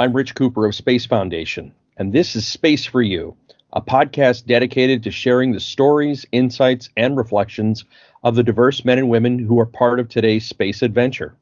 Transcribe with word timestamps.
I'm 0.00 0.16
Rich 0.16 0.34
Cooper 0.34 0.64
of 0.64 0.74
Space 0.74 1.04
Foundation, 1.04 1.74
and 1.98 2.10
this 2.10 2.34
is 2.34 2.46
Space 2.46 2.86
for 2.86 3.02
You, 3.02 3.36
a 3.74 3.82
podcast 3.82 4.46
dedicated 4.46 5.02
to 5.02 5.10
sharing 5.10 5.52
the 5.52 5.60
stories, 5.60 6.24
insights, 6.32 6.88
and 6.96 7.18
reflections 7.18 7.84
of 8.24 8.34
the 8.34 8.42
diverse 8.42 8.82
men 8.82 8.96
and 8.96 9.10
women 9.10 9.38
who 9.38 9.60
are 9.60 9.66
part 9.66 10.00
of 10.00 10.08
today's 10.08 10.46
space 10.46 10.80
adventure. 10.80 11.34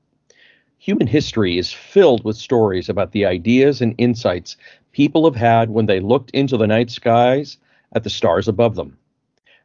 Human 0.79 1.07
history 1.07 1.57
is 1.57 1.73
filled 1.73 2.25
with 2.25 2.37
stories 2.37 2.89
about 2.89 3.13
the 3.13 3.27
ideas 3.27 3.81
and 3.81 3.95
insights 3.97 4.57
people 4.91 5.25
have 5.25 5.37
had 5.37 5.71
when 5.71 5.87
they 5.87 6.01
looked 6.01 6.33
into 6.33 6.57
the 6.57 6.67
night 6.67 6.91
skies 6.91 7.59
at 7.93 8.03
the 8.03 8.11
stars 8.11 8.49
above 8.49 8.75
them. 8.75 8.99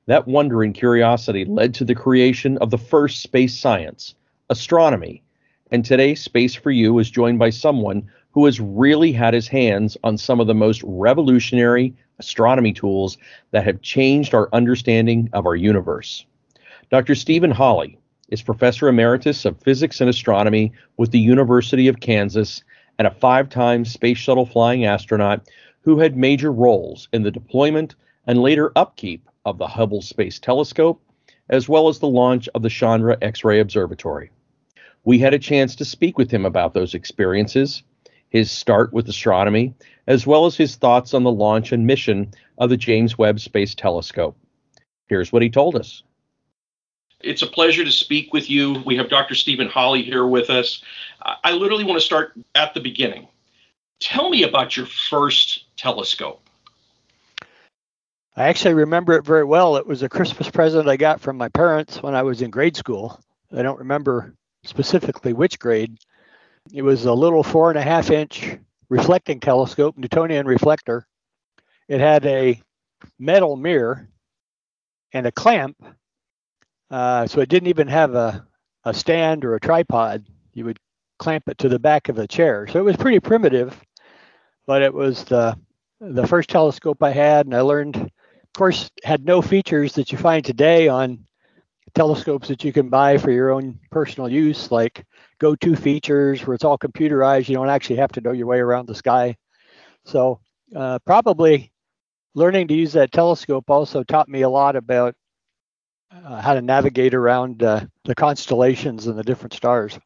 That 0.06 0.28
wonder 0.28 0.62
and 0.62 0.72
curiosity 0.72 1.46
led 1.46 1.74
to 1.74 1.84
the 1.84 1.96
creation 1.96 2.60
of 2.60 2.70
the 2.70 2.78
first 2.78 3.24
space 3.24 3.58
science, 3.58 4.14
astronomy. 4.52 5.24
And 5.72 5.84
today, 5.84 6.14
Space 6.14 6.54
for 6.54 6.70
You 6.70 7.00
is 7.00 7.10
joined 7.10 7.40
by 7.40 7.50
someone 7.50 8.08
who 8.34 8.46
has 8.46 8.60
really 8.60 9.12
had 9.12 9.34
his 9.34 9.48
hands 9.48 9.98
on 10.04 10.18
some 10.18 10.40
of 10.40 10.48
the 10.48 10.54
most 10.54 10.82
revolutionary 10.84 11.94
astronomy 12.20 12.74
tools 12.74 13.18
that 13.52 13.64
have 13.64 13.82
changed 13.82 14.34
our 14.34 14.50
understanding 14.54 15.30
of 15.34 15.46
our 15.46 15.56
universe. 15.56 16.26
Dr. 16.90 17.16
Stephen 17.16 17.52
Hawley 17.52 17.98
is 18.30 18.42
Professor 18.42 18.88
Emeritus 18.88 19.46
of 19.46 19.62
Physics 19.62 20.02
and 20.02 20.10
Astronomy 20.10 20.72
with 20.98 21.12
the 21.12 21.20
University 21.20 21.88
of 21.88 22.00
Kansas 22.00 22.64
and 22.98 23.08
a 23.08 23.12
five 23.12 23.50
time 23.50 23.86
space 23.86 24.18
shuttle 24.18 24.46
flying 24.46 24.86
astronaut 24.86 25.48
who 25.82 26.00
had 26.00 26.18
major 26.18 26.52
roles 26.52 27.10
in 27.14 27.24
the 27.24 27.32
deployment 27.32 27.96
and 28.26 28.40
later 28.42 28.72
upkeep 28.76 29.28
of 29.46 29.58
the 29.58 29.68
Hubble 29.68 30.02
Space 30.02 30.40
Telescope, 30.40 31.02
as 31.50 31.68
well 31.68 31.90
as 31.90 32.00
the 32.00 32.08
launch 32.08 32.48
of 32.56 32.62
the 32.62 32.70
Chandra 32.70 33.18
X 33.22 33.44
ray 33.44 33.60
Observatory. 33.60 34.32
We 35.04 35.20
had 35.20 35.34
a 35.34 35.40
chance 35.40 35.76
to 35.76 35.86
speak 35.86 36.18
with 36.18 36.32
him 36.32 36.46
about 36.46 36.74
those 36.74 36.94
experiences, 36.94 37.84
his 38.34 38.52
start 38.52 38.92
with 38.92 39.08
astronomy, 39.08 39.74
as 40.08 40.28
well 40.28 40.46
as 40.46 40.58
his 40.58 40.76
thoughts 40.76 41.14
on 41.14 41.24
the 41.24 41.32
launch 41.32 41.72
and 41.72 41.88
mission 41.88 42.34
of 42.58 42.70
the 42.70 42.76
James 42.76 43.18
Webb 43.18 43.40
Space 43.40 43.76
Telescope. 43.76 44.36
Here's 45.08 45.32
what 45.32 45.44
he 45.44 45.50
told 45.50 45.76
us. 45.76 46.04
It's 47.22 47.44
a 47.44 47.48
pleasure 47.48 47.86
to 47.86 47.92
speak 47.92 48.34
with 48.34 48.50
you. 48.50 48.84
We 48.86 48.98
have 48.98 49.10
Dr. 49.10 49.36
Stephen 49.36 49.70
Hawley 49.70 50.02
here 50.02 50.26
with 50.26 50.50
us. 50.50 50.84
I 51.22 51.54
literally 51.54 51.86
want 51.86 51.98
to 51.98 52.06
start 52.06 52.34
at 52.56 52.74
the 52.74 52.82
beginning. 52.82 53.28
Tell 54.02 54.30
me 54.30 54.44
about 54.44 54.76
your 54.76 54.88
first 54.88 55.66
telescope. 55.78 56.42
I 58.36 58.46
actually 58.46 58.74
remember 58.74 59.14
it 59.14 59.24
very 59.24 59.44
well. 59.44 59.78
It 59.78 59.86
was 59.86 60.02
a 60.02 60.10
Christmas 60.10 60.50
present 60.50 60.90
I 60.90 60.98
got 60.98 61.22
from 61.22 61.38
my 61.38 61.50
parents 61.50 62.02
when 62.02 62.16
I 62.16 62.24
was 62.24 62.42
in 62.42 62.50
grade 62.50 62.76
school. 62.76 63.22
I 63.56 63.62
don't 63.62 63.80
remember 63.80 64.34
specifically 64.64 65.34
which 65.34 65.60
grade. 65.60 65.98
It 66.72 66.82
was 66.82 67.06
a 67.06 67.14
little 67.14 67.44
four 67.44 67.70
and 67.70 67.78
a 67.80 67.84
half 67.84 68.10
inch 68.10 68.58
reflecting 68.90 69.40
telescope, 69.40 69.98
Newtonian 69.98 70.46
reflector. 70.46 71.08
It 71.88 72.00
had 72.00 72.26
a 72.26 72.62
metal 73.20 73.56
mirror 73.56 74.08
and 75.12 75.26
a 75.28 75.32
clamp. 75.32 75.76
Uh, 76.90 77.28
so 77.28 77.42
it 77.42 77.50
didn't 77.50 77.70
even 77.70 77.88
have 77.88 78.16
a, 78.16 78.46
a 78.86 78.94
stand 78.94 79.44
or 79.46 79.56
a 79.56 79.60
tripod. 79.60 80.26
You 80.54 80.66
would 80.66 80.80
clamp 81.20 81.48
it 81.48 81.58
to 81.60 81.70
the 81.70 81.80
back 81.80 82.10
of 82.10 82.18
a 82.18 82.28
chair. 82.28 82.68
So 82.68 82.80
it 82.80 82.84
was 82.84 82.98
pretty 82.98 83.20
primitive, 83.20 83.80
but 84.66 84.82
it 84.82 84.94
was 84.94 85.24
the 85.26 85.58
the 86.00 86.28
first 86.28 86.50
telescope 86.50 87.02
I 87.02 87.12
had, 87.12 87.46
and 87.46 87.56
I 87.56 87.62
learned, 87.62 87.96
of 87.96 88.54
course, 88.54 88.90
had 89.06 89.24
no 89.24 89.42
features 89.42 89.94
that 89.94 90.12
you 90.12 90.18
find 90.18 90.44
today 90.44 90.90
on 90.90 91.26
telescopes 91.96 92.50
that 92.50 92.64
you 92.66 92.74
can 92.74 92.90
buy 92.90 93.18
for 93.18 93.32
your 93.32 93.52
own 93.52 93.80
personal 93.90 94.28
use, 94.28 94.70
like 94.70 95.06
go-to 95.40 95.76
features 95.76 96.46
where 96.46 96.56
it's 96.56 96.64
all 96.64 96.78
computerized. 96.78 97.50
You 97.50 97.56
don't 97.56 97.70
actually 97.70 97.98
have 97.98 98.12
to 98.14 98.22
know 98.22 98.32
your 98.32 98.48
way 98.48 98.60
around 98.60 98.88
the 98.88 98.96
sky. 98.96 99.36
So 100.06 100.40
uh, 100.76 101.00
probably 101.06 101.72
learning 102.36 102.68
to 102.70 102.74
use 102.74 102.94
that 102.94 103.12
telescope 103.12 103.70
also 103.70 104.04
taught 104.04 104.30
me 104.30 104.42
a 104.42 104.50
lot 104.50 104.76
about 104.76 105.16
uh, 106.12 106.42
how 106.42 106.54
to 106.54 106.62
navigate 106.62 107.14
around 107.14 107.64
uh, 107.64 107.86
the 108.06 108.16
constellations 108.16 109.08
and 109.08 109.18
the 109.18 109.24
different 109.24 109.54
stars. 109.54 109.98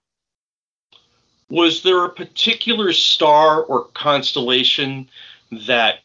Was 1.49 1.83
there 1.83 2.03
a 2.05 2.09
particular 2.09 2.91
star 2.91 3.63
or 3.63 3.85
constellation 3.93 5.09
that 5.65 5.99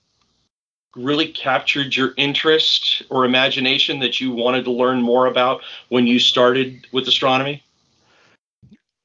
really 0.94 1.28
captured 1.28 1.97
your 1.97 2.12
interest 2.16 3.03
or 3.11 3.25
imagination 3.25 3.99
that 4.00 4.21
you 4.21 4.32
wanted 4.32 4.65
to 4.65 4.71
learn 4.71 5.00
more 5.00 5.27
about 5.27 5.62
when 5.88 6.06
you 6.06 6.19
started 6.19 6.87
with 6.93 7.09
astronomy? 7.09 7.62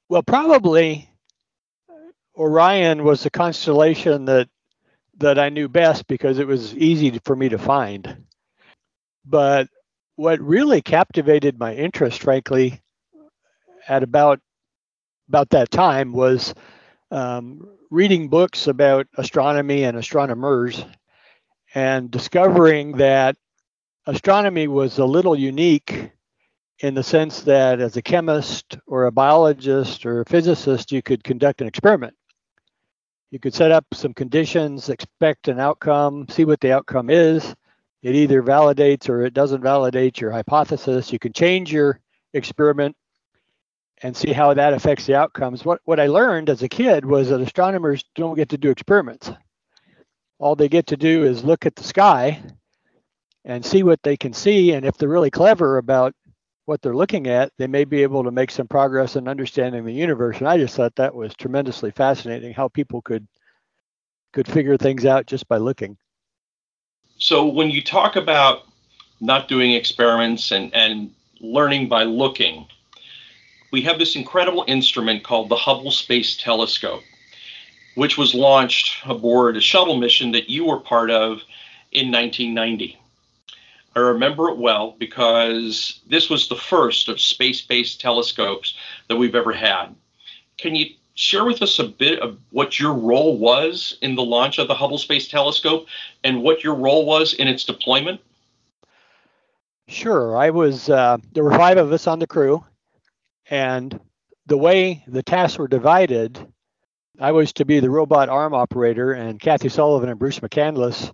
Well, 0.09 0.23
probably 0.23 1.09
Orion 2.37 3.03
was 3.03 3.23
the 3.23 3.29
constellation 3.29 4.25
that 4.25 4.49
that 5.19 5.39
I 5.39 5.49
knew 5.49 5.67
best 5.67 6.07
because 6.07 6.39
it 6.39 6.47
was 6.47 6.75
easy 6.75 7.19
for 7.25 7.35
me 7.35 7.49
to 7.49 7.57
find. 7.57 8.25
But 9.25 9.69
what 10.15 10.39
really 10.41 10.81
captivated 10.81 11.59
my 11.59 11.75
interest, 11.75 12.21
frankly, 12.23 12.81
at 13.87 14.03
about 14.03 14.39
about 15.29 15.49
that 15.51 15.71
time 15.71 16.13
was 16.13 16.53
um, 17.11 17.67
reading 17.91 18.29
books 18.29 18.67
about 18.67 19.07
astronomy 19.17 19.83
and 19.83 19.97
astronomers 19.97 20.83
and 21.75 22.11
discovering 22.11 22.93
that 22.97 23.37
astronomy 24.07 24.67
was 24.67 24.99
a 24.99 25.05
little 25.05 25.35
unique 25.35 26.11
in 26.79 26.93
the 26.93 27.03
sense 27.03 27.41
that 27.41 27.79
as 27.79 27.97
a 27.97 28.01
chemist 28.01 28.77
or 28.85 29.05
a 29.05 29.11
biologist 29.11 30.05
or 30.05 30.21
a 30.21 30.25
physicist, 30.25 30.91
you 30.91 31.01
could 31.01 31.23
conduct 31.23 31.61
an 31.61 31.67
experiment. 31.67 32.13
You 33.31 33.39
could 33.39 33.53
set 33.53 33.71
up 33.71 33.85
some 33.93 34.13
conditions, 34.13 34.89
expect 34.89 35.47
an 35.47 35.59
outcome, 35.59 36.27
see 36.29 36.45
what 36.45 36.61
the 36.61 36.71
outcome 36.71 37.09
is. 37.09 37.55
It 38.03 38.15
either 38.15 38.43
validates 38.43 39.09
or 39.09 39.25
it 39.25 39.33
doesn't 39.33 39.61
validate 39.61 40.21
your 40.21 40.31
hypothesis. 40.31 41.11
You 41.11 41.19
can 41.19 41.33
change 41.33 41.73
your 41.73 41.99
experiment 42.33 42.95
and 44.03 44.15
see 44.15 44.31
how 44.31 44.53
that 44.53 44.73
affects 44.73 45.07
the 45.07 45.15
outcomes. 45.15 45.65
What 45.65 45.81
what 45.85 45.99
I 45.99 46.07
learned 46.07 46.49
as 46.49 46.61
a 46.61 46.69
kid 46.69 47.03
was 47.05 47.29
that 47.29 47.41
astronomers 47.41 48.05
don't 48.15 48.35
get 48.35 48.49
to 48.49 48.57
do 48.57 48.69
experiments. 48.69 49.31
All 50.39 50.55
they 50.55 50.69
get 50.69 50.87
to 50.87 50.97
do 50.97 51.23
is 51.23 51.43
look 51.43 51.65
at 51.65 51.75
the 51.75 51.83
sky 51.83 52.41
and 53.43 53.65
see 53.65 53.81
what 53.81 54.03
they 54.03 54.15
can 54.15 54.33
see 54.33 54.73
and 54.73 54.85
if 54.85 54.97
they're 54.97 55.09
really 55.09 55.31
clever 55.31 55.77
about 55.77 56.13
what 56.67 56.81
they're 56.81 56.95
looking 56.95 57.27
at, 57.27 57.51
they 57.57 57.65
may 57.65 57.85
be 57.85 58.03
able 58.03 58.25
to 58.25 58.31
make 58.31 58.51
some 58.51 58.67
progress 58.67 59.15
in 59.15 59.27
understanding 59.29 59.85
the 59.85 59.93
universe. 59.93 60.39
And 60.39 60.49
I 60.49 60.57
just 60.57 60.75
thought 60.75 60.95
that 60.97 61.15
was 61.15 61.33
tremendously 61.33 61.91
fascinating 61.91 62.53
how 62.53 62.67
people 62.67 63.01
could 63.01 63.25
could 64.33 64.47
figure 64.47 64.75
things 64.77 65.05
out 65.05 65.25
just 65.25 65.47
by 65.47 65.57
looking. 65.57 65.97
So 67.17 67.45
when 67.45 67.71
you 67.71 67.81
talk 67.81 68.17
about 68.17 68.67
not 69.21 69.47
doing 69.47 69.71
experiments 69.71 70.51
and, 70.51 70.71
and 70.75 71.11
learning 71.39 71.87
by 71.87 72.03
looking, 72.03 72.67
we 73.71 73.81
have 73.83 73.97
this 73.97 74.17
incredible 74.17 74.65
instrument 74.67 75.23
called 75.23 75.47
the 75.47 75.55
Hubble 75.55 75.89
Space 75.89 76.35
Telescope, 76.35 77.01
which 77.95 78.17
was 78.17 78.35
launched 78.35 79.07
aboard 79.07 79.55
a 79.55 79.61
shuttle 79.61 79.95
mission 79.95 80.33
that 80.33 80.49
you 80.49 80.65
were 80.65 80.81
part 80.81 81.09
of 81.09 81.41
in 81.93 82.11
1990. 82.11 82.99
I 83.97 83.99
remember 84.01 84.49
it 84.49 84.59
well 84.59 84.95
because 84.99 86.01
this 86.07 86.29
was 86.29 86.47
the 86.47 86.55
first 86.55 87.09
of 87.09 87.19
space 87.19 87.63
based 87.63 87.99
telescopes 87.99 88.75
that 89.07 89.15
we've 89.15 89.33
ever 89.33 89.51
had. 89.51 89.95
Can 90.59 90.75
you 90.75 90.91
share 91.15 91.45
with 91.45 91.63
us 91.63 91.79
a 91.79 91.83
bit 91.87 92.19
of 92.19 92.37
what 92.51 92.79
your 92.79 92.93
role 92.93 93.39
was 93.39 93.97
in 94.03 94.13
the 94.13 94.21
launch 94.21 94.59
of 94.59 94.67
the 94.67 94.75
Hubble 94.75 94.99
Space 94.99 95.27
Telescope 95.27 95.87
and 96.23 96.43
what 96.43 96.63
your 96.63 96.75
role 96.75 97.07
was 97.07 97.33
in 97.33 97.47
its 97.47 97.63
deployment? 97.63 98.21
Sure. 99.87 100.37
I 100.37 100.51
was, 100.51 100.91
uh, 100.91 101.17
there 101.33 101.43
were 101.43 101.57
five 101.57 101.79
of 101.79 101.91
us 101.91 102.05
on 102.05 102.19
the 102.19 102.27
crew, 102.27 102.63
and 103.49 103.99
the 104.45 104.59
way 104.59 105.03
the 105.07 105.23
tasks 105.23 105.57
were 105.57 105.67
divided, 105.67 106.37
I 107.19 107.31
was 107.31 107.51
to 107.53 107.65
be 107.65 107.79
the 107.79 107.89
robot 107.89 108.29
arm 108.29 108.53
operator, 108.53 109.13
and 109.13 109.39
Kathy 109.39 109.69
Sullivan 109.69 110.09
and 110.09 110.19
Bruce 110.19 110.37
McCandless 110.37 111.11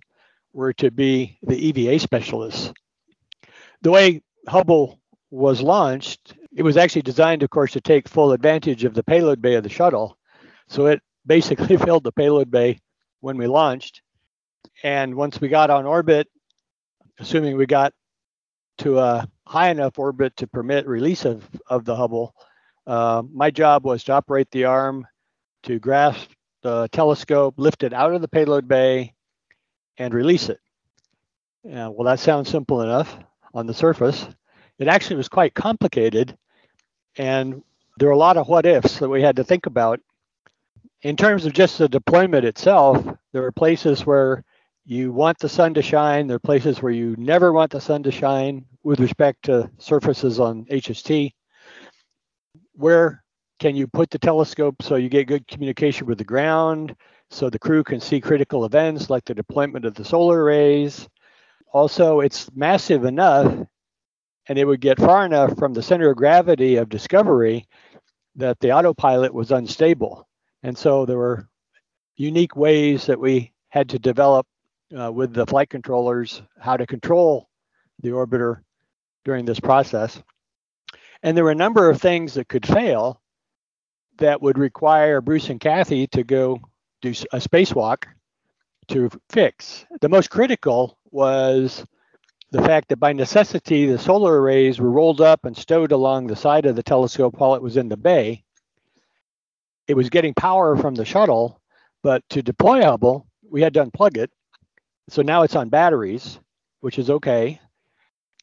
were 0.54 0.72
to 0.72 0.90
be 0.90 1.36
the 1.42 1.56
EVA 1.56 1.98
specialists. 1.98 2.72
The 3.84 3.90
way 3.90 4.22
Hubble 4.48 4.98
was 5.30 5.60
launched, 5.60 6.32
it 6.56 6.62
was 6.62 6.78
actually 6.78 7.02
designed, 7.02 7.42
of 7.42 7.50
course, 7.50 7.72
to 7.72 7.82
take 7.82 8.08
full 8.08 8.32
advantage 8.32 8.84
of 8.84 8.94
the 8.94 9.04
payload 9.04 9.42
bay 9.42 9.56
of 9.56 9.62
the 9.62 9.68
shuttle. 9.68 10.16
So 10.68 10.86
it 10.86 11.02
basically 11.26 11.76
filled 11.76 12.02
the 12.02 12.12
payload 12.12 12.50
bay 12.50 12.80
when 13.20 13.36
we 13.36 13.46
launched. 13.46 14.00
And 14.82 15.14
once 15.14 15.38
we 15.38 15.48
got 15.48 15.68
on 15.68 15.84
orbit, 15.84 16.28
assuming 17.18 17.58
we 17.58 17.66
got 17.66 17.92
to 18.78 18.98
a 18.98 19.28
high 19.46 19.68
enough 19.68 19.98
orbit 19.98 20.34
to 20.38 20.46
permit 20.46 20.86
release 20.86 21.26
of, 21.26 21.46
of 21.66 21.84
the 21.84 21.94
Hubble, 21.94 22.34
uh, 22.86 23.22
my 23.30 23.50
job 23.50 23.84
was 23.84 24.02
to 24.04 24.12
operate 24.12 24.50
the 24.50 24.64
arm 24.64 25.06
to 25.64 25.78
grasp 25.78 26.30
the 26.62 26.88
telescope, 26.90 27.56
lift 27.58 27.82
it 27.82 27.92
out 27.92 28.14
of 28.14 28.22
the 28.22 28.28
payload 28.28 28.66
bay, 28.66 29.12
and 29.98 30.14
release 30.14 30.48
it. 30.48 30.60
Uh, 31.66 31.90
well, 31.90 32.06
that 32.06 32.18
sounds 32.18 32.48
simple 32.48 32.80
enough 32.80 33.14
on 33.54 33.66
the 33.66 33.74
surface. 33.74 34.26
It 34.78 34.88
actually 34.88 35.16
was 35.16 35.28
quite 35.28 35.54
complicated, 35.54 36.36
and 37.16 37.62
there 37.98 38.08
were 38.08 38.14
a 38.14 38.18
lot 38.18 38.36
of 38.36 38.48
what 38.48 38.66
ifs 38.66 38.98
that 38.98 39.08
we 39.08 39.22
had 39.22 39.36
to 39.36 39.44
think 39.44 39.66
about. 39.66 40.00
in 41.02 41.16
terms 41.16 41.46
of 41.46 41.52
just 41.54 41.78
the 41.78 41.88
deployment 41.88 42.44
itself, 42.44 43.04
there 43.32 43.44
are 43.44 43.52
places 43.52 44.06
where 44.06 44.44
you 44.86 45.12
want 45.12 45.38
the 45.38 45.48
sun 45.48 45.74
to 45.74 45.82
shine. 45.82 46.26
There 46.26 46.36
are 46.36 46.40
places 46.40 46.82
where 46.82 46.92
you 46.92 47.14
never 47.18 47.52
want 47.52 47.72
the 47.72 47.80
sun 47.80 48.02
to 48.04 48.10
shine 48.12 48.66
with 48.84 49.00
respect 49.00 49.44
to 49.44 49.70
surfaces 49.78 50.40
on 50.40 50.66
HST. 50.70 51.32
Where 52.74 53.24
can 53.60 53.76
you 53.76 53.86
put 53.86 54.10
the 54.10 54.18
telescope 54.18 54.82
so 54.82 54.96
you 54.96 55.08
get 55.08 55.28
good 55.28 55.46
communication 55.48 56.06
with 56.06 56.18
the 56.18 56.24
ground, 56.24 56.96
so 57.30 57.50
the 57.50 57.58
crew 57.58 57.84
can 57.84 58.00
see 58.00 58.20
critical 58.20 58.64
events 58.64 59.10
like 59.10 59.24
the 59.24 59.34
deployment 59.34 59.84
of 59.86 59.94
the 59.94 60.04
solar 60.04 60.42
arrays? 60.42 61.08
Also, 61.74 62.20
it's 62.20 62.48
massive 62.54 63.04
enough 63.04 63.52
and 64.48 64.58
it 64.58 64.64
would 64.64 64.80
get 64.80 64.96
far 64.96 65.26
enough 65.26 65.58
from 65.58 65.72
the 65.72 65.82
center 65.82 66.08
of 66.08 66.16
gravity 66.16 66.76
of 66.76 66.88
Discovery 66.88 67.66
that 68.36 68.60
the 68.60 68.70
autopilot 68.70 69.34
was 69.34 69.50
unstable. 69.50 70.28
And 70.62 70.78
so 70.78 71.04
there 71.04 71.18
were 71.18 71.48
unique 72.16 72.54
ways 72.54 73.06
that 73.06 73.18
we 73.18 73.52
had 73.70 73.88
to 73.88 73.98
develop 73.98 74.46
uh, 74.96 75.10
with 75.10 75.34
the 75.34 75.46
flight 75.46 75.68
controllers 75.68 76.42
how 76.60 76.76
to 76.76 76.86
control 76.86 77.48
the 78.00 78.10
orbiter 78.10 78.60
during 79.24 79.44
this 79.44 79.58
process. 79.58 80.22
And 81.24 81.36
there 81.36 81.42
were 81.42 81.50
a 81.50 81.56
number 81.56 81.90
of 81.90 82.00
things 82.00 82.34
that 82.34 82.48
could 82.48 82.66
fail 82.66 83.20
that 84.18 84.40
would 84.40 84.58
require 84.58 85.20
Bruce 85.20 85.50
and 85.50 85.58
Kathy 85.58 86.06
to 86.08 86.22
go 86.22 86.60
do 87.02 87.10
a 87.32 87.38
spacewalk 87.38 88.04
to 88.88 89.10
fix. 89.30 89.86
The 90.00 90.08
most 90.08 90.30
critical 90.30 90.98
was 91.14 91.86
the 92.50 92.62
fact 92.62 92.88
that 92.88 92.98
by 92.98 93.12
necessity 93.12 93.86
the 93.86 93.98
solar 93.98 94.40
arrays 94.40 94.80
were 94.80 94.90
rolled 94.90 95.20
up 95.20 95.44
and 95.44 95.56
stowed 95.56 95.92
along 95.92 96.26
the 96.26 96.36
side 96.36 96.66
of 96.66 96.76
the 96.76 96.82
telescope 96.82 97.36
while 97.38 97.54
it 97.54 97.62
was 97.62 97.76
in 97.76 97.88
the 97.88 97.96
bay. 97.96 98.42
It 99.86 99.94
was 99.94 100.10
getting 100.10 100.34
power 100.34 100.76
from 100.76 100.94
the 100.94 101.04
shuttle, 101.04 101.60
but 102.02 102.22
to 102.30 102.42
deploy 102.42 102.82
Hubble, 102.82 103.26
we 103.48 103.62
had 103.62 103.74
to 103.74 103.84
unplug 103.84 104.16
it. 104.16 104.30
So 105.08 105.22
now 105.22 105.42
it's 105.42 105.56
on 105.56 105.68
batteries, 105.68 106.40
which 106.80 106.98
is 106.98 107.10
okay, 107.10 107.60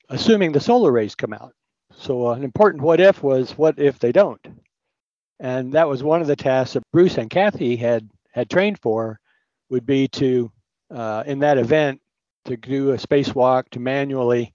assuming 0.10 0.52
the 0.52 0.60
solar 0.60 0.92
rays 0.92 1.16
come 1.16 1.34
out. 1.34 1.54
So 1.98 2.28
uh, 2.28 2.34
an 2.34 2.44
important 2.44 2.84
what 2.84 3.00
if 3.00 3.22
was 3.22 3.58
what 3.58 3.80
if 3.80 4.00
they 4.00 4.12
don't? 4.12 4.46
And 5.40 5.74
that 5.74 5.90
was 5.90 6.04
one 6.04 6.22
of 6.22 6.28
the 6.28 6.36
tasks 6.36 6.74
that 6.74 6.84
Bruce 6.94 7.18
and 7.18 7.30
Kathy 7.30 7.76
had 7.76 8.10
had 8.32 8.50
trained 8.50 8.80
for 8.80 9.20
would 9.70 9.86
be 9.86 10.08
to 10.10 10.52
uh, 10.90 11.24
in 11.26 11.40
that 11.40 11.58
event 11.58 12.01
to 12.46 12.58
do 12.58 12.92
a 12.92 12.98
spacewalk 12.98 13.70
to 13.72 13.80
manually 13.80 14.54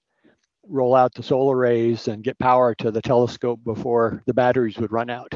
roll 0.69 0.95
out 0.95 1.15
the 1.15 1.23
solar 1.23 1.57
rays 1.57 2.09
and 2.09 2.25
get 2.25 2.39
power 2.39 2.75
to 2.75 2.91
the 2.91 3.03
telescope 3.03 3.61
before 3.65 4.23
the 4.27 4.35
batteries 4.35 4.79
would 4.79 4.93
run 4.93 5.11
out. 5.11 5.33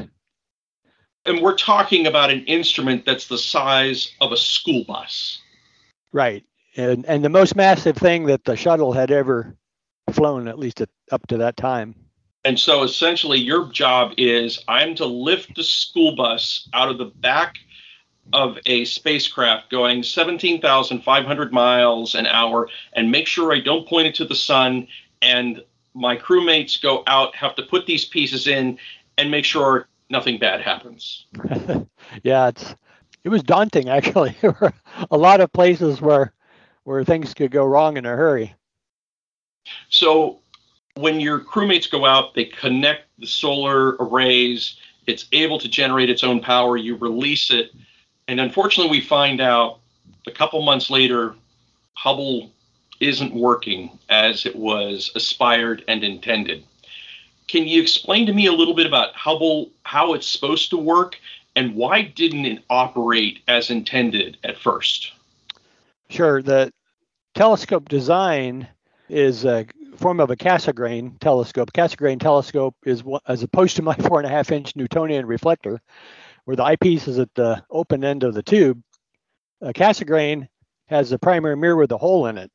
And 1.25 1.41
we're 1.41 1.57
talking 1.57 2.07
about 2.07 2.31
an 2.31 2.43
instrument 2.45 3.05
that's 3.05 3.27
the 3.27 3.37
size 3.37 4.11
of 4.21 4.31
a 4.31 4.37
school 4.37 4.83
bus. 4.85 5.39
Right. 6.11 6.43
And, 6.75 7.05
and 7.05 7.23
the 7.23 7.29
most 7.29 7.55
massive 7.55 7.97
thing 7.97 8.25
that 8.25 8.43
the 8.43 8.55
shuttle 8.55 8.91
had 8.91 9.11
ever 9.11 9.55
flown, 10.11 10.47
at 10.47 10.59
least 10.59 10.81
at, 10.81 10.89
up 11.11 11.25
to 11.27 11.37
that 11.37 11.57
time. 11.57 11.95
And 12.43 12.59
so 12.59 12.81
essentially, 12.81 13.37
your 13.37 13.71
job 13.71 14.13
is 14.17 14.63
I'm 14.67 14.95
to 14.95 15.05
lift 15.05 15.55
the 15.55 15.63
school 15.63 16.15
bus 16.15 16.67
out 16.73 16.89
of 16.89 16.97
the 16.97 17.05
back 17.05 17.55
of 18.33 18.57
a 18.65 18.85
spacecraft 18.85 19.69
going 19.69 20.03
17,500 20.03 21.53
miles 21.53 22.15
an 22.15 22.25
hour 22.27 22.69
and 22.93 23.11
make 23.11 23.27
sure 23.27 23.53
I 23.53 23.59
don't 23.59 23.87
point 23.87 24.07
it 24.07 24.15
to 24.15 24.25
the 24.25 24.35
sun. 24.35 24.87
And 25.21 25.63
my 25.93 26.17
crewmates 26.17 26.81
go 26.81 27.03
out, 27.07 27.35
have 27.35 27.55
to 27.55 27.63
put 27.63 27.85
these 27.85 28.05
pieces 28.05 28.47
in 28.47 28.77
and 29.17 29.29
make 29.29 29.45
sure 29.45 29.87
nothing 30.09 30.37
bad 30.37 30.61
happens. 30.61 31.25
yeah, 32.23 32.47
it's 32.49 32.75
it 33.23 33.29
was 33.29 33.43
daunting 33.43 33.89
actually. 33.89 34.35
There 34.41 34.55
were 34.59 34.73
a 35.09 35.17
lot 35.17 35.41
of 35.41 35.51
places 35.53 36.01
where 36.01 36.33
where 36.83 37.03
things 37.03 37.33
could 37.33 37.51
go 37.51 37.65
wrong 37.65 37.97
in 37.97 38.05
a 38.05 38.15
hurry. 38.15 38.55
So 39.89 40.39
when 40.95 41.19
your 41.19 41.39
crewmates 41.39 41.89
go 41.89 42.05
out, 42.05 42.33
they 42.33 42.45
connect 42.45 43.03
the 43.19 43.27
solar 43.27 43.95
arrays, 43.97 44.77
it's 45.07 45.27
able 45.31 45.59
to 45.59 45.69
generate 45.69 46.09
its 46.09 46.23
own 46.23 46.41
power, 46.41 46.77
you 46.77 46.95
release 46.95 47.51
it 47.51 47.71
and 48.27 48.39
unfortunately, 48.39 48.91
we 48.91 49.01
find 49.01 49.41
out 49.41 49.79
a 50.27 50.31
couple 50.31 50.61
months 50.61 50.89
later, 50.89 51.35
Hubble 51.93 52.51
isn't 52.99 53.33
working 53.33 53.97
as 54.09 54.45
it 54.45 54.55
was 54.55 55.11
aspired 55.15 55.83
and 55.87 56.03
intended. 56.03 56.63
Can 57.47 57.67
you 57.67 57.81
explain 57.81 58.25
to 58.27 58.33
me 58.33 58.45
a 58.45 58.53
little 58.53 58.75
bit 58.75 58.85
about 58.85 59.13
Hubble, 59.15 59.71
how 59.83 60.13
it's 60.13 60.27
supposed 60.27 60.69
to 60.69 60.77
work, 60.77 61.17
and 61.55 61.75
why 61.75 62.03
didn't 62.03 62.45
it 62.45 62.63
operate 62.69 63.39
as 63.47 63.69
intended 63.69 64.37
at 64.43 64.57
first? 64.57 65.11
Sure. 66.09 66.41
The 66.41 66.71
telescope 67.35 67.89
design 67.89 68.67
is 69.09 69.45
a 69.45 69.65
form 69.97 70.19
of 70.19 70.31
a 70.31 70.35
Cassegrain 70.35 71.19
telescope. 71.19 71.73
Cassegrain 71.73 72.19
telescope 72.19 72.75
is 72.85 73.03
as 73.27 73.43
opposed 73.43 73.75
to 73.75 73.81
my 73.81 73.95
four 74.07 74.19
and 74.19 74.27
a 74.27 74.31
half 74.31 74.51
inch 74.51 74.75
Newtonian 74.75 75.25
reflector 75.25 75.81
where 76.45 76.55
the 76.55 76.63
eyepiece 76.63 77.07
is 77.07 77.19
at 77.19 77.33
the 77.35 77.63
open 77.69 78.03
end 78.03 78.23
of 78.23 78.33
the 78.33 78.43
tube, 78.43 78.81
a 79.61 79.73
Cassegrain 79.73 80.47
has 80.87 81.11
a 81.11 81.19
primary 81.19 81.55
mirror 81.55 81.77
with 81.77 81.91
a 81.91 81.97
hole 81.97 82.27
in 82.27 82.37
it. 82.37 82.51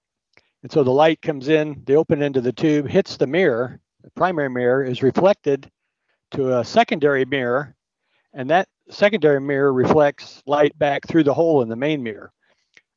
And 0.62 0.72
so 0.72 0.82
the 0.82 0.90
light 0.90 1.22
comes 1.22 1.48
in 1.48 1.82
the 1.86 1.94
open 1.94 2.22
end 2.22 2.36
of 2.36 2.44
the 2.44 2.52
tube, 2.52 2.88
hits 2.88 3.16
the 3.16 3.26
mirror, 3.26 3.80
the 4.02 4.10
primary 4.10 4.50
mirror 4.50 4.84
is 4.84 5.02
reflected 5.02 5.70
to 6.32 6.58
a 6.58 6.64
secondary 6.64 7.24
mirror, 7.24 7.74
and 8.34 8.50
that 8.50 8.68
secondary 8.90 9.40
mirror 9.40 9.72
reflects 9.72 10.42
light 10.46 10.76
back 10.78 11.06
through 11.06 11.24
the 11.24 11.34
hole 11.34 11.62
in 11.62 11.68
the 11.68 11.76
main 11.76 12.02
mirror. 12.02 12.32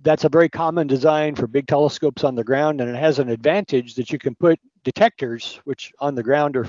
That's 0.02 0.24
a 0.24 0.30
very 0.30 0.50
common 0.50 0.88
design 0.88 1.36
for 1.36 1.48
big 1.48 1.68
telescopes 1.68 2.24
on 2.24 2.36
the 2.36 2.44
ground, 2.44 2.82
and 2.82 2.90
it 2.90 2.96
has 2.96 3.20
an 3.20 3.30
advantage 3.30 3.96
that 3.96 4.12
you 4.12 4.20
can 4.20 4.36
put 4.36 4.60
detectors, 4.84 5.60
which 5.66 5.92
on 6.00 6.16
the 6.16 6.24
ground 6.24 6.56
are 6.58 6.68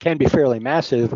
can 0.00 0.18
be 0.18 0.26
fairly 0.26 0.58
massive, 0.58 1.14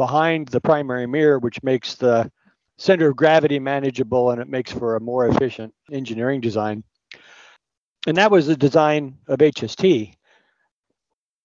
behind 0.00 0.48
the 0.48 0.62
primary 0.62 1.06
mirror, 1.06 1.38
which 1.38 1.62
makes 1.62 1.94
the 1.94 2.32
center 2.78 3.10
of 3.10 3.16
gravity 3.16 3.58
manageable 3.58 4.30
and 4.30 4.40
it 4.40 4.48
makes 4.48 4.72
for 4.72 4.96
a 4.96 5.00
more 5.00 5.28
efficient 5.28 5.74
engineering 5.92 6.40
design. 6.40 6.82
And 8.06 8.16
that 8.16 8.30
was 8.30 8.46
the 8.46 8.56
design 8.56 9.18
of 9.28 9.40
HST. 9.40 10.14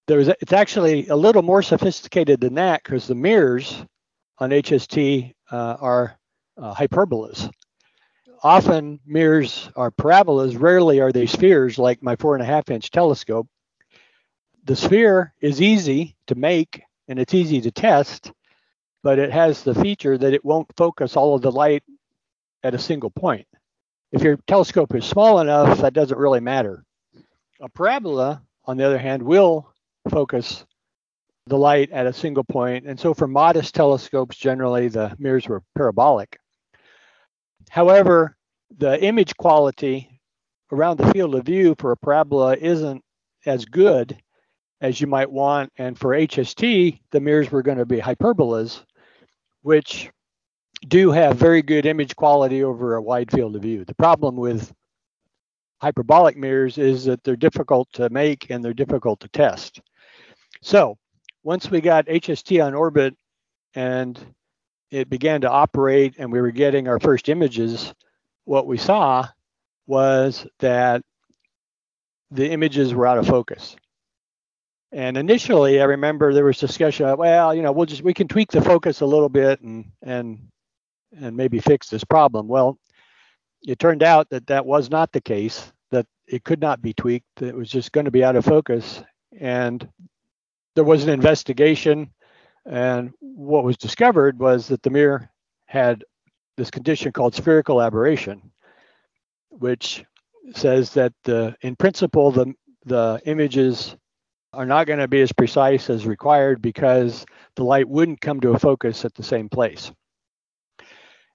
There 0.08 0.18
was, 0.20 0.30
it's 0.30 0.54
actually 0.54 1.10
a 1.10 1.18
little 1.18 1.42
more 1.42 1.62
sophisticated 1.62 2.40
than 2.40 2.54
that 2.54 2.82
because 2.82 3.08
the 3.08 3.16
mirrors 3.16 3.84
on 4.38 4.52
HST 4.52 5.34
uh, 5.52 5.76
are 5.82 6.18
uh, 6.58 6.74
hyperbolas. 6.74 7.52
Often 8.42 9.02
mirrors 9.06 9.70
are 9.76 9.92
parabolas, 9.92 10.56
rarely 10.56 11.02
are 11.02 11.12
they 11.12 11.26
spheres 11.26 11.78
like 11.78 12.02
my 12.02 12.16
four 12.16 12.36
and 12.36 12.42
a 12.42 12.46
half 12.46 12.70
inch 12.70 12.90
telescope. 12.90 13.50
The 14.64 14.78
sphere 14.78 15.34
is 15.42 15.62
easy 15.62 16.16
to 16.28 16.36
make 16.36 16.84
and 17.10 17.20
it's 17.20 17.34
easy 17.34 17.60
to 17.60 17.72
test 17.72 18.32
but 19.06 19.20
it 19.20 19.32
has 19.32 19.62
the 19.62 19.76
feature 19.76 20.18
that 20.18 20.34
it 20.34 20.44
won't 20.44 20.76
focus 20.76 21.16
all 21.16 21.36
of 21.36 21.44
the 21.44 21.52
light 21.52 21.84
at 22.64 22.74
a 22.74 22.80
single 22.80 23.12
point. 23.12 23.48
If 24.12 24.24
your 24.24 24.38
telescope 24.48 24.96
is 24.96 25.06
small 25.06 25.42
enough, 25.42 25.78
that 25.82 25.94
doesn't 25.94 26.18
really 26.18 26.40
matter. 26.40 26.84
A 27.62 27.70
parabola, 27.70 28.42
on 28.66 28.78
the 28.78 28.84
other 28.84 28.98
hand, 28.98 29.22
will 29.22 29.72
focus 30.10 30.66
the 31.46 31.56
light 31.56 31.92
at 31.92 32.08
a 32.08 32.14
single 32.14 32.44
point. 32.46 32.88
And 32.88 33.00
so 33.00 33.14
for 33.14 33.28
modest 33.28 33.76
telescopes, 33.76 34.38
generally 34.38 34.88
the 34.88 35.16
mirrors 35.20 35.48
were 35.48 35.62
parabolic. 35.76 36.40
However, 37.70 38.36
the 38.76 39.00
image 39.04 39.38
quality 39.38 40.20
around 40.72 40.98
the 40.98 41.12
field 41.12 41.36
of 41.36 41.46
view 41.46 41.76
for 41.78 41.92
a 41.92 41.98
parabola 41.98 42.56
isn't 42.56 43.04
as 43.46 43.66
good 43.66 44.18
as 44.82 45.00
you 45.00 45.06
might 45.06 45.32
want. 45.32 45.72
And 45.78 45.96
for 45.96 46.10
HST, 46.10 47.02
the 47.12 47.20
mirrors 47.20 47.52
were 47.52 47.62
going 47.62 47.78
to 47.78 47.86
be 47.86 48.00
hyperbolas 48.00 48.82
which 49.66 50.12
do 50.88 51.10
have 51.10 51.38
very 51.38 51.64
good 51.64 51.88
image 51.88 52.16
quality 52.16 52.64
over 52.64 52.96
a 52.96 53.02
wide 53.02 53.32
field 53.32 53.56
of 53.56 53.64
view. 53.64 53.84
The 53.84 53.96
problem 53.96 54.36
with 54.36 54.72
hyperbolic 55.82 56.38
mirrors 56.38 56.78
is 56.78 57.06
that 57.06 57.24
they're 57.24 57.36
difficult 57.36 57.92
to 57.94 58.08
make 58.12 58.52
and 58.52 58.64
they're 58.64 58.76
difficult 58.76 59.22
to 59.22 59.28
test. 59.30 59.82
So 60.62 61.00
once 61.42 61.72
we 61.72 61.82
got 61.82 62.06
HST 62.06 62.64
on 62.64 62.76
orbit 62.76 63.16
and 63.74 64.20
it 64.92 65.10
began 65.10 65.42
to 65.42 65.50
operate 65.50 66.14
and 66.20 66.32
we 66.32 66.42
were 66.42 66.52
getting 66.52 66.88
our 66.88 67.00
first 67.00 67.28
images, 67.28 67.92
what 68.44 68.68
we 68.68 68.78
saw 68.78 69.28
was 69.88 70.46
that 70.60 71.02
the 72.30 72.52
images 72.52 72.94
were 72.94 73.08
out 73.08 73.18
of 73.18 73.26
focus. 73.26 73.76
And 74.96 75.18
initially, 75.18 75.82
I 75.82 75.84
remember 75.84 76.34
there 76.34 76.46
was 76.46 76.58
discussion. 76.58 77.06
Of, 77.06 77.20
well, 77.20 77.54
you 77.54 77.62
know, 77.62 77.74
we'll 77.74 77.86
just 77.86 78.02
we 78.02 78.14
can 78.14 78.30
tweak 78.30 78.50
the 78.50 78.62
focus 78.62 79.02
a 79.02 79.06
little 79.06 79.28
bit 79.28 79.60
and 79.60 79.92
and 80.02 80.48
and 81.20 81.36
maybe 81.36 81.60
fix 81.60 81.90
this 81.90 82.06
problem. 82.06 82.48
Well, 82.48 82.80
it 83.62 83.78
turned 83.78 84.04
out 84.04 84.30
that 84.30 84.48
that 84.48 84.66
was 84.66 84.90
not 84.90 85.12
the 85.12 85.20
case. 85.20 85.74
That 85.92 86.08
it 86.28 86.46
could 86.46 86.62
not 86.62 86.82
be 86.82 86.94
tweaked. 86.94 87.28
That 87.36 87.50
it 87.50 87.56
was 87.56 87.70
just 87.70 87.92
going 87.92 88.06
to 88.06 88.12
be 88.12 88.24
out 88.24 88.38
of 88.38 88.46
focus. 88.46 89.04
And 89.38 89.86
there 90.76 90.86
was 90.86 91.04
an 91.04 91.10
investigation, 91.10 92.10
and 92.66 93.12
what 93.20 93.66
was 93.66 93.76
discovered 93.76 94.40
was 94.40 94.70
that 94.70 94.82
the 94.82 94.92
mirror 94.92 95.30
had 95.66 96.06
this 96.56 96.72
condition 96.72 97.12
called 97.12 97.36
spherical 97.36 97.82
aberration, 97.82 98.50
which 99.50 100.06
says 100.54 100.92
that 100.92 101.14
uh, 101.28 101.52
in 101.64 101.76
principle 101.76 102.32
the 102.32 102.54
the 102.86 103.20
images 103.26 103.98
are 104.56 104.66
not 104.66 104.88
going 104.88 105.00
to 105.00 105.08
be 105.08 105.22
as 105.22 105.32
precise 105.32 105.90
as 105.90 106.06
required 106.06 106.62
because 106.62 107.26
the 107.56 107.64
light 107.64 107.88
wouldn't 107.88 108.22
come 108.22 108.40
to 108.40 108.52
a 108.52 108.60
focus 108.60 109.06
at 109.06 109.14
the 109.14 109.24
same 109.24 109.50
place. 109.50 109.92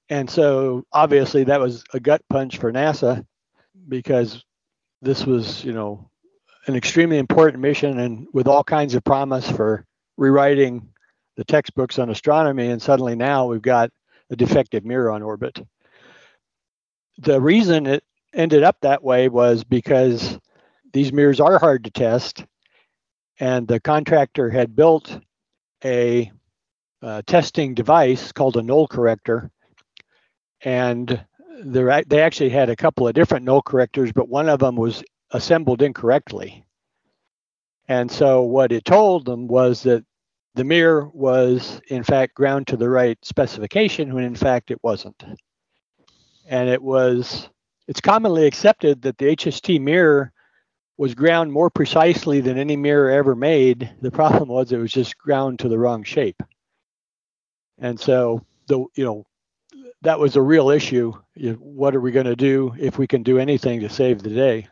And 0.08 0.28
so 0.28 0.84
obviously 0.92 1.44
that 1.44 1.60
was 1.60 1.84
a 1.94 2.00
gut 2.00 2.22
punch 2.28 2.58
for 2.58 2.72
NASA 2.72 3.24
because 3.88 4.44
this 5.02 5.24
was, 5.24 5.64
you 5.64 5.72
know, 5.72 6.10
an 6.66 6.74
extremely 6.74 7.18
important 7.18 7.62
mission 7.62 8.00
and 8.00 8.26
with 8.32 8.48
all 8.48 8.64
kinds 8.64 8.94
of 8.94 9.04
promise 9.04 9.48
for 9.50 9.86
rewriting 10.16 10.88
the 11.36 11.44
textbooks 11.44 11.98
on 11.98 12.10
astronomy. 12.10 12.68
And 12.68 12.82
suddenly 12.82 13.14
now 13.14 13.46
we've 13.46 13.62
got 13.62 13.90
a 14.30 14.36
defective 14.36 14.84
mirror 14.84 15.10
on 15.10 15.22
orbit. 15.22 15.60
The 17.18 17.40
reason 17.40 17.86
it 17.86 18.04
ended 18.34 18.62
up 18.62 18.76
that 18.82 19.02
way 19.02 19.28
was 19.28 19.64
because 19.64 20.38
these 20.92 21.12
mirrors 21.12 21.40
are 21.40 21.58
hard 21.58 21.84
to 21.84 21.90
test, 21.90 22.44
and 23.40 23.66
the 23.66 23.80
contractor 23.80 24.50
had 24.50 24.76
built 24.76 25.18
a 25.82 26.30
uh, 27.02 27.22
testing 27.26 27.74
device 27.74 28.30
called 28.32 28.58
a 28.58 28.62
null 28.62 28.86
corrector, 28.86 29.50
and 30.62 31.24
they 31.64 32.20
actually 32.22 32.50
had 32.50 32.68
a 32.68 32.76
couple 32.76 33.08
of 33.08 33.14
different 33.14 33.44
null 33.44 33.62
correctors, 33.62 34.12
but 34.12 34.28
one 34.28 34.48
of 34.48 34.58
them 34.58 34.76
was 34.76 35.02
assembled 35.30 35.80
incorrectly. 35.82 36.64
And 37.88 38.10
so 38.10 38.42
what 38.42 38.72
it 38.72 38.84
told 38.84 39.24
them 39.24 39.48
was 39.48 39.82
that 39.82 40.04
the 40.54 40.64
mirror 40.64 41.08
was 41.08 41.80
in 41.88 42.02
fact 42.02 42.34
ground 42.34 42.66
to 42.68 42.76
the 42.76 42.88
right 42.88 43.18
specification 43.22 44.14
when 44.14 44.24
in 44.24 44.34
fact 44.34 44.70
it 44.70 44.78
wasn't. 44.82 45.24
And 46.46 46.68
it 46.68 46.82
was 46.82 47.48
it's 47.88 48.00
commonly 48.00 48.46
accepted 48.46 49.02
that 49.02 49.18
the 49.18 49.36
HST 49.36 49.80
mirror 49.80 50.32
was 51.00 51.14
ground 51.14 51.50
more 51.50 51.70
precisely 51.70 52.42
than 52.42 52.58
any 52.58 52.76
mirror 52.76 53.10
ever 53.10 53.34
made. 53.34 53.90
The 54.02 54.10
problem 54.10 54.50
was 54.50 54.70
it 54.70 54.76
was 54.76 54.92
just 54.92 55.16
ground 55.16 55.60
to 55.60 55.68
the 55.70 55.78
wrong 55.78 56.04
shape. 56.04 56.42
And 57.78 57.98
so 57.98 58.44
the 58.66 58.84
you 58.94 59.04
know 59.06 59.24
that 60.02 60.18
was 60.18 60.36
a 60.36 60.42
real 60.42 60.68
issue. 60.68 61.14
What 61.58 61.96
are 61.96 62.02
we 62.02 62.12
going 62.12 62.26
to 62.26 62.36
do 62.36 62.74
if 62.78 62.98
we 62.98 63.06
can 63.06 63.22
do 63.22 63.38
anything 63.38 63.80
to 63.80 63.88
save 63.88 64.22
the 64.22 64.28
day? 64.28 64.68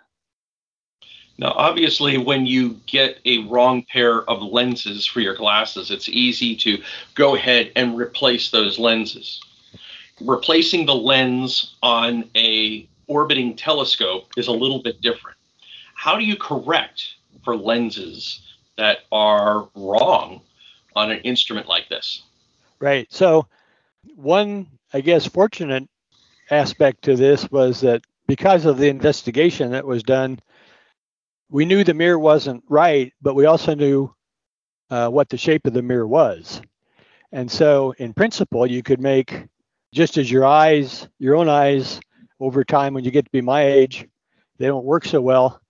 Now, 1.38 1.52
obviously, 1.56 2.18
when 2.18 2.44
you 2.44 2.78
get 2.84 3.20
a 3.24 3.46
wrong 3.46 3.86
pair 3.90 4.28
of 4.28 4.42
lenses 4.42 5.06
for 5.06 5.20
your 5.20 5.34
glasses, 5.34 5.90
it's 5.90 6.10
easy 6.10 6.54
to 6.56 6.82
go 7.14 7.36
ahead 7.36 7.72
and 7.74 7.96
replace 7.96 8.50
those 8.50 8.78
lenses. 8.78 9.40
Replacing 10.20 10.84
the 10.84 10.94
lens 10.94 11.76
on 11.82 12.28
a 12.36 12.86
orbiting 13.06 13.56
telescope 13.56 14.26
is 14.36 14.48
a 14.48 14.52
little 14.52 14.82
bit 14.82 15.00
different. 15.00 15.37
How 15.98 16.16
do 16.16 16.24
you 16.24 16.36
correct 16.36 17.16
for 17.42 17.56
lenses 17.56 18.40
that 18.76 18.98
are 19.10 19.68
wrong 19.74 20.42
on 20.94 21.10
an 21.10 21.18
instrument 21.22 21.66
like 21.66 21.88
this? 21.88 22.22
Right. 22.78 23.12
So, 23.12 23.48
one, 24.14 24.68
I 24.94 25.00
guess, 25.00 25.26
fortunate 25.26 25.88
aspect 26.52 27.02
to 27.02 27.16
this 27.16 27.50
was 27.50 27.80
that 27.80 28.02
because 28.28 28.64
of 28.64 28.78
the 28.78 28.86
investigation 28.86 29.72
that 29.72 29.84
was 29.84 30.04
done, 30.04 30.38
we 31.50 31.64
knew 31.64 31.82
the 31.82 31.94
mirror 31.94 32.18
wasn't 32.18 32.62
right, 32.68 33.12
but 33.20 33.34
we 33.34 33.46
also 33.46 33.74
knew 33.74 34.14
uh, 34.90 35.08
what 35.08 35.28
the 35.28 35.36
shape 35.36 35.66
of 35.66 35.72
the 35.72 35.82
mirror 35.82 36.06
was. 36.06 36.62
And 37.32 37.50
so, 37.50 37.92
in 37.98 38.14
principle, 38.14 38.68
you 38.68 38.84
could 38.84 39.00
make 39.00 39.48
just 39.92 40.16
as 40.16 40.30
your 40.30 40.46
eyes, 40.46 41.08
your 41.18 41.34
own 41.34 41.48
eyes, 41.48 41.98
over 42.38 42.62
time 42.62 42.94
when 42.94 43.02
you 43.02 43.10
get 43.10 43.24
to 43.24 43.32
be 43.32 43.40
my 43.40 43.64
age, 43.66 44.06
they 44.58 44.66
don't 44.66 44.84
work 44.84 45.04
so 45.04 45.20
well. 45.20 45.60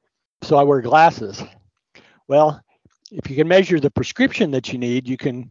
So 0.42 0.57
I 0.57 0.62
wear 0.62 0.80
glasses. 0.80 1.42
Well, 2.26 2.62
if 3.11 3.30
you 3.30 3.37
can 3.37 3.49
measure 3.49 3.80
the 3.80 3.90
prescription 3.90 4.50
that 4.52 4.73
you 4.73 4.78
need, 4.78 5.09
you 5.09 5.16
can 5.16 5.50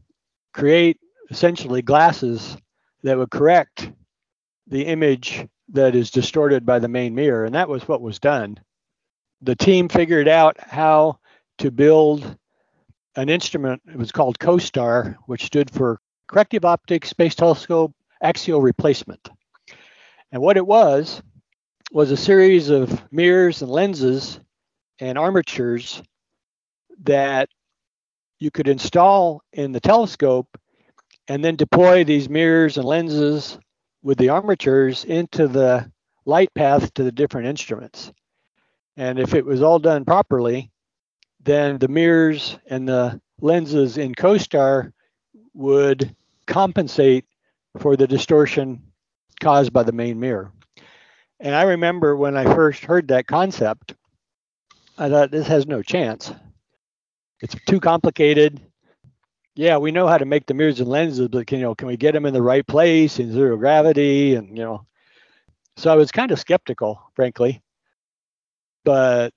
create 0.53 0.99
essentially 1.29 1.81
glasses 1.81 2.57
that 3.03 3.17
would 3.17 3.31
correct 3.31 3.91
the 4.67 4.83
image 4.83 5.45
that 5.69 5.95
is 5.95 6.11
distorted 6.11 6.65
by 6.65 6.79
the 6.79 6.87
main 6.87 7.13
mirror. 7.15 7.45
And 7.45 7.55
that 7.55 7.69
was 7.69 7.87
what 7.87 8.01
was 8.01 8.19
done 8.19 8.59
the 9.41 9.55
team 9.55 9.87
figured 9.89 10.27
out 10.27 10.57
how 10.59 11.19
to 11.59 11.71
build 11.71 12.37
an 13.15 13.29
instrument. 13.29 13.81
It 13.87 13.97
was 13.97 14.11
called 14.11 14.39
COSTAR, 14.39 15.17
which 15.25 15.45
stood 15.45 15.69
for 15.69 15.99
Corrective 16.27 16.65
Optics 16.65 17.09
Space 17.09 17.35
Telescope 17.35 17.93
Axial 18.21 18.61
Replacement. 18.61 19.29
And 20.31 20.41
what 20.41 20.57
it 20.57 20.65
was 20.65 21.21
was 21.91 22.11
a 22.11 22.17
series 22.17 22.69
of 22.69 23.01
mirrors 23.11 23.61
and 23.61 23.71
lenses 23.71 24.39
and 24.99 25.17
armatures 25.17 26.01
that 27.03 27.49
you 28.39 28.51
could 28.51 28.67
install 28.67 29.41
in 29.53 29.71
the 29.71 29.79
telescope 29.79 30.57
and 31.27 31.43
then 31.43 31.55
deploy 31.55 32.03
these 32.03 32.29
mirrors 32.29 32.77
and 32.77 32.87
lenses 32.87 33.57
with 34.01 34.17
the 34.17 34.29
armatures 34.29 35.03
into 35.05 35.47
the 35.47 35.91
light 36.25 36.53
path 36.53 36.93
to 36.93 37.03
the 37.03 37.11
different 37.11 37.47
instruments. 37.47 38.11
And 38.95 39.19
if 39.19 39.33
it 39.33 39.45
was 39.45 39.61
all 39.61 39.79
done 39.79 40.05
properly, 40.05 40.71
then 41.43 41.77
the 41.77 41.87
mirrors 41.87 42.57
and 42.67 42.87
the 42.87 43.21
lenses 43.41 43.97
in 43.97 44.15
COSTAR 44.15 44.91
would 45.53 46.15
compensate 46.45 47.25
for 47.79 47.95
the 47.95 48.07
distortion 48.07 48.81
caused 49.39 49.71
by 49.71 49.83
the 49.83 49.91
main 49.91 50.19
mirror. 50.19 50.51
And 51.39 51.53
I 51.53 51.63
remember 51.63 52.15
when 52.15 52.35
I 52.35 52.43
first 52.55 52.83
heard 52.83 53.09
that 53.09 53.27
concept, 53.27 53.93
I 54.97 55.09
thought 55.09 55.31
this 55.31 55.47
has 55.47 55.67
no 55.67 55.81
chance. 55.81 56.33
It's 57.41 57.55
too 57.67 57.79
complicated. 57.79 58.61
Yeah, 59.55 59.77
we 59.77 59.91
know 59.91 60.07
how 60.07 60.17
to 60.17 60.25
make 60.25 60.45
the 60.45 60.53
mirrors 60.53 60.79
and 60.79 60.89
lenses, 60.89 61.27
but 61.27 61.47
can, 61.47 61.59
you 61.59 61.65
know, 61.65 61.75
can 61.75 61.87
we 61.87 61.97
get 61.97 62.13
them 62.13 62.25
in 62.25 62.33
the 62.33 62.41
right 62.41 62.65
place 62.65 63.19
in 63.19 63.31
zero 63.31 63.57
gravity? 63.57 64.35
And 64.35 64.57
you 64.57 64.63
know, 64.63 64.85
so 65.77 65.91
I 65.91 65.95
was 65.95 66.11
kind 66.11 66.31
of 66.31 66.39
skeptical, 66.39 67.01
frankly 67.15 67.61
but 68.87 69.33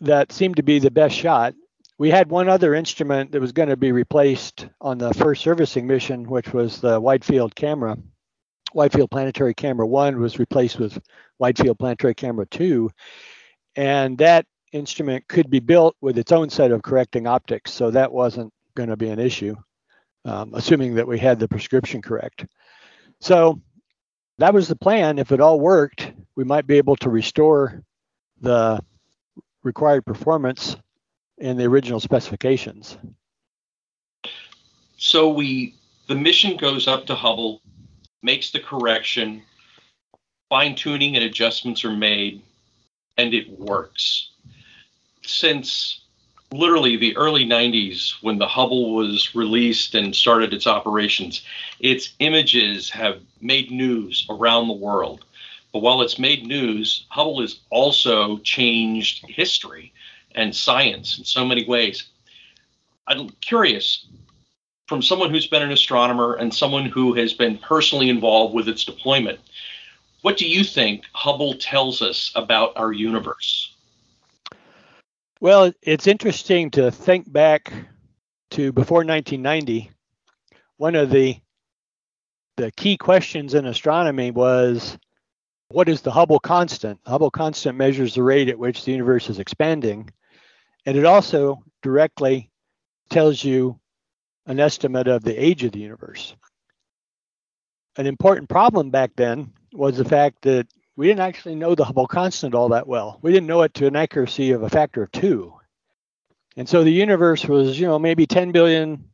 that 0.00 0.32
seemed 0.32 0.56
to 0.56 0.62
be 0.62 0.78
the 0.78 0.90
best 0.90 1.14
shot. 1.14 1.52
We 1.98 2.08
had 2.08 2.30
one 2.30 2.48
other 2.48 2.74
instrument 2.74 3.30
that 3.32 3.40
was 3.42 3.52
going 3.52 3.68
to 3.68 3.76
be 3.76 3.92
replaced 3.92 4.68
on 4.80 4.96
the 4.96 5.12
first 5.12 5.42
servicing 5.42 5.86
mission, 5.86 6.26
which 6.26 6.54
was 6.54 6.80
the 6.80 6.98
wide 6.98 7.22
field 7.22 7.54
camera. 7.54 7.98
Wide 8.72 8.94
field 8.94 9.10
planetary 9.10 9.52
camera 9.52 9.86
one 9.86 10.18
was 10.18 10.38
replaced 10.38 10.78
with 10.78 10.98
wide 11.38 11.58
field 11.58 11.78
planetary 11.78 12.14
camera 12.14 12.46
two. 12.46 12.90
And 13.76 14.16
that 14.16 14.46
instrument 14.72 15.26
could 15.28 15.50
be 15.50 15.60
built 15.60 15.96
with 16.00 16.18
its 16.18 16.32
own 16.32 16.50
set 16.50 16.70
of 16.70 16.82
correcting 16.82 17.26
optics. 17.26 17.72
So 17.72 17.90
that 17.90 18.12
wasn't 18.12 18.52
going 18.74 18.88
to 18.88 18.96
be 18.96 19.08
an 19.08 19.18
issue, 19.18 19.56
um, 20.24 20.52
assuming 20.54 20.94
that 20.94 21.06
we 21.06 21.18
had 21.18 21.38
the 21.38 21.48
prescription 21.48 22.02
correct. 22.02 22.46
So 23.20 23.60
that 24.38 24.54
was 24.54 24.68
the 24.68 24.76
plan. 24.76 25.18
If 25.18 25.32
it 25.32 25.40
all 25.40 25.60
worked, 25.60 26.12
we 26.36 26.44
might 26.44 26.66
be 26.66 26.78
able 26.78 26.96
to 26.96 27.10
restore 27.10 27.82
the 28.40 28.80
required 29.62 30.06
performance 30.06 30.76
in 31.38 31.56
the 31.56 31.64
original 31.64 32.00
specifications. 32.00 32.96
So 34.96 35.28
we 35.28 35.74
the 36.08 36.14
mission 36.14 36.56
goes 36.56 36.88
up 36.88 37.06
to 37.06 37.14
Hubble, 37.14 37.62
makes 38.22 38.50
the 38.50 38.60
correction, 38.60 39.42
fine 40.48 40.74
tuning 40.74 41.16
and 41.16 41.24
adjustments 41.24 41.84
are 41.84 41.94
made, 41.94 42.42
and 43.16 43.32
it 43.32 43.48
works. 43.58 44.29
Since 45.22 46.00
literally 46.52 46.96
the 46.96 47.16
early 47.16 47.44
90s, 47.44 48.14
when 48.22 48.38
the 48.38 48.48
Hubble 48.48 48.94
was 48.94 49.34
released 49.34 49.94
and 49.94 50.14
started 50.14 50.52
its 50.52 50.66
operations, 50.66 51.42
its 51.78 52.14
images 52.18 52.90
have 52.90 53.20
made 53.40 53.70
news 53.70 54.26
around 54.28 54.68
the 54.68 54.74
world. 54.74 55.24
But 55.72 55.80
while 55.80 56.02
it's 56.02 56.18
made 56.18 56.46
news, 56.46 57.06
Hubble 57.08 57.40
has 57.40 57.60
also 57.70 58.38
changed 58.38 59.24
history 59.28 59.92
and 60.34 60.54
science 60.54 61.18
in 61.18 61.24
so 61.24 61.44
many 61.44 61.64
ways. 61.64 62.08
I'm 63.06 63.30
curious 63.40 64.06
from 64.90 65.02
someone 65.02 65.30
who's 65.30 65.46
been 65.46 65.62
an 65.62 65.70
astronomer 65.70 66.34
and 66.34 66.52
someone 66.52 66.84
who 66.84 67.14
has 67.14 67.32
been 67.32 67.58
personally 67.58 68.08
involved 68.08 68.52
with 68.52 68.68
its 68.68 68.84
deployment, 68.84 69.38
what 70.22 70.36
do 70.36 70.48
you 70.48 70.64
think 70.64 71.04
Hubble 71.12 71.54
tells 71.54 72.02
us 72.02 72.32
about 72.34 72.72
our 72.74 72.92
universe? 72.92 73.69
Well, 75.42 75.72
it's 75.80 76.06
interesting 76.06 76.70
to 76.72 76.90
think 76.90 77.32
back 77.32 77.72
to 78.50 78.72
before 78.72 78.98
1990. 78.98 79.90
One 80.76 80.94
of 80.94 81.10
the 81.10 81.40
the 82.58 82.70
key 82.72 82.98
questions 82.98 83.54
in 83.54 83.64
astronomy 83.64 84.32
was 84.32 84.98
what 85.70 85.88
is 85.88 86.02
the 86.02 86.10
Hubble 86.10 86.40
constant? 86.40 87.02
The 87.04 87.10
Hubble 87.10 87.30
constant 87.30 87.78
measures 87.78 88.14
the 88.14 88.22
rate 88.22 88.50
at 88.50 88.58
which 88.58 88.84
the 88.84 88.92
universe 88.92 89.30
is 89.30 89.38
expanding. 89.38 90.10
And 90.84 90.98
it 90.98 91.06
also 91.06 91.62
directly 91.82 92.50
tells 93.08 93.42
you 93.42 93.80
an 94.44 94.60
estimate 94.60 95.08
of 95.08 95.24
the 95.24 95.42
age 95.42 95.64
of 95.64 95.72
the 95.72 95.80
universe. 95.80 96.34
an 97.96 98.06
important 98.06 98.48
problem 98.48 98.90
back 98.90 99.12
then 99.16 99.52
was 99.72 99.96
the 99.96 100.04
fact 100.04 100.42
that 100.42 100.66
we 101.00 101.06
didn't 101.06 101.20
actually 101.20 101.54
know 101.54 101.74
the 101.74 101.86
Hubble 101.86 102.06
constant 102.06 102.54
all 102.54 102.68
that 102.68 102.86
well. 102.86 103.18
We 103.22 103.32
didn't 103.32 103.46
know 103.46 103.62
it 103.62 103.72
to 103.72 103.86
an 103.86 103.96
accuracy 103.96 104.50
of 104.50 104.62
a 104.62 104.68
factor 104.68 105.04
of 105.04 105.10
two. 105.10 105.54
And 106.58 106.68
so 106.68 106.84
the 106.84 106.92
universe 106.92 107.42
was, 107.46 107.80
you 107.80 107.86
know, 107.86 107.98
maybe 107.98 108.26
10 108.26 108.52
billion 108.52 109.08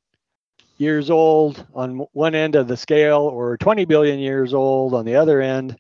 years 0.78 1.10
old 1.10 1.64
on 1.72 2.08
one 2.12 2.34
end 2.34 2.56
of 2.56 2.66
the 2.66 2.76
scale 2.76 3.20
or 3.20 3.56
20 3.58 3.84
billion 3.84 4.18
years 4.18 4.52
old 4.52 4.94
on 4.94 5.04
the 5.04 5.14
other 5.14 5.40
end. 5.40 5.76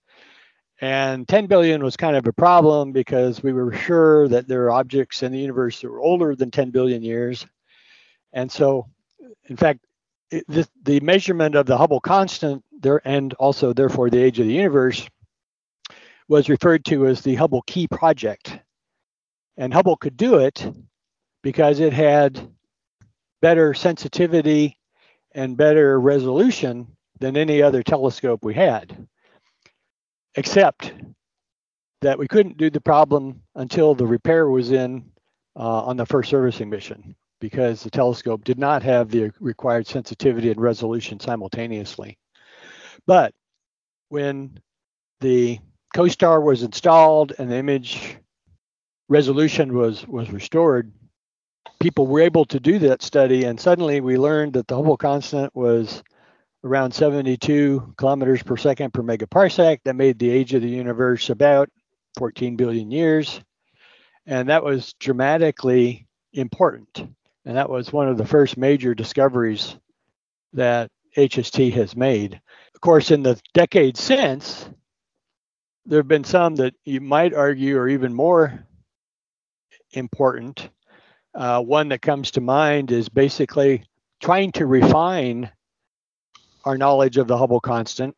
And 0.80 1.26
10 1.26 1.46
billion 1.46 1.82
was 1.82 1.96
kind 1.96 2.14
of 2.14 2.24
a 2.24 2.32
problem 2.32 2.92
because 2.92 3.42
we 3.42 3.52
were 3.52 3.72
sure 3.72 4.28
that 4.28 4.46
there 4.46 4.66
are 4.66 4.78
objects 4.78 5.24
in 5.24 5.32
the 5.32 5.40
universe 5.40 5.80
that 5.80 5.90
were 5.90 5.98
older 5.98 6.36
than 6.36 6.52
10 6.52 6.70
billion 6.70 7.02
years. 7.02 7.44
And 8.32 8.48
so, 8.52 8.86
in 9.46 9.56
fact, 9.56 9.80
it, 10.30 10.44
the, 10.46 10.68
the 10.84 11.00
measurement 11.00 11.56
of 11.56 11.66
the 11.66 11.76
Hubble 11.76 12.00
constant 12.00 12.62
there 12.80 13.02
and 13.04 13.34
also 13.34 13.72
therefore 13.72 14.08
the 14.08 14.22
age 14.22 14.38
of 14.38 14.46
the 14.46 14.52
universe 14.52 15.04
was 16.28 16.48
referred 16.48 16.84
to 16.86 17.06
as 17.06 17.20
the 17.20 17.34
Hubble 17.34 17.62
Key 17.62 17.86
Project. 17.88 18.58
And 19.56 19.72
Hubble 19.72 19.96
could 19.96 20.16
do 20.16 20.36
it 20.38 20.66
because 21.42 21.80
it 21.80 21.92
had 21.92 22.50
better 23.40 23.74
sensitivity 23.74 24.76
and 25.34 25.56
better 25.56 26.00
resolution 26.00 26.88
than 27.20 27.36
any 27.36 27.62
other 27.62 27.82
telescope 27.82 28.44
we 28.44 28.54
had, 28.54 29.06
except 30.34 30.92
that 32.02 32.18
we 32.18 32.28
couldn't 32.28 32.58
do 32.58 32.70
the 32.70 32.80
problem 32.80 33.42
until 33.54 33.94
the 33.94 34.06
repair 34.06 34.48
was 34.48 34.72
in 34.72 35.04
uh, 35.56 35.82
on 35.84 35.96
the 35.96 36.06
first 36.06 36.30
servicing 36.30 36.68
mission 36.68 37.14
because 37.40 37.82
the 37.82 37.90
telescope 37.90 38.44
did 38.44 38.58
not 38.58 38.82
have 38.82 39.10
the 39.10 39.30
required 39.40 39.86
sensitivity 39.86 40.50
and 40.50 40.60
resolution 40.60 41.20
simultaneously. 41.20 42.18
But 43.06 43.32
when 44.08 44.58
the 45.20 45.58
CoStar 45.96 46.42
was 46.42 46.62
installed 46.62 47.32
and 47.38 47.50
the 47.50 47.56
image 47.56 48.18
resolution 49.08 49.74
was 49.74 50.06
was 50.06 50.30
restored, 50.30 50.92
people 51.80 52.06
were 52.06 52.20
able 52.20 52.44
to 52.44 52.60
do 52.60 52.78
that 52.80 53.00
study, 53.00 53.44
and 53.44 53.58
suddenly 53.58 54.02
we 54.02 54.18
learned 54.18 54.52
that 54.52 54.66
the 54.68 54.76
Hubble 54.76 54.98
constant 54.98 55.56
was 55.56 56.02
around 56.62 56.92
72 56.92 57.94
kilometers 57.96 58.42
per 58.42 58.58
second 58.58 58.92
per 58.92 59.02
megaparsec. 59.02 59.78
That 59.84 59.96
made 59.96 60.18
the 60.18 60.28
age 60.28 60.52
of 60.52 60.60
the 60.60 60.68
universe 60.68 61.30
about 61.30 61.70
14 62.18 62.56
billion 62.56 62.90
years, 62.90 63.40
and 64.26 64.50
that 64.50 64.62
was 64.62 64.92
dramatically 65.00 66.06
important. 66.34 67.08
And 67.46 67.56
that 67.56 67.70
was 67.70 67.90
one 67.90 68.08
of 68.08 68.18
the 68.18 68.26
first 68.26 68.58
major 68.58 68.94
discoveries 68.94 69.74
that 70.52 70.90
HST 71.16 71.72
has 71.72 71.96
made. 71.96 72.38
Of 72.74 72.82
course, 72.82 73.10
in 73.10 73.22
the 73.22 73.40
decades 73.54 73.98
since, 73.98 74.68
there 75.86 76.00
have 76.00 76.08
been 76.08 76.24
some 76.24 76.56
that 76.56 76.74
you 76.84 77.00
might 77.00 77.32
argue 77.32 77.78
are 77.78 77.88
even 77.88 78.12
more 78.12 78.66
important. 79.92 80.68
Uh, 81.34 81.60
one 81.62 81.88
that 81.90 82.02
comes 82.02 82.32
to 82.32 82.40
mind 82.40 82.90
is 82.90 83.08
basically 83.08 83.84
trying 84.20 84.50
to 84.52 84.66
refine 84.66 85.50
our 86.64 86.76
knowledge 86.76 87.18
of 87.18 87.28
the 87.28 87.38
Hubble 87.38 87.60
constant 87.60 88.16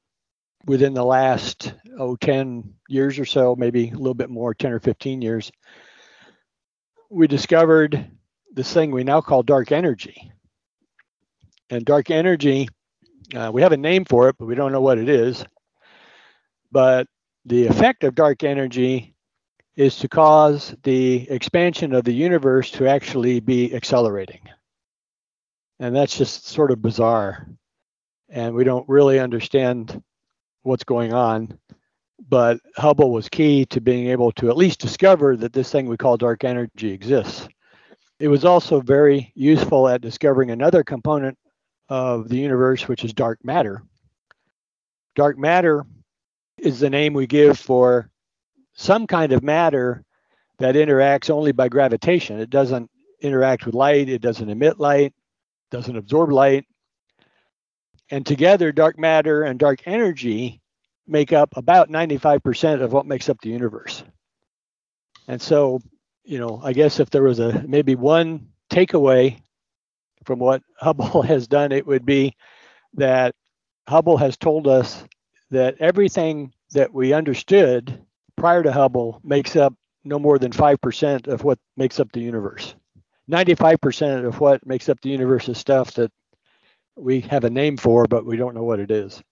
within 0.65 0.95
the 0.95 1.05
last 1.05 1.75
oh 1.99 2.17
10 2.17 2.75
years 2.89 3.19
or 3.19 3.25
so 3.25 3.55
maybe 3.55 3.91
a 3.91 3.97
little 3.97 4.15
bit 4.15 4.31
more 4.31 4.55
10 4.55 4.73
or 4.73 4.81
15 4.81 5.21
years. 5.21 5.53
We 7.11 7.27
discovered 7.27 8.11
this 8.53 8.73
thing 8.73 8.91
we 8.91 9.05
now 9.05 9.21
call 9.21 9.43
dark 9.43 9.73
energy. 9.73 10.33
And 11.71 11.85
dark 11.85 12.11
energy 12.11 12.69
uh, 13.35 13.50
we 13.52 13.61
have 13.61 13.73
a 13.73 13.76
name 13.76 14.07
for 14.07 14.31
it 14.31 14.37
but 14.39 14.47
we 14.47 14.54
don't 14.54 14.73
know 14.73 14.81
what 14.81 14.99
it 14.99 15.09
is. 15.09 15.45
But 16.73 17.07
the 17.49 17.67
effect 17.67 18.04
of 18.04 18.15
dark 18.15 18.45
energy 18.45 19.15
is 19.75 19.97
to 19.97 20.08
cause 20.08 20.75
the 20.82 21.28
expansion 21.30 21.95
of 21.95 22.04
the 22.04 22.13
universe 22.13 22.71
to 22.73 22.87
actually 22.87 23.41
be 23.41 23.75
accelerating. 23.75 24.41
And 25.80 25.97
that's 25.97 26.17
just 26.17 26.47
sort 26.47 26.71
of 26.71 26.82
bizarre. 26.82 27.49
And 28.28 28.54
we 28.54 28.65
don't 28.65 28.89
really 28.89 29.19
understand 29.19 30.02
what's 30.63 30.84
going 30.84 31.15
on. 31.15 31.58
But 32.28 32.58
Hubble 32.76 33.13
was 33.13 33.28
key 33.28 33.65
to 33.67 33.80
being 33.80 34.08
able 34.08 34.32
to 34.32 34.50
at 34.50 34.56
least 34.56 34.80
discover 34.80 35.37
that 35.37 35.52
this 35.52 35.71
thing 35.73 35.87
we 35.87 35.97
call 35.97 36.17
dark 36.17 36.45
energy 36.45 36.91
exists. 36.91 37.49
It 38.19 38.28
was 38.28 38.45
also 38.45 38.80
very 38.80 39.32
useful 39.34 39.89
at 39.89 40.02
discovering 40.02 40.50
another 40.50 40.82
component 40.82 41.39
of 41.89 42.28
the 42.28 42.37
universe, 42.37 42.89
which 42.89 43.04
is 43.04 43.15
dark 43.15 43.39
matter. 43.43 43.82
Dark 45.15 45.39
matter 45.39 45.87
is 46.60 46.80
the 46.80 46.90
name 46.90 47.14
we 47.14 47.26
give 47.26 47.58
for 47.58 48.10
some 48.75 49.06
kind 49.06 49.32
of 49.32 49.42
matter 49.42 50.04
that 50.58 50.75
interacts 50.75 51.30
only 51.30 51.52
by 51.52 51.68
gravitation. 51.68 52.40
It 52.40 52.50
doesn't 52.50 52.90
interact 53.21 53.66
with 53.66 53.75
light, 53.75 54.08
it 54.08 54.21
doesn't 54.21 54.49
emit 54.49 54.78
light, 54.78 55.14
doesn't 55.71 55.97
absorb 55.97 56.30
light. 56.30 56.64
And 58.10 58.25
together, 58.25 58.73
dark 58.73 58.99
matter 58.99 59.42
and 59.42 59.58
dark 59.58 59.80
energy 59.86 60.60
make 61.06 61.32
up 61.32 61.56
about 61.56 61.90
95% 61.90 62.82
of 62.82 62.92
what 62.92 63.06
makes 63.06 63.28
up 63.28 63.40
the 63.40 63.50
universe. 63.50 64.02
And 65.26 65.40
so, 65.40 65.80
you 66.25 66.38
know, 66.38 66.60
I 66.62 66.73
guess 66.73 67.00
if 67.00 67.10
there 67.10 67.23
was 67.23 67.38
a 67.38 67.64
maybe 67.66 67.94
one 67.94 68.49
takeaway 68.71 69.40
from 70.25 70.38
what 70.38 70.62
Hubble 70.78 71.23
has 71.26 71.49
done, 71.49 71.73
it 71.73 71.86
would 71.86 72.06
be 72.06 72.34
that 72.94 73.34
Hubble 73.88 74.16
has 74.16 74.36
told 74.36 74.66
us 74.66 75.04
that 75.50 75.76
everything 75.80 76.52
that 76.73 76.93
we 76.93 77.13
understood 77.13 78.00
prior 78.37 78.63
to 78.63 78.73
Hubble 78.73 79.21
makes 79.25 79.56
up 79.56 79.75
no 80.04 80.19
more 80.19 80.39
than 80.39 80.52
5% 80.52 81.26
of 81.26 81.45
what 81.45 81.58
makes 81.76 82.00
up 82.00 82.13
the 82.13 82.21
universe. 82.21 82.75
95% 83.30 84.25
of 84.25 84.41
what 84.41 84.65
makes 84.67 84.89
up 84.89 85.00
the 85.00 85.11
universe 85.11 85.49
is 85.49 85.58
stuff 85.58 85.95
that 85.95 86.11
we 86.97 87.21
have 87.21 87.45
a 87.45 87.50
name 87.50 87.76
for, 87.76 88.06
but 88.06 88.25
we 88.25 88.37
don't 88.37 88.54
know 88.54 88.65
what 88.65 88.80
it 88.80 88.91
is. 88.91 89.23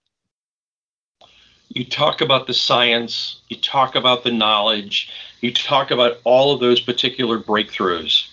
You 1.69 1.85
talk 1.85 2.21
about 2.21 2.47
the 2.47 2.53
science, 2.53 3.41
you 3.49 3.57
talk 3.57 3.95
about 3.95 4.23
the 4.23 4.31
knowledge, 4.31 5.11
you 5.41 5.51
talk 5.53 5.91
about 5.91 6.17
all 6.23 6.53
of 6.53 6.59
those 6.59 6.79
particular 6.79 7.39
breakthroughs. 7.39 8.27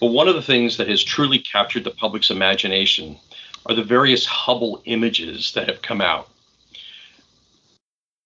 But 0.00 0.08
one 0.08 0.28
of 0.28 0.34
the 0.34 0.42
things 0.42 0.76
that 0.76 0.88
has 0.88 1.02
truly 1.02 1.38
captured 1.38 1.84
the 1.84 1.90
public's 1.90 2.30
imagination 2.30 3.18
are 3.66 3.74
the 3.74 3.82
various 3.82 4.26
Hubble 4.26 4.82
images 4.84 5.52
that 5.54 5.68
have 5.68 5.82
come 5.82 6.00
out. 6.00 6.28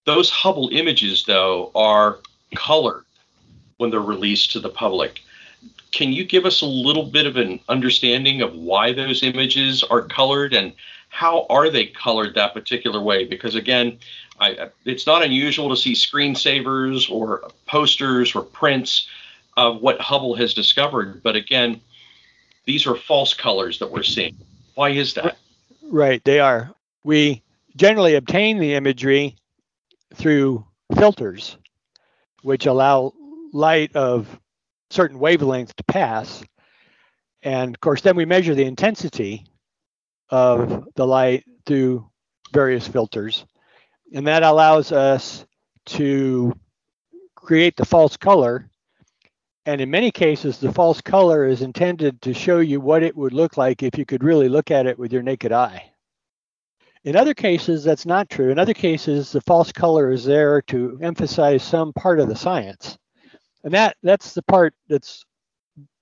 Those 0.07 0.31
Hubble 0.31 0.71
images, 0.73 1.25
though, 1.25 1.71
are 1.75 2.19
colored 2.55 3.05
when 3.77 3.91
they're 3.91 4.01
released 4.01 4.53
to 4.53 4.61
the 4.61 4.69
public. 4.69 5.21
Can 5.93 6.13
you 6.13 6.25
give 6.25 6.47
us 6.47 6.61
a 6.61 6.67
little 6.67 7.05
bit 7.05 7.27
of 7.27 7.37
an 7.37 7.61
understanding 7.69 8.43
of 8.43 8.55
why 8.55 8.93
those 8.93 9.23
images 9.23 9.83
are 9.83 10.03
colored 10.03 10.55
and 10.55 10.73
how 11.09 11.47
are 11.51 11.69
they 11.69 11.87
colored 11.87 12.35
that 12.35 12.55
particular 12.55 13.01
way? 13.01 13.25
Because 13.25 13.55
again, 13.55 13.99
I, 14.39 14.71
it's 14.85 15.07
not 15.07 15.23
unusual 15.23 15.69
to 15.69 15.77
see 15.77 15.93
screensavers 15.93 17.11
or 17.11 17.51
posters 17.67 18.35
or 18.35 18.43
prints 18.43 19.09
of 19.57 19.83
what 19.83 20.01
Hubble 20.01 20.35
has 20.37 20.55
discovered. 20.55 21.23
But 21.23 21.37
again, 21.37 21.81
these 22.65 22.87
are 22.87 22.95
false 22.95 23.35
colors 23.35 23.79
that 23.81 23.91
we're 23.91 24.03
seeing. 24.03 24.37
Why 24.75 24.91
is 24.91 25.15
that? 25.15 25.37
Right, 25.83 26.23
they 26.25 26.39
are. 26.39 26.73
We 27.05 27.43
generally 27.77 28.15
obtain 28.15 28.59
the 28.59 28.75
imagery 28.75 29.37
through 30.15 30.67
filters, 30.97 31.57
which 32.43 32.67
allow 32.67 33.13
light 33.53 33.95
of 33.95 34.41
certain 34.91 35.19
wavelength 35.19 35.75
to 35.77 35.85
pass. 35.85 36.43
And 37.43 37.75
of 37.75 37.81
course, 37.81 38.01
then 38.03 38.17
we 38.17 38.25
measure 38.25 38.55
the 38.55 38.65
intensity 38.65 39.47
of 40.29 40.89
the 40.95 41.07
light 41.07 41.45
through 41.67 42.09
various 42.53 42.87
filters. 42.87 43.45
And 44.13 44.27
that 44.27 44.43
allows 44.43 44.93
us 44.93 45.47
to 45.87 46.53
create 47.35 47.77
the 47.77 47.85
false 47.85 48.17
color. 48.17 48.69
And 49.67 49.81
in 49.81 49.91
many 49.91 50.11
cases, 50.11 50.59
the 50.59 50.73
false 50.73 51.01
color 51.01 51.47
is 51.47 51.63
intended 51.63 52.21
to 52.23 52.35
show 52.35 52.59
you 52.59 52.81
what 52.81 53.03
it 53.03 53.17
would 53.17 53.33
look 53.33 53.57
like 53.57 53.83
if 53.83 53.97
you 53.97 54.05
could 54.05 54.25
really 54.25 54.49
look 54.49 54.71
at 54.71 54.87
it 54.87 54.99
with 54.99 55.13
your 55.13 55.23
naked 55.23 55.53
eye. 55.53 55.90
In 57.05 57.17
other 57.17 57.33
cases, 57.33 57.83
that's 57.83 58.05
not 58.05 58.29
true. 58.29 58.51
In 58.51 58.59
other 58.59 58.75
cases, 58.75 59.33
the 59.33 59.41
false 59.41 59.73
color 59.73 60.11
is 60.11 60.25
there 60.25 60.61
to 60.63 60.99
emphasize 61.01 61.63
some 61.63 61.93
part 61.95 62.21
of 62.21 62.29
the 62.29 62.37
science. 62.37 62.99
And 63.65 63.73
that, 63.73 63.97
that's 64.03 64.35
the 64.35 64.43
part 64.43 64.75
that's 64.89 65.25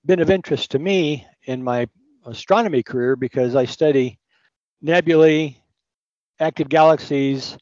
been 0.05 0.21
of 0.21 0.31
interest 0.31 0.73
to 0.73 0.79
me 0.79 1.25
in 1.45 1.63
my 1.63 1.87
astronomy 2.27 2.83
career 2.83 3.15
because 3.15 3.55
I 3.55 3.65
study 3.65 4.19
nebulae, 4.83 5.57
active 6.41 6.69
galaxies, 6.69 7.57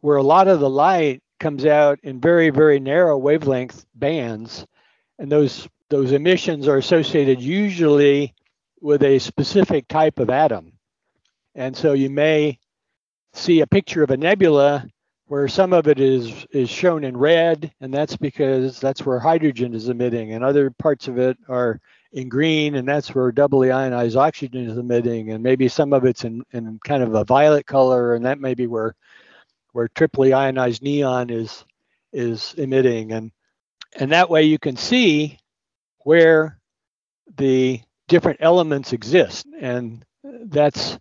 where 0.00 0.16
a 0.16 0.22
lot 0.22 0.46
of 0.46 0.60
the 0.60 0.70
light 0.70 1.20
comes 1.40 1.66
out 1.66 1.98
in 2.04 2.20
very, 2.20 2.50
very 2.50 2.78
narrow 2.78 3.18
wavelength 3.18 3.84
bands. 3.96 4.64
And 5.18 5.30
those, 5.30 5.68
those 5.88 6.12
emissions 6.12 6.68
are 6.68 6.76
associated 6.76 7.40
usually 7.40 8.34
with 8.80 9.02
a 9.02 9.18
specific 9.18 9.88
type 9.88 10.20
of 10.20 10.30
atom. 10.30 10.72
And 11.56 11.76
so 11.76 11.92
you 11.92 12.10
may 12.10 12.58
see 13.38 13.60
a 13.60 13.66
picture 13.66 14.02
of 14.02 14.10
a 14.10 14.16
nebula 14.16 14.86
where 15.26 15.46
some 15.46 15.72
of 15.72 15.86
it 15.88 16.00
is 16.00 16.46
is 16.52 16.70
shown 16.70 17.04
in 17.04 17.16
red, 17.16 17.70
and 17.80 17.92
that's 17.92 18.16
because 18.16 18.80
that's 18.80 19.04
where 19.04 19.18
hydrogen 19.18 19.74
is 19.74 19.88
emitting, 19.88 20.32
and 20.32 20.42
other 20.42 20.70
parts 20.70 21.06
of 21.08 21.18
it 21.18 21.36
are 21.48 21.80
in 22.12 22.28
green, 22.28 22.74
and 22.76 22.88
that's 22.88 23.14
where 23.14 23.30
doubly 23.30 23.70
ionized 23.70 24.16
oxygen 24.16 24.68
is 24.68 24.78
emitting, 24.78 25.30
and 25.30 25.42
maybe 25.42 25.68
some 25.68 25.92
of 25.92 26.06
it's 26.06 26.24
in, 26.24 26.42
in 26.52 26.78
kind 26.84 27.02
of 27.02 27.14
a 27.14 27.24
violet 27.24 27.66
color, 27.66 28.14
and 28.14 28.24
that 28.24 28.40
may 28.40 28.54
be 28.54 28.66
where 28.66 28.94
where 29.72 29.88
triply 29.88 30.32
ionized 30.32 30.82
neon 30.82 31.30
is 31.30 31.64
is 32.12 32.54
emitting, 32.56 33.12
and 33.12 33.30
and 33.98 34.12
that 34.12 34.30
way 34.30 34.44
you 34.44 34.58
can 34.58 34.76
see 34.76 35.38
where 36.00 36.58
the 37.36 37.80
different 38.08 38.38
elements 38.40 38.94
exist, 38.94 39.46
and 39.60 40.04
that's 40.24 40.98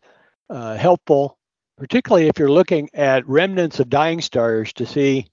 uh, 0.49 0.75
helpful 0.75 1.37
particularly 1.77 2.27
if 2.27 2.39
you're 2.39 2.51
looking 2.51 2.89
at 2.93 3.27
remnants 3.27 3.79
of 3.79 3.89
dying 3.89 4.21
stars 4.21 4.73
to 4.73 4.85
see 4.85 5.27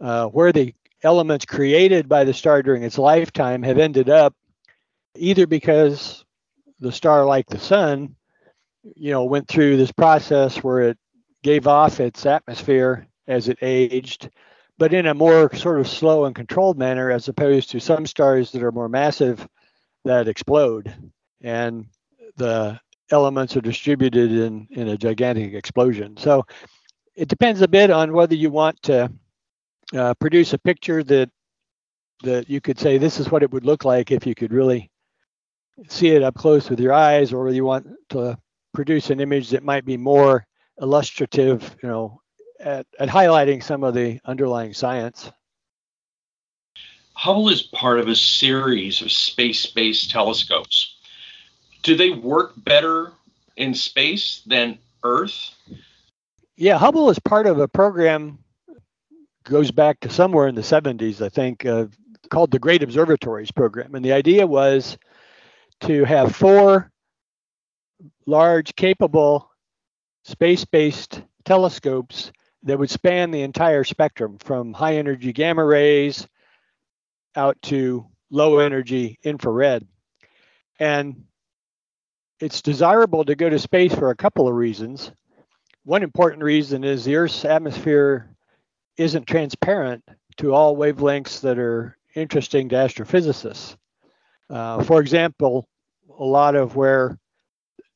uh, 0.00 0.26
where 0.26 0.52
the 0.52 0.74
elements 1.02 1.44
created 1.46 2.08
by 2.08 2.24
the 2.24 2.34
star 2.34 2.62
during 2.62 2.82
its 2.82 2.98
lifetime 2.98 3.62
have 3.62 3.78
ended 3.78 4.08
up, 4.10 4.34
either 5.16 5.46
because 5.46 6.24
the 6.80 6.92
star, 6.92 7.24
like 7.24 7.46
the 7.46 7.58
sun, 7.58 8.14
you 8.94 9.10
know, 9.10 9.24
went 9.24 9.48
through 9.48 9.76
this 9.76 9.92
process 9.92 10.58
where 10.58 10.80
it 10.80 10.98
gave 11.42 11.66
off 11.66 12.00
its 12.00 12.26
atmosphere 12.26 13.06
as 13.26 13.48
it 13.48 13.58
aged, 13.62 14.28
but 14.78 14.92
in 14.92 15.06
a 15.06 15.14
more 15.14 15.54
sort 15.54 15.80
of 15.80 15.88
slow 15.88 16.24
and 16.26 16.34
controlled 16.34 16.78
manner, 16.78 17.10
as 17.10 17.28
opposed 17.28 17.70
to 17.70 17.80
some 17.80 18.06
stars 18.06 18.52
that 18.52 18.62
are 18.62 18.72
more 18.72 18.88
massive 18.88 19.46
that 20.04 20.28
explode. 20.28 20.94
And 21.42 21.86
the 22.36 22.80
elements 23.10 23.56
are 23.56 23.60
distributed 23.60 24.30
in, 24.30 24.66
in 24.70 24.88
a 24.88 24.96
gigantic 24.96 25.54
explosion. 25.54 26.16
So 26.16 26.46
it 27.14 27.28
depends 27.28 27.60
a 27.60 27.68
bit 27.68 27.90
on 27.90 28.12
whether 28.12 28.34
you 28.34 28.50
want 28.50 28.82
to 28.84 29.12
uh, 29.94 30.14
produce 30.14 30.52
a 30.52 30.58
picture 30.58 31.02
that 31.04 31.30
that 32.22 32.50
you 32.50 32.60
could 32.60 32.78
say 32.78 32.98
this 32.98 33.18
is 33.18 33.30
what 33.30 33.42
it 33.42 33.50
would 33.50 33.64
look 33.64 33.84
like 33.84 34.10
if 34.10 34.26
you 34.26 34.34
could 34.34 34.52
really 34.52 34.90
see 35.88 36.08
it 36.08 36.22
up 36.22 36.34
close 36.34 36.68
with 36.68 36.78
your 36.78 36.92
eyes, 36.92 37.32
or 37.32 37.44
whether 37.44 37.56
you 37.56 37.64
want 37.64 37.86
to 38.10 38.36
produce 38.74 39.08
an 39.08 39.20
image 39.20 39.48
that 39.48 39.64
might 39.64 39.86
be 39.86 39.96
more 39.96 40.46
illustrative, 40.82 41.74
you 41.82 41.88
know, 41.88 42.20
at, 42.60 42.86
at 42.98 43.08
highlighting 43.08 43.62
some 43.62 43.82
of 43.82 43.94
the 43.94 44.20
underlying 44.26 44.74
science. 44.74 45.32
Hubble 47.14 47.48
is 47.48 47.62
part 47.62 47.98
of 47.98 48.08
a 48.08 48.14
series 48.14 49.00
of 49.00 49.10
space-based 49.10 50.10
telescopes 50.10 50.99
do 51.82 51.96
they 51.96 52.10
work 52.10 52.52
better 52.56 53.12
in 53.56 53.74
space 53.74 54.42
than 54.46 54.78
Earth? 55.02 55.54
Yeah, 56.56 56.78
Hubble 56.78 57.10
is 57.10 57.18
part 57.18 57.46
of 57.46 57.58
a 57.58 57.68
program 57.68 58.38
goes 59.44 59.70
back 59.70 60.00
to 60.00 60.10
somewhere 60.10 60.46
in 60.48 60.54
the 60.54 60.60
70s, 60.60 61.24
I 61.24 61.28
think, 61.28 61.64
uh, 61.64 61.86
called 62.30 62.50
the 62.50 62.58
Great 62.58 62.82
Observatories 62.82 63.50
Program. 63.50 63.94
And 63.94 64.04
the 64.04 64.12
idea 64.12 64.46
was 64.46 64.98
to 65.80 66.04
have 66.04 66.36
four 66.36 66.90
large, 68.26 68.74
capable, 68.76 69.50
space 70.24 70.64
based 70.64 71.22
telescopes 71.44 72.30
that 72.62 72.78
would 72.78 72.90
span 72.90 73.30
the 73.30 73.42
entire 73.42 73.84
spectrum 73.84 74.38
from 74.38 74.74
high 74.74 74.96
energy 74.96 75.32
gamma 75.32 75.64
rays 75.64 76.26
out 77.34 77.60
to 77.62 78.06
low 78.30 78.58
energy 78.58 79.18
infrared. 79.22 79.86
And 80.78 81.24
it's 82.40 82.62
desirable 82.62 83.24
to 83.24 83.34
go 83.34 83.48
to 83.48 83.58
space 83.58 83.94
for 83.94 84.10
a 84.10 84.16
couple 84.16 84.48
of 84.48 84.54
reasons. 84.54 85.12
One 85.84 86.02
important 86.02 86.42
reason 86.42 86.84
is 86.84 87.04
the 87.04 87.16
Earth's 87.16 87.44
atmosphere 87.44 88.30
isn't 88.96 89.26
transparent 89.26 90.04
to 90.38 90.54
all 90.54 90.76
wavelengths 90.76 91.40
that 91.40 91.58
are 91.58 91.96
interesting 92.14 92.68
to 92.70 92.76
astrophysicists. 92.76 93.76
Uh, 94.48 94.82
for 94.82 95.00
example, 95.00 95.68
a 96.18 96.24
lot 96.24 96.54
of 96.54 96.76
where 96.76 97.18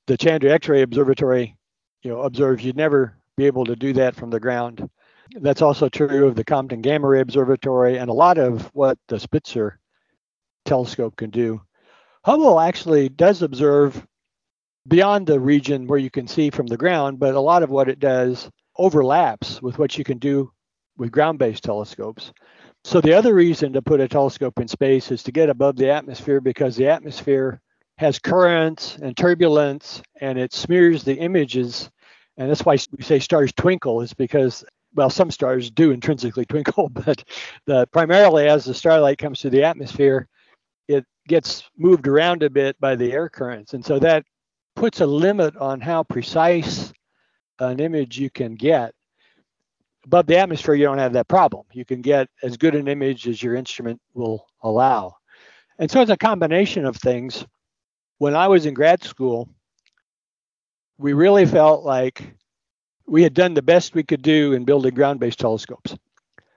the 0.07 0.17
Chandra 0.17 0.53
X-ray 0.53 0.83
Observatory, 0.83 1.57
you 2.03 2.11
know, 2.11 2.23
observes, 2.23 2.65
you'd 2.65 2.77
never 2.77 3.17
be 3.37 3.47
able 3.47 3.65
to 3.65 3.77
do 3.77 3.93
that 3.95 4.15
from 4.15 4.31
the 4.31 4.41
ground. 4.41 4.89
That's 5.41 5.63
also 5.63 5.89
true 5.89 6.27
of 6.27 6.37
the 6.37 6.45
Compton 6.45 6.81
Gamma 6.81 7.09
Ray 7.09 7.21
Observatory 7.21 7.99
and 7.99 8.11
a 8.11 8.15
lot 8.15 8.39
of 8.39 8.67
what 8.75 8.99
the 9.09 9.19
Spitzer 9.19 9.79
telescope 10.65 11.17
can 11.17 11.31
do. 11.31 11.61
Hubble 12.25 12.61
actually 12.61 13.09
does 13.09 13.43
observe 13.43 14.07
beyond 14.88 15.27
the 15.27 15.40
region 15.40 15.87
where 15.87 15.99
you 15.99 16.11
can 16.11 16.27
see 16.27 16.51
from 16.51 16.66
the 16.66 16.77
ground, 16.77 17.18
but 17.18 17.35
a 17.35 17.40
lot 17.40 17.62
of 17.62 17.70
what 17.70 17.88
it 17.88 17.99
does 17.99 18.51
overlaps 18.77 19.62
with 19.62 19.79
what 19.79 19.97
you 19.97 20.05
can 20.05 20.18
do 20.18 20.51
with 20.97 21.12
ground 21.12 21.38
based 21.38 21.64
telescopes. 21.64 22.33
So, 22.85 23.01
the 23.01 23.14
other 23.14 23.35
reason 23.35 23.73
to 23.73 23.83
put 23.83 24.01
a 24.01 24.09
telescope 24.09 24.61
in 24.61 24.68
space 24.68 25.11
is 25.11 25.23
to 25.23 25.33
get 25.33 25.49
above 25.49 25.77
the 25.77 25.90
atmosphere 25.90 26.40
because 26.40 26.77
the 26.77 26.88
atmosphere 26.88 27.61
has 27.97 28.18
currents 28.18 28.99
and 29.01 29.16
turbulence 29.16 30.03
and 30.20 30.38
it 30.38 30.53
smears 30.53 31.03
the 31.03 31.14
images. 31.14 31.88
And 32.37 32.51
that's 32.51 32.64
why 32.64 32.77
we 32.97 33.03
say 33.03 33.20
stars 33.20 33.53
twinkle, 33.55 34.03
is 34.03 34.12
because, 34.12 34.64
well, 34.94 35.09
some 35.09 35.31
stars 35.31 35.70
do 35.70 35.92
intrinsically 35.92 36.44
twinkle, 36.49 36.90
but 36.90 37.25
the, 37.66 37.87
primarily 37.92 38.49
as 38.49 38.64
the 38.64 38.75
starlight 38.75 39.18
comes 39.18 39.40
through 39.40 39.51
the 39.51 39.64
atmosphere, 39.64 40.29
it 40.87 41.07
gets 41.27 41.62
moved 41.79 42.07
around 42.07 42.42
a 42.42 42.51
bit 42.51 42.79
by 42.81 42.97
the 42.97 43.12
air 43.12 43.31
currents. 43.31 43.73
And 43.73 43.85
so 43.85 43.99
that 44.01 44.25
puts 44.75 45.01
a 45.01 45.07
limit 45.07 45.57
on 45.57 45.81
how 45.81 46.03
precise 46.03 46.93
an 47.59 47.81
image 47.81 48.19
you 48.19 48.31
can 48.31 48.55
get. 48.55 48.95
Above 50.05 50.27
the 50.27 50.37
atmosphere, 50.37 50.75
you 50.75 50.85
don't 50.85 50.99
have 50.99 51.15
that 51.15 51.29
problem. 51.29 51.65
You 51.73 51.85
can 51.85 52.03
get 52.03 52.29
as 52.43 52.57
good 52.57 52.75
an 52.75 52.89
image 52.89 53.27
as 53.27 53.43
your 53.43 53.55
instrument 53.55 54.01
will 54.13 54.47
allow. 54.63 55.17
And 55.79 55.91
so 55.91 56.03
it's 56.03 56.11
a 56.11 56.17
combination 56.17 56.85
of 56.85 56.97
things. 56.97 57.45
When 58.19 58.37
I 58.37 58.49
was 58.49 58.67
in 58.67 58.75
grad 58.75 59.03
school, 59.03 59.49
we 60.99 61.13
really 61.13 61.47
felt 61.47 61.85
like 61.85 62.35
we 63.07 63.23
had 63.23 63.35
done 63.35 63.55
the 63.55 63.63
best 63.63 63.95
we 63.95 64.03
could 64.03 64.23
do 64.23 64.53
in 64.53 64.65
building 64.65 64.95
ground 64.95 65.21
based 65.21 65.39
telescopes. 65.39 65.97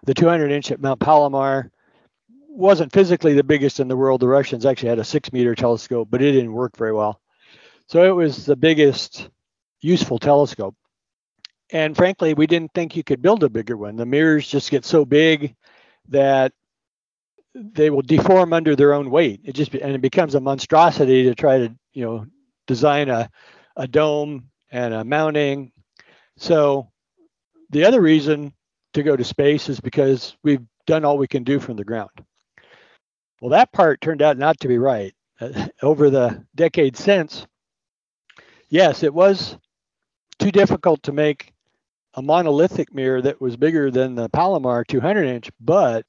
The 0.06 0.14
200 0.14 0.52
inch 0.52 0.72
at 0.72 0.82
Mount 0.82 1.00
Palomar 1.00 1.72
wasn't 2.50 2.94
physically 2.94 3.34
the 3.34 3.44
biggest 3.44 3.80
in 3.80 3.88
the 3.88 3.98
world. 3.98 4.22
The 4.22 4.28
Russians 4.28 4.66
actually 4.66 4.90
had 4.90 5.00
a 5.00 5.04
six 5.04 5.32
meter 5.34 5.56
telescope, 5.56 6.10
but 6.10 6.22
it 6.22 6.32
didn't 6.32 6.54
work 6.54 6.78
very 6.78 6.94
well. 6.94 7.20
So 7.88 8.04
it 8.04 8.16
was 8.16 8.46
the 8.46 8.56
biggest 8.56 9.30
useful 9.82 10.20
telescope. 10.20 10.76
And 11.72 11.96
frankly, 11.96 12.34
we 12.34 12.48
didn't 12.48 12.74
think 12.74 12.96
you 12.96 13.04
could 13.04 13.22
build 13.22 13.44
a 13.44 13.50
bigger 13.50 13.76
one. 13.76 13.96
The 13.96 14.06
mirrors 14.06 14.48
just 14.48 14.72
get 14.72 14.86
so 14.86 15.06
big 15.06 15.56
that 16.10 16.54
they 17.54 17.90
will 17.90 18.02
deform 18.02 18.54
under 18.54 18.76
their 18.76 18.94
own 18.94 19.10
weight. 19.10 19.42
It 19.44 19.54
just 19.54 19.74
and 19.74 19.96
it 19.96 20.02
becomes 20.02 20.36
a 20.36 20.40
monstrosity 20.40 21.24
to 21.24 21.36
try 21.36 21.60
to 21.60 21.76
you 21.94 22.06
know 22.06 22.26
design 22.68 23.10
a 23.10 23.30
a 23.76 23.88
dome 23.88 24.50
and 24.72 24.94
a 24.94 25.04
mounting. 25.04 25.72
So 26.38 26.90
the 27.70 27.86
other 27.86 28.02
reason 28.02 28.54
to 28.94 29.04
go 29.04 29.16
to 29.16 29.24
space 29.24 29.70
is 29.70 29.80
because 29.80 30.36
we've 30.44 30.66
done 30.86 31.04
all 31.04 31.18
we 31.18 31.28
can 31.28 31.44
do 31.44 31.60
from 31.60 31.76
the 31.76 31.84
ground. 31.84 32.10
Well, 33.42 33.52
that 33.52 33.72
part 33.72 34.02
turned 34.02 34.22
out 34.22 34.38
not 34.38 34.60
to 34.62 34.68
be 34.68 34.78
right. 34.78 35.14
Uh, 35.40 35.68
over 35.82 36.10
the 36.10 36.46
decades 36.56 37.00
since, 37.00 37.46
yes, 38.70 39.04
it 39.04 39.14
was 39.14 39.58
too 40.40 40.52
difficult 40.52 41.04
to 41.04 41.12
make 41.12 41.54
a 42.14 42.22
monolithic 42.22 42.94
mirror 42.94 43.22
that 43.22 43.40
was 43.40 43.58
bigger 43.58 43.92
than 43.92 44.16
the 44.16 44.30
Palomar 44.30 44.84
200 44.84 45.24
inch, 45.26 45.50
but 45.60 46.06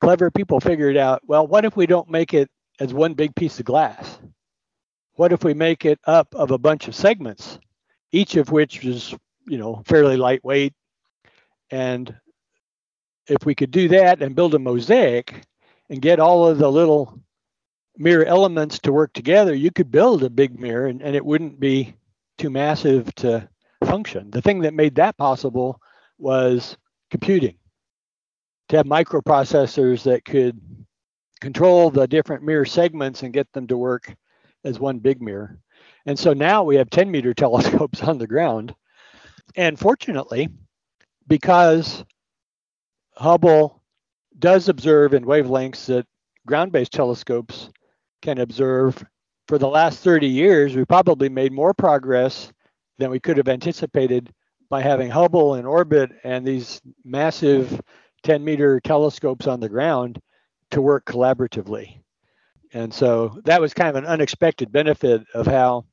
clever 0.00 0.30
people 0.30 0.60
figured 0.60 0.96
out, 0.96 1.22
well, 1.26 1.46
what 1.46 1.64
if 1.64 1.76
we 1.76 1.86
don't 1.86 2.10
make 2.10 2.34
it 2.34 2.50
as 2.80 2.92
one 2.92 3.14
big 3.14 3.34
piece 3.34 3.58
of 3.58 3.64
glass? 3.64 4.18
What 5.14 5.32
if 5.32 5.42
we 5.44 5.54
make 5.54 5.84
it 5.84 5.98
up 6.04 6.34
of 6.34 6.50
a 6.50 6.58
bunch 6.58 6.88
of 6.88 6.94
segments, 6.94 7.58
each 8.12 8.36
of 8.36 8.50
which 8.50 8.84
is, 8.84 9.14
you 9.46 9.58
know, 9.58 9.82
fairly 9.86 10.16
lightweight? 10.16 10.74
And 11.70 12.14
if 13.28 13.44
we 13.44 13.54
could 13.54 13.70
do 13.70 13.88
that 13.88 14.22
and 14.22 14.36
build 14.36 14.54
a 14.54 14.58
mosaic 14.58 15.42
and 15.90 16.00
get 16.00 16.20
all 16.20 16.46
of 16.46 16.58
the 16.58 16.70
little 16.70 17.20
mirror 17.98 18.24
elements 18.24 18.78
to 18.80 18.92
work 18.92 19.12
together, 19.12 19.54
you 19.54 19.70
could 19.70 19.90
build 19.90 20.22
a 20.22 20.30
big 20.30 20.58
mirror 20.58 20.86
and, 20.86 21.02
and 21.02 21.16
it 21.16 21.24
wouldn't 21.24 21.58
be 21.58 21.94
too 22.38 22.48
massive 22.48 23.12
to 23.16 23.48
function. 23.84 24.30
The 24.30 24.40
thing 24.40 24.60
that 24.60 24.72
made 24.72 24.94
that 24.94 25.16
possible 25.18 25.80
was 26.18 26.76
computing. 27.10 27.56
To 28.68 28.76
have 28.76 28.86
microprocessors 28.86 30.04
that 30.04 30.24
could 30.24 30.60
control 31.40 31.90
the 31.90 32.06
different 32.06 32.44
mirror 32.44 32.64
segments 32.66 33.22
and 33.22 33.32
get 33.32 33.50
them 33.52 33.66
to 33.68 33.76
work 33.76 34.14
as 34.64 34.78
one 34.78 34.98
big 34.98 35.20
mirror. 35.22 35.58
And 36.06 36.18
so 36.18 36.32
now 36.32 36.64
we 36.64 36.76
have 36.76 36.90
10 36.90 37.10
meter 37.10 37.34
telescopes 37.34 38.02
on 38.02 38.18
the 38.18 38.26
ground. 38.26 38.74
And 39.56 39.78
fortunately, 39.78 40.48
because 41.26 42.04
Hubble 43.16 43.82
does 44.38 44.68
observe 44.68 45.14
in 45.14 45.24
wavelengths 45.24 45.86
that 45.86 46.06
ground 46.46 46.72
based 46.72 46.92
telescopes 46.92 47.70
can 48.22 48.38
observe 48.38 49.04
for 49.48 49.58
the 49.58 49.68
last 49.68 50.00
30 50.00 50.26
years, 50.26 50.76
we 50.76 50.84
probably 50.84 51.30
made 51.30 51.52
more 51.52 51.72
progress 51.72 52.52
than 52.98 53.10
we 53.10 53.18
could 53.18 53.38
have 53.38 53.48
anticipated 53.48 54.32
by 54.68 54.82
having 54.82 55.10
Hubble 55.10 55.54
in 55.54 55.64
orbit 55.64 56.10
and 56.22 56.46
these 56.46 56.82
massive 57.04 57.80
10 58.24 58.44
meter 58.44 58.78
telescopes 58.80 59.46
on 59.46 59.60
the 59.60 59.68
ground 59.68 60.20
to 60.70 60.82
work 60.82 61.06
collaboratively. 61.06 62.02
And 62.74 62.92
so 62.92 63.40
that 63.44 63.60
was 63.60 63.72
kind 63.72 63.88
of 63.88 63.96
an 63.96 64.04
unexpected 64.04 64.70
benefit 64.70 65.24
of 65.32 65.46
how 65.46 65.86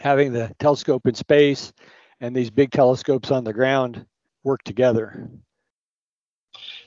having 0.00 0.32
the 0.32 0.54
telescope 0.58 1.06
in 1.06 1.14
space 1.14 1.72
and 2.20 2.36
these 2.36 2.50
big 2.50 2.70
telescopes 2.70 3.30
on 3.30 3.44
the 3.44 3.54
ground 3.54 4.04
work 4.44 4.62
together. 4.64 5.30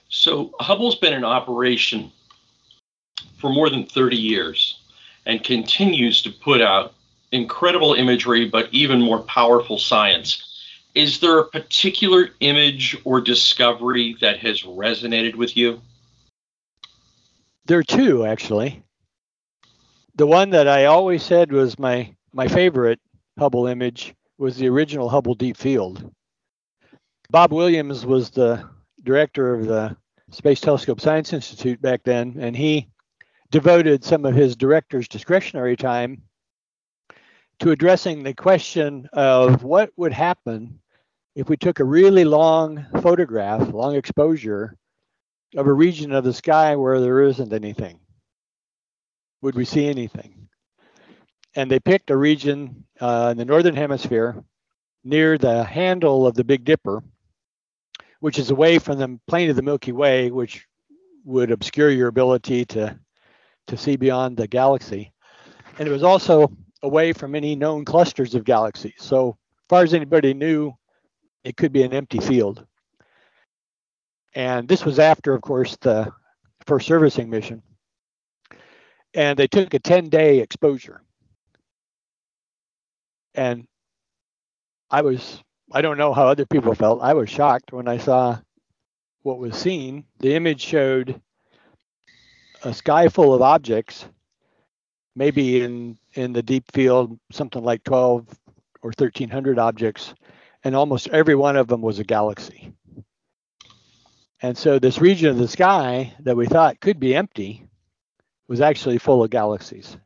So 0.10 0.54
Hubble's 0.60 0.98
been 0.98 1.14
in 1.14 1.24
operation 1.24 2.12
for 3.38 3.50
more 3.50 3.70
than 3.70 3.86
30 3.86 4.16
years 4.16 4.80
and 5.26 5.44
continues 5.44 6.22
to 6.24 6.32
put 6.32 6.62
out 6.62 6.94
incredible 7.32 7.94
imagery, 7.94 8.48
but 8.50 8.70
even 8.72 9.02
more 9.02 9.20
powerful 9.20 9.78
science. 9.78 10.42
Is 10.94 11.20
there 11.20 11.40
a 11.40 11.48
particular 11.48 12.30
image 12.40 12.98
or 13.04 13.20
discovery 13.20 14.16
that 14.22 14.40
has 14.40 14.64
resonated 14.64 15.36
with 15.36 15.58
you? 15.58 15.82
There 17.66 17.80
are 17.80 17.84
two, 17.84 18.26
actually. 18.26 18.84
The 20.16 20.28
one 20.28 20.52
that 20.52 20.68
I 20.68 20.86
always 20.86 21.24
said 21.24 21.52
was 21.52 21.78
my, 21.78 22.16
my 22.32 22.48
favorite 22.48 23.00
Hubble 23.38 23.68
image 23.68 24.16
was 24.38 24.56
the 24.56 24.70
original 24.70 25.10
Hubble 25.10 25.36
Deep 25.36 25.58
Field. 25.58 26.12
Bob 27.30 27.52
Williams 27.52 28.06
was 28.06 28.30
the 28.30 28.64
director 29.04 29.54
of 29.54 29.68
the 29.68 29.98
Space 30.32 30.62
Telescope 30.62 31.02
Science 31.02 31.34
Institute 31.34 31.82
back 31.82 32.04
then, 32.04 32.38
and 32.40 32.56
he 32.56 32.88
devoted 33.56 34.04
some 34.04 34.26
of 34.26 34.36
his 34.36 34.58
director's 34.58 35.08
discretionary 35.08 35.78
time 35.78 36.22
to 37.58 37.72
addressing 37.72 38.22
the 38.22 38.34
question 38.34 39.08
of 39.14 39.64
what 39.64 39.90
would 39.96 40.12
happen 40.12 40.78
if 41.38 41.48
we 41.48 41.56
took 41.56 41.80
a 41.80 41.86
really 41.86 42.26
long 42.26 42.86
photograph, 43.02 43.72
long 43.72 43.96
exposure 43.96 44.76
of 45.56 45.68
a 45.68 45.72
region 45.72 46.12
of 46.12 46.26
the 46.26 46.34
sky 46.34 46.76
where 46.76 47.00
there 47.00 47.22
isn't 47.22 47.54
anything. 47.54 47.98
Would 49.42 49.56
we 49.56 49.64
see 49.64 49.88
anything? 49.88 50.50
And 51.56 51.72
they 51.72 51.80
picked 51.80 52.10
a 52.10 52.18
region 52.18 52.84
uh, 53.00 53.30
in 53.32 53.38
the 53.38 53.46
northern 53.46 53.78
hemisphere 53.78 54.36
near 55.06 55.38
the 55.38 55.64
handle 55.64 56.28
of 56.28 56.36
the 56.36 56.44
Big 56.44 56.66
Dipper, 56.66 57.02
which 58.20 58.38
is 58.38 58.50
away 58.50 58.80
from 58.80 58.98
the 58.98 59.18
plane 59.30 59.50
of 59.50 59.56
the 59.56 59.62
Milky 59.62 59.94
Way, 59.94 60.30
which 60.30 60.68
would 61.24 61.52
obscure 61.52 61.90
your 61.90 62.10
ability 62.10 62.66
to 62.66 63.00
to 63.68 63.78
see 63.78 63.96
beyond 63.96 64.38
the 64.38 64.48
galaxy. 64.48 65.12
And 65.78 65.88
it 65.88 65.92
was 65.92 66.04
also 66.04 66.52
away 66.82 67.14
from 67.14 67.36
any 67.36 67.56
known 67.56 67.86
clusters 67.86 68.36
of 68.36 68.44
galaxies. 68.44 68.96
So, 68.98 69.30
as 69.30 69.68
far 69.70 69.84
as 69.84 69.94
anybody 69.94 70.34
knew, 70.34 70.74
it 71.44 71.58
could 71.58 71.72
be 71.72 71.84
an 71.84 71.94
empty 71.94 72.20
field. 72.20 72.66
And 74.34 74.68
this 74.68 74.84
was 74.84 75.00
after, 75.00 75.34
of 75.34 75.42
course, 75.42 75.78
the 75.82 76.12
first 76.66 76.88
servicing 76.88 77.30
mission. 77.30 77.64
And 79.14 79.40
they 79.40 79.48
took 79.48 79.74
a 79.74 79.80
10 79.80 80.10
day 80.10 80.40
exposure. 80.40 81.02
And 83.34 83.66
I 84.92 85.02
was, 85.02 85.42
I 85.72 85.82
don't 85.82 85.98
know 85.98 86.14
how 86.14 86.28
other 86.28 86.46
people 86.46 86.76
felt. 86.76 87.02
I 87.02 87.14
was 87.14 87.30
shocked 87.30 87.72
when 87.72 87.88
I 87.88 87.98
saw 87.98 88.40
what 89.24 89.40
was 89.40 89.58
seen. 89.58 90.06
The 90.20 90.36
image 90.36 90.62
showed 90.62 91.22
a 92.66 92.74
sky 92.74 93.08
full 93.08 93.34
of 93.34 93.42
objects, 93.42 94.08
maybe 95.16 95.62
in 95.62 95.98
in 96.16 96.34
the 96.34 96.44
deep 96.44 96.66
field, 96.74 97.18
something 97.32 97.64
like 97.64 97.84
12 97.84 98.28
or 98.82 98.92
1300 98.98 99.60
objects, 99.60 100.14
and 100.64 100.76
almost 100.76 101.08
every 101.10 101.36
one 101.36 101.56
of 101.56 101.68
them 101.68 101.82
was 101.82 102.00
a 102.00 102.04
galaxy. 102.04 102.74
And 104.42 104.58
so 104.58 104.80
this 104.80 105.00
region 105.00 105.30
of 105.30 105.38
the 105.38 105.48
sky 105.48 106.14
that 106.22 106.36
we 106.36 106.46
thought 106.46 106.80
could 106.80 107.00
be 107.00 107.16
empty 107.16 107.68
was 108.48 108.62
actually 108.62 108.98
full 108.98 109.24
of 109.24 109.30
galaxies. 109.30 109.98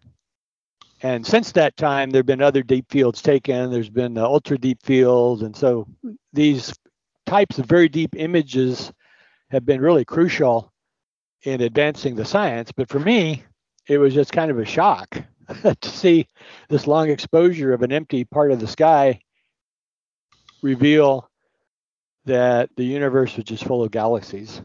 And 1.01 1.25
since 1.25 1.53
that 1.53 1.77
time, 1.77 2.09
there 2.09 2.19
have 2.19 2.25
been 2.25 2.41
other 2.41 2.63
deep 2.63 2.89
fields 2.89 3.21
taken. 3.21 3.71
There's 3.71 3.89
been 3.89 4.13
the 4.13 4.25
ultra 4.25 4.57
deep 4.57 4.83
field. 4.83 5.43
And 5.43 5.55
so 5.55 5.87
these 6.33 6.73
types 7.25 7.57
of 7.57 7.65
very 7.65 7.87
deep 7.87 8.15
images 8.17 8.91
have 9.49 9.65
been 9.65 9.81
really 9.81 10.05
crucial 10.05 10.68
in 11.43 11.61
advancing 11.61 12.15
the 12.15 12.25
science. 12.25 12.71
But 12.71 12.89
for 12.89 12.99
me, 12.99 13.43
it 13.87 13.97
was 13.97 14.13
just 14.13 14.31
kind 14.31 14.51
of 14.51 14.59
a 14.59 14.65
shock 14.65 15.21
to 15.81 15.89
see 15.89 16.27
this 16.69 16.87
long 16.87 17.09
exposure 17.09 17.73
of 17.73 17.81
an 17.81 17.91
empty 17.91 18.23
part 18.23 18.51
of 18.51 18.59
the 18.59 18.67
sky 18.67 19.19
reveal 20.61 21.29
that 22.25 22.69
the 22.75 22.83
universe 22.83 23.35
was 23.35 23.45
just 23.45 23.63
full 23.63 23.83
of 23.83 23.91
galaxies. 23.91 24.61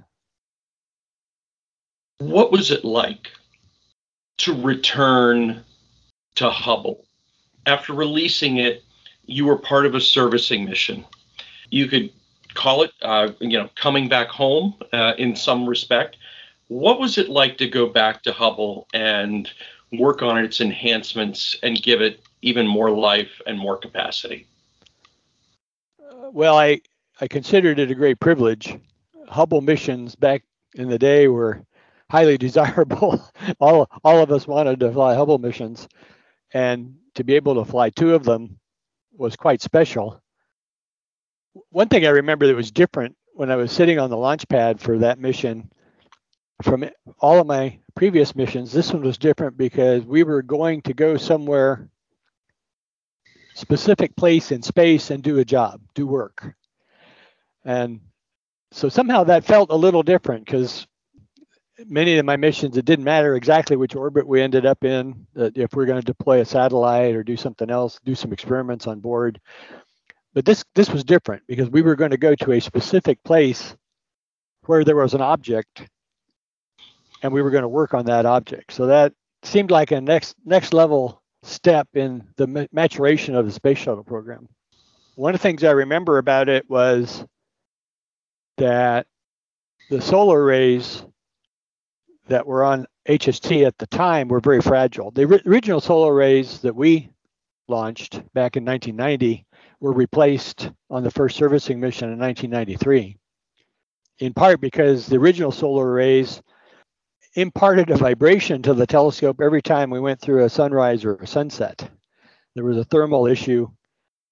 What 2.19 2.53
was 2.53 2.71
it 2.71 2.85
like 2.85 3.31
to 4.39 4.61
return 4.63 5.65
to 6.37 6.51
Hubble? 6.51 7.07
After 7.67 7.93
releasing 7.93 8.59
it, 8.59 8.83
you 9.25 9.47
were 9.47 9.57
part 9.57 9.87
of 9.87 9.95
a 9.95 10.01
servicing 10.01 10.67
mission. 10.67 11.05
You 11.71 11.87
could 11.87 12.11
call 12.53 12.83
it, 12.83 12.93
uh, 13.03 13.31
you 13.41 13.59
know, 13.59 13.71
coming 13.75 14.09
back 14.09 14.29
home 14.29 14.75
uh, 14.93 15.15
in 15.19 15.35
some 15.35 15.67
respect. 15.67 16.17
What 16.69 16.99
was 16.99 17.19
it 17.19 17.29
like 17.29 17.59
to 17.59 17.69
go 17.69 17.87
back 17.87 18.23
to 18.23 18.33
Hubble 18.33 18.87
and 18.95 19.51
work 19.93 20.23
on 20.23 20.39
its 20.39 20.61
enhancements 20.61 21.57
and 21.63 21.83
give 21.83 22.01
it 22.01 22.21
even 22.43 22.67
more 22.67 22.91
life 22.91 23.41
and 23.47 23.59
more 23.59 23.77
capacity? 23.77 24.47
Uh, 26.01 26.31
well, 26.31 26.59
I, 26.59 26.81
I 27.21 27.29
considered 27.29 27.79
it 27.79 27.91
a 27.91 27.95
great 27.95 28.19
privilege. 28.19 28.79
Hubble 29.29 29.61
missions 29.61 30.15
back 30.15 30.43
in 30.75 30.89
the 30.89 30.99
day 30.99 31.29
were 31.29 31.65
highly 32.11 32.39
desirable. 32.39 33.23
all, 33.61 33.91
all 34.03 34.21
of 34.21 34.31
us 34.31 34.47
wanted 34.47 34.81
to 34.81 34.93
fly 34.93 35.15
Hubble 35.15 35.39
missions, 35.39 35.89
and 36.53 36.97
to 37.15 37.25
be 37.25 37.35
able 37.35 37.55
to 37.57 37.71
fly 37.71 37.91
two 37.91 38.15
of 38.15 38.25
them 38.25 38.59
was 39.17 39.37
quite 39.37 39.63
special. 39.63 40.21
One 41.71 41.89
thing 41.89 42.05
I 42.05 42.11
remember 42.11 42.47
that 42.47 42.57
was 42.57 42.73
different 42.73 43.17
when 43.35 43.51
I 43.51 43.57
was 43.57 43.71
sitting 43.71 43.99
on 43.99 44.11
the 44.11 44.17
launch 44.17 44.49
pad 44.49 44.81
for 44.81 44.99
that 44.99 45.19
mission 45.19 45.71
from 46.63 46.85
all 47.19 47.41
of 47.41 47.47
my 47.47 47.79
previous 47.95 48.35
missions, 48.35 48.73
this 48.73 48.93
one 48.93 49.03
was 49.03 49.19
different 49.19 49.57
because 49.57 50.05
we 50.05 50.23
were 50.23 50.43
going 50.43 50.83
to 50.83 50.95
go 50.95 51.17
somewhere 51.17 51.89
specific 53.55 54.17
place 54.17 54.53
in 54.53 54.63
space 54.63 55.11
and 55.11 55.23
do 55.23 55.39
a 55.39 55.45
job, 55.45 55.81
do 55.95 56.07
work. 56.07 56.55
And 57.65 58.01
so 58.73 58.89
somehow 58.89 59.25
that 59.25 59.45
felt 59.45 59.71
a 59.71 59.77
little 59.77 60.03
different 60.03 60.45
because 60.45 60.87
many 61.87 62.19
of 62.19 62.25
my 62.25 62.37
missions, 62.37 62.77
it 62.77 62.85
didn't 62.85 63.05
matter 63.05 63.35
exactly 63.35 63.77
which 63.77 63.95
orbit 63.95 64.27
we 64.27 64.43
ended 64.43 64.67
up 64.67 64.85
in, 64.85 65.27
if 65.35 65.73
we're 65.73 65.87
going 65.87 66.01
to 66.01 66.05
deploy 66.05 66.41
a 66.41 66.45
satellite 66.45 67.15
or 67.15 67.23
do 67.23 67.37
something 67.37 67.71
else, 67.71 67.99
do 68.05 68.15
some 68.15 68.33
experiments 68.33 68.87
on 68.87 69.01
board. 69.01 69.41
But 70.35 70.45
this 70.45 70.65
this 70.75 70.91
was 70.91 71.05
different 71.05 71.45
because 71.47 71.71
we 71.71 71.83
were 71.83 71.95
going 71.95 72.11
to 72.11 72.17
go 72.17 72.35
to 72.35 72.53
a 72.53 72.61
specific 72.61 73.23
place 73.23 73.77
where 74.67 74.85
there 74.85 74.97
was 74.97 75.15
an 75.15 75.21
object 75.21 75.89
and 77.25 77.33
we 77.33 77.41
were 77.41 77.51
going 77.51 77.63
to 77.63 77.69
work 77.69 77.95
on 77.95 78.05
that 78.05 78.27
object. 78.27 78.71
So 78.73 78.87
that 78.87 79.15
seemed 79.43 79.71
like 79.71 79.91
a 79.91 80.01
next 80.01 80.37
next 80.45 80.75
level 80.75 81.23
step 81.43 81.89
in 81.95 82.23
the 82.37 82.69
maturation 82.71 83.35
of 83.35 83.47
the 83.47 83.53
space 83.53 83.79
shuttle 83.79 84.05
program. 84.05 84.47
One 85.17 85.35
of 85.35 85.41
the 85.41 85.43
things 85.43 85.65
I 85.65 85.71
remember 85.71 86.19
about 86.19 86.49
it 86.51 86.69
was 86.69 87.25
that 88.59 89.07
the 89.89 90.03
solar 90.03 90.43
arrays 90.43 91.03
that 92.29 92.47
were 92.47 92.63
on 92.63 92.87
HST 93.09 93.67
at 93.67 93.79
the 93.79 93.87
time 93.87 94.29
were 94.29 94.41
very 94.41 94.61
fragile. 94.61 95.11
The 95.11 95.43
original 95.47 95.81
solar 95.81 96.13
arrays 96.13 96.61
that 96.61 96.77
we 96.77 97.09
launched 97.69 98.21
back 98.35 98.57
in 98.57 98.65
1990 98.65 99.47
were 99.81 99.93
replaced 99.93 100.71
on 100.91 101.03
the 101.03 101.11
first 101.11 101.37
servicing 101.37 101.81
mission 101.81 102.13
in 102.13 102.19
1993, 102.19 103.17
in 104.19 104.35
part 104.35 104.61
because 104.61 105.07
the 105.07 105.17
original 105.17 105.53
solar 105.53 105.87
arrays 105.91 106.43
imparted 107.35 107.91
a 107.91 107.97
vibration 107.97 108.63
to 108.63 108.75
the 108.75 108.87
telescope 108.87 109.41
every 109.43 109.63
time 109.63 109.91
we 109.91 110.01
went 110.01 110.21
through 110.21 110.45
a 110.45 110.51
sunrise 110.51 111.05
or 111.05 111.17
a 111.17 111.27
sunset. 111.27 111.89
There 112.55 112.65
was 112.65 112.77
a 112.77 112.85
thermal 112.85 113.27
issue 113.27 113.69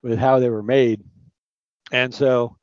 with 0.03 0.19
how 0.19 0.39
they 0.39 0.51
were 0.51 0.63
made. 0.63 1.03
And 1.91 2.15
so 2.15 2.57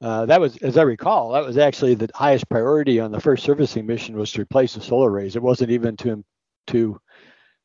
uh, 0.00 0.26
that 0.26 0.40
was, 0.40 0.56
as 0.58 0.76
I 0.76 0.82
recall, 0.82 1.32
that 1.32 1.44
was 1.44 1.56
actually 1.56 1.94
the 1.94 2.10
highest 2.14 2.48
priority 2.48 3.00
on 3.00 3.12
the 3.12 3.20
first 3.20 3.44
servicing 3.44 3.86
mission 3.86 4.16
was 4.16 4.32
to 4.32 4.42
replace 4.42 4.74
the 4.74 4.80
solar 4.80 5.10
arrays. 5.10 5.36
It 5.36 5.42
wasn't 5.42 5.70
even 5.70 5.96
to, 5.98 6.24
to 6.68 7.00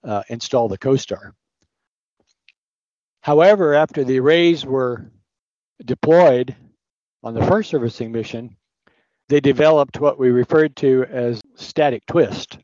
uh, 0.03 0.23
install 0.29 0.69
the 0.69 0.77
CoStar. 0.77 1.31
However, 3.21 3.73
after 3.73 4.03
the 4.03 4.19
arrays 4.19 4.65
were 4.65 5.11
deployed 5.83 6.55
on 7.23 7.33
the 7.33 7.45
first 7.45 7.69
servicing 7.69 8.11
mission, 8.11 8.55
they 9.29 9.39
developed 9.39 9.99
what 9.99 10.19
we 10.19 10.31
referred 10.31 10.75
to 10.77 11.05
as 11.05 11.41
static 11.55 12.05
twist. 12.07 12.57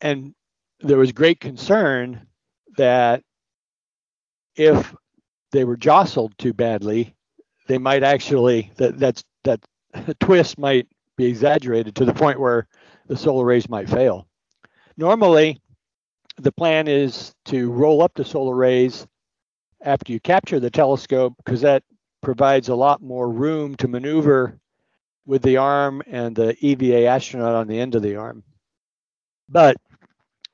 And 0.00 0.34
there 0.80 0.98
was 0.98 1.12
great 1.12 1.38
concern 1.38 2.26
that 2.76 3.22
if 4.56 4.94
they 5.52 5.64
were 5.64 5.76
jostled 5.76 6.36
too 6.38 6.54
badly, 6.54 7.14
they 7.68 7.78
might 7.78 8.02
actually 8.02 8.72
that 8.76 8.98
that's 8.98 9.22
that 9.44 9.60
twist 10.20 10.58
might 10.58 10.88
be 11.16 11.26
exaggerated 11.26 11.94
to 11.96 12.04
the 12.04 12.14
point 12.14 12.40
where 12.40 12.66
the 13.06 13.16
solar 13.16 13.44
rays 13.44 13.68
might 13.68 13.88
fail. 13.88 14.26
Normally, 14.96 15.60
the 16.38 16.52
plan 16.52 16.88
is 16.88 17.34
to 17.46 17.70
roll 17.70 18.02
up 18.02 18.12
the 18.14 18.24
solar 18.24 18.54
rays 18.54 19.06
after 19.82 20.12
you 20.12 20.20
capture 20.20 20.58
the 20.58 20.70
telescope 20.70 21.34
because 21.36 21.60
that 21.60 21.82
provides 22.22 22.68
a 22.68 22.74
lot 22.74 23.02
more 23.02 23.30
room 23.30 23.74
to 23.76 23.88
maneuver 23.88 24.58
with 25.26 25.42
the 25.42 25.58
arm 25.58 26.02
and 26.06 26.34
the 26.34 26.56
EVA 26.64 27.06
astronaut 27.06 27.54
on 27.54 27.68
the 27.68 27.78
end 27.78 27.94
of 27.94 28.02
the 28.02 28.16
arm. 28.16 28.42
But 29.48 29.76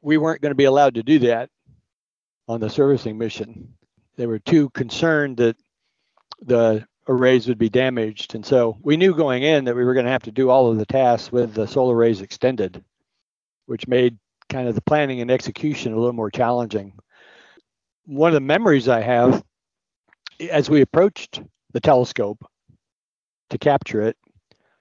we 0.02 0.18
weren't 0.18 0.42
going 0.42 0.50
to 0.50 0.56
be 0.56 0.64
allowed 0.64 0.94
to 0.94 1.02
do 1.02 1.18
that 1.20 1.50
on 2.48 2.60
the 2.60 2.70
servicing 2.70 3.18
mission. 3.18 3.74
They 4.16 4.26
were 4.26 4.38
too 4.38 4.70
concerned 4.70 5.38
that 5.38 5.56
the 6.42 6.86
arrays 7.08 7.48
would 7.48 7.58
be 7.58 7.70
damaged. 7.70 8.34
And 8.34 8.44
so 8.44 8.76
we 8.82 8.96
knew 8.96 9.14
going 9.14 9.42
in 9.42 9.64
that 9.64 9.76
we 9.76 9.84
were 9.84 9.94
going 9.94 10.06
to 10.06 10.12
have 10.12 10.24
to 10.24 10.32
do 10.32 10.50
all 10.50 10.70
of 10.70 10.78
the 10.78 10.86
tasks 10.86 11.32
with 11.32 11.54
the 11.54 11.66
solar 11.66 11.94
arrays 11.94 12.20
extended, 12.20 12.84
which 13.66 13.88
made 13.88 14.18
kind 14.48 14.68
of 14.68 14.74
the 14.74 14.82
planning 14.82 15.20
and 15.20 15.30
execution 15.30 15.92
a 15.92 15.96
little 15.96 16.12
more 16.12 16.30
challenging. 16.30 16.92
One 18.04 18.28
of 18.28 18.34
the 18.34 18.40
memories 18.40 18.88
I 18.88 19.00
have 19.00 19.42
as 20.50 20.70
we 20.70 20.80
approached 20.80 21.42
the 21.72 21.80
telescope 21.80 22.44
to 23.50 23.58
capture 23.58 24.02
it 24.02 24.16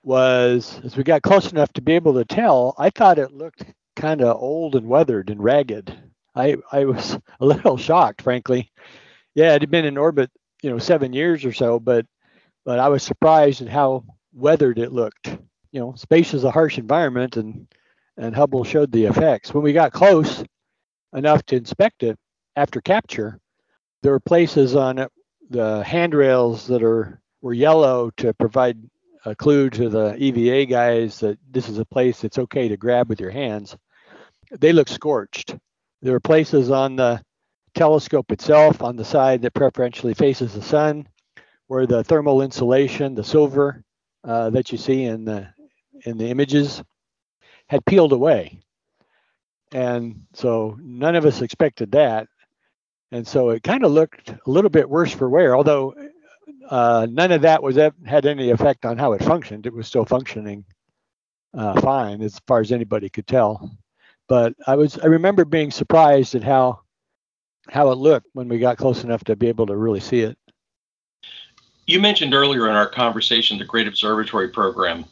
was 0.08 0.80
as 0.86 0.96
we 0.96 1.04
got 1.04 1.22
close 1.22 1.52
enough 1.52 1.72
to 1.74 1.82
be 1.82 1.94
able 1.94 2.14
to 2.14 2.24
tell, 2.24 2.74
I 2.78 2.90
thought 2.90 3.20
it 3.20 3.34
looked 3.34 3.66
kind 3.98 4.22
of 4.22 4.42
old 4.42 4.76
and 4.76 4.88
weathered 4.88 5.30
and 5.30 5.44
ragged. 5.44 5.96
I, 6.34 6.56
I 6.72 6.86
was 6.86 7.20
a 7.42 7.46
little 7.46 7.78
shocked, 7.78 8.22
frankly. 8.22 8.72
Yeah, 9.36 9.54
it 9.54 9.62
had 9.62 9.70
been 9.70 9.86
in 9.86 9.98
orbit, 9.98 10.32
you 10.64 10.70
know, 10.70 10.78
seven 10.78 11.12
years 11.12 11.44
or 11.44 11.52
so, 11.52 11.80
but 11.80 12.06
but 12.66 12.80
I 12.80 12.88
was 12.88 13.04
surprised 13.04 13.62
at 13.62 13.68
how 13.68 14.06
weathered 14.34 14.80
it 14.80 14.94
looked. 14.94 15.28
You 15.72 15.82
know, 15.82 15.94
space 15.96 16.34
is 16.34 16.46
a 16.46 16.52
harsh 16.52 16.78
environment, 16.78 17.36
and 17.36 17.68
and 18.16 18.34
Hubble 18.34 18.64
showed 18.64 18.92
the 18.92 19.06
effects. 19.06 19.54
When 19.54 19.64
we 19.64 19.74
got 19.74 19.92
close 19.92 20.44
enough 21.14 21.44
to 21.48 21.58
inspect 21.58 22.04
it 22.04 22.18
after 22.56 22.80
capture, 22.80 23.40
there 24.04 24.14
were 24.14 24.20
places 24.22 24.76
on 24.76 25.00
it, 25.00 25.12
the 25.50 25.84
handrails 25.84 26.66
that 26.68 26.82
are 26.82 27.22
were 27.42 27.54
yellow 27.54 28.10
to 28.18 28.34
provide 28.34 28.78
a 29.26 29.36
clue 29.36 29.70
to 29.70 29.90
the 29.90 30.16
EVA 30.18 30.66
guys 30.66 31.20
that 31.20 31.38
this 31.50 31.70
is 31.70 31.78
a 31.80 31.86
place 31.86 32.22
that's 32.22 32.38
okay 32.38 32.68
to 32.68 32.78
grab 32.78 33.10
with 33.10 33.20
your 33.20 33.32
hands. 33.32 33.76
They 34.52 34.72
look 34.72 34.88
scorched. 34.88 35.56
There 36.02 36.16
are 36.16 36.20
places 36.20 36.72
on 36.72 36.96
the 36.96 37.22
telescope 37.76 38.32
itself 38.32 38.82
on 38.82 38.96
the 38.96 39.06
side 39.06 39.42
that 39.42 39.54
preferentially 39.54 40.14
faces 40.14 40.54
the 40.54 40.62
sun 40.62 41.08
where 41.68 41.86
the 41.86 42.04
thermal 42.04 42.42
insulation, 42.42 43.14
the 43.14 43.24
silver 43.24 43.84
uh, 44.24 44.50
that 44.52 44.72
you 44.72 44.78
see 44.78 45.04
in 45.04 45.26
the 45.26 45.48
in 46.06 46.18
the 46.18 46.28
images, 46.28 46.82
had 47.68 47.86
peeled 47.86 48.14
away. 48.14 48.60
And 49.72 50.24
so 50.34 50.78
none 50.82 51.16
of 51.16 51.26
us 51.26 51.42
expected 51.42 51.92
that. 51.92 52.28
And 53.12 53.28
so 53.28 53.50
it 53.50 53.64
kind 53.64 53.84
of 53.84 53.92
looked 53.92 54.30
a 54.30 54.40
little 54.46 54.70
bit 54.70 54.90
worse 54.90 55.12
for 55.12 55.30
wear, 55.30 55.56
although 55.56 55.94
uh, 56.70 57.08
none 57.10 57.32
of 57.32 57.42
that 57.42 57.62
was 57.64 57.76
had 57.76 58.26
any 58.26 58.50
effect 58.50 58.86
on 58.86 58.98
how 58.98 59.14
it 59.14 59.24
functioned. 59.24 59.66
It 59.66 59.74
was 59.74 59.88
still 59.88 60.06
functioning 60.06 60.66
uh, 61.54 61.80
fine 61.82 62.22
as 62.22 62.40
far 62.48 62.60
as 62.60 62.72
anybody 62.72 63.10
could 63.10 63.28
tell. 63.28 63.72
But 64.28 64.54
I 64.66 64.76
was 64.76 64.98
I 65.00 65.08
remember 65.08 65.46
being 65.46 65.72
surprised 65.72 66.36
at 66.36 66.44
how 66.44 66.82
how 67.70 67.92
it 67.92 67.98
looked 67.98 68.28
when 68.34 68.48
we 68.48 68.60
got 68.60 68.78
close 68.78 69.04
enough 69.04 69.24
to 69.26 69.36
be 69.36 69.48
able 69.48 69.68
to 69.68 69.76
really 69.76 70.00
see 70.00 70.22
it. 70.22 70.38
You 71.86 72.02
mentioned 72.02 72.34
earlier 72.34 72.68
in 72.68 72.76
our 72.76 72.90
conversation 72.90 73.58
the 73.58 73.66
Great 73.66 73.88
Observatory 73.88 74.50
Program. 74.50 75.06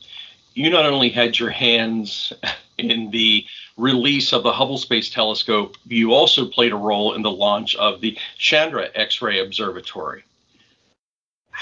You 0.54 0.70
not 0.70 0.86
only 0.86 1.10
had 1.10 1.40
your 1.40 1.50
hands 1.50 2.34
in 2.78 3.12
the 3.12 3.46
release 3.78 4.34
of 4.34 4.44
the 4.44 4.52
Hubble 4.52 4.78
Space 4.78 5.10
Telescope, 5.10 5.78
you 5.86 6.14
also 6.14 6.48
played 6.48 6.72
a 6.74 6.78
role 6.78 7.14
in 7.14 7.22
the 7.22 7.32
launch 7.32 7.76
of 7.76 8.02
the 8.02 8.18
Chandra 8.38 8.90
X 8.94 9.22
ray 9.22 9.40
Observatory. 9.40 10.24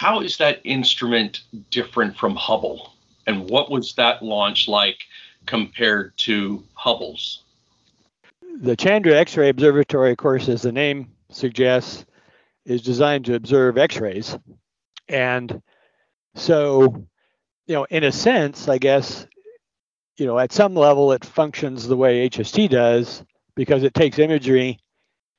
How 0.03 0.19
is 0.19 0.35
that 0.35 0.59
instrument 0.65 1.43
different 1.69 2.17
from 2.17 2.35
Hubble? 2.35 2.91
And 3.25 3.49
what 3.49 3.71
was 3.71 3.93
that 3.93 4.21
launch 4.21 4.67
like 4.67 4.97
compared 5.45 6.17
to 6.17 6.61
Hubble's? 6.73 7.45
The 8.59 8.75
Chandra 8.75 9.15
X 9.15 9.37
ray 9.37 9.47
Observatory, 9.47 10.11
of 10.11 10.17
course, 10.17 10.49
as 10.49 10.63
the 10.63 10.73
name 10.73 11.09
suggests, 11.29 12.03
is 12.65 12.81
designed 12.81 13.23
to 13.25 13.35
observe 13.35 13.77
X 13.77 13.97
rays. 14.01 14.37
And 15.07 15.61
so, 16.35 17.07
you 17.67 17.75
know, 17.75 17.85
in 17.85 18.03
a 18.03 18.11
sense, 18.11 18.67
I 18.67 18.79
guess, 18.79 19.25
you 20.17 20.25
know, 20.25 20.37
at 20.37 20.51
some 20.51 20.75
level 20.75 21.13
it 21.13 21.23
functions 21.23 21.87
the 21.87 21.95
way 21.95 22.27
HST 22.27 22.69
does 22.69 23.23
because 23.55 23.83
it 23.83 23.93
takes 23.93 24.19
imagery 24.19 24.79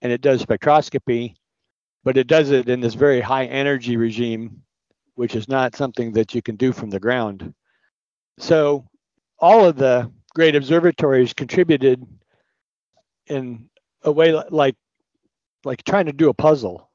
and 0.00 0.10
it 0.10 0.22
does 0.22 0.42
spectroscopy, 0.42 1.34
but 2.04 2.18
it 2.18 2.26
does 2.26 2.50
it 2.50 2.68
in 2.68 2.80
this 2.80 2.94
very 2.94 3.20
high 3.20 3.46
energy 3.46 3.96
regime, 3.96 4.62
which 5.14 5.34
is 5.34 5.48
not 5.48 5.74
something 5.74 6.12
that 6.12 6.34
you 6.34 6.42
can 6.42 6.56
do 6.56 6.72
from 6.72 6.90
the 6.90 7.00
ground. 7.00 7.54
So 8.38 8.86
all 9.38 9.64
of 9.64 9.76
the 9.76 10.12
great 10.34 10.54
observatories 10.54 11.32
contributed 11.32 12.04
in 13.26 13.68
a 14.02 14.12
way 14.12 14.32
like 14.50 14.76
like 15.64 15.82
trying 15.82 16.06
to 16.06 16.12
do 16.12 16.28
a 16.28 16.34
puzzle. 16.34 16.90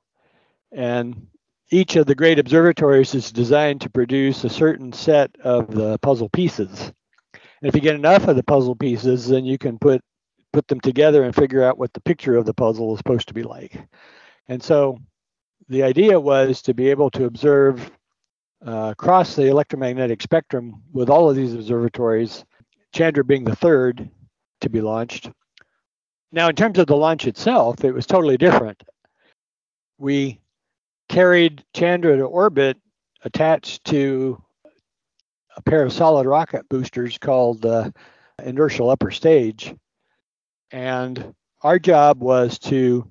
And 0.71 1.27
each 1.71 1.95
of 1.95 2.05
the 2.05 2.15
great 2.15 2.37
observatories 2.37 3.15
is 3.15 3.31
designed 3.31 3.81
to 3.81 3.89
produce 3.89 4.43
a 4.43 4.49
certain 4.49 4.93
set 4.93 5.35
of 5.43 5.71
the 5.71 5.97
puzzle 5.99 6.29
pieces. 6.29 6.91
And 7.33 7.67
if 7.67 7.73
you 7.73 7.81
get 7.81 7.95
enough 7.95 8.27
of 8.27 8.35
the 8.35 8.43
puzzle 8.43 8.75
pieces, 8.75 9.27
then 9.27 9.45
you 9.45 9.57
can 9.57 9.79
put 9.79 10.01
put 10.53 10.67
them 10.67 10.79
together 10.79 11.23
and 11.23 11.35
figure 11.35 11.63
out 11.63 11.77
what 11.77 11.93
the 11.93 12.01
picture 12.01 12.35
of 12.35 12.45
the 12.45 12.53
puzzle 12.53 12.93
is 12.93 12.99
supposed 12.99 13.27
to 13.27 13.33
be 13.33 13.43
like. 13.43 13.79
And 14.49 14.61
so 14.61 14.97
the 15.69 15.83
idea 15.83 16.19
was 16.19 16.61
to 16.63 16.73
be 16.73 16.89
able 16.89 17.11
to 17.11 17.25
observe 17.25 17.91
uh, 18.65 18.89
across 18.91 19.35
the 19.35 19.45
electromagnetic 19.45 20.21
spectrum 20.21 20.81
with 20.91 21.09
all 21.09 21.29
of 21.29 21.35
these 21.35 21.53
observatories, 21.53 22.43
Chandra 22.91 23.23
being 23.23 23.45
the 23.45 23.55
third 23.55 24.09
to 24.61 24.69
be 24.69 24.81
launched. 24.81 25.29
Now, 26.31 26.49
in 26.49 26.55
terms 26.55 26.79
of 26.79 26.87
the 26.87 26.97
launch 26.97 27.27
itself, 27.27 27.83
it 27.83 27.93
was 27.93 28.05
totally 28.05 28.37
different. 28.37 28.83
We 29.99 30.41
carried 31.07 31.63
Chandra 31.73 32.17
to 32.17 32.23
orbit 32.23 32.77
attached 33.23 33.85
to 33.85 34.41
a 35.55 35.61
pair 35.61 35.83
of 35.83 35.93
solid 35.93 36.25
rocket 36.25 36.67
boosters 36.69 37.17
called 37.17 37.65
uh, 37.65 37.91
inertial 38.43 38.89
upper 38.89 39.11
stage. 39.11 39.75
And 40.71 41.33
our 41.61 41.79
job 41.79 42.21
was 42.21 42.57
to 42.59 43.09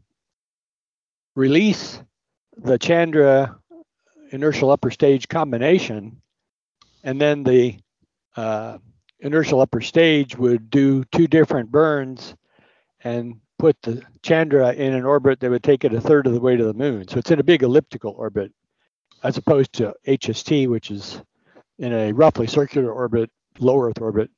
release 1.38 2.02
the 2.56 2.76
Chandra 2.78 3.56
inertial 4.32 4.70
upper 4.70 4.90
stage 4.90 5.28
combination, 5.28 6.20
and 7.04 7.20
then 7.20 7.44
the 7.44 7.78
uh, 8.36 8.78
inertial 9.20 9.60
upper 9.60 9.80
stage 9.80 10.36
would 10.36 10.68
do 10.68 11.04
two 11.04 11.28
different 11.28 11.70
burns 11.70 12.34
and 13.04 13.36
put 13.56 13.80
the 13.82 14.02
Chandra 14.22 14.72
in 14.72 14.94
an 14.94 15.04
orbit 15.04 15.38
that 15.38 15.50
would 15.50 15.62
take 15.62 15.84
it 15.84 15.94
a 15.94 16.00
third 16.00 16.26
of 16.26 16.32
the 16.32 16.40
way 16.40 16.56
to 16.56 16.64
the 16.64 16.74
moon. 16.74 17.06
So 17.06 17.18
it's 17.18 17.30
in 17.30 17.38
a 17.38 17.44
big 17.44 17.62
elliptical 17.62 18.14
orbit, 18.18 18.52
as 19.22 19.36
opposed 19.36 19.72
to 19.74 19.94
HST, 20.08 20.68
which 20.68 20.90
is 20.90 21.22
in 21.78 21.92
a 21.92 22.12
roughly 22.12 22.48
circular 22.48 22.92
orbit, 22.92 23.30
low 23.60 23.80
Earth 23.80 24.00
orbit. 24.00 24.28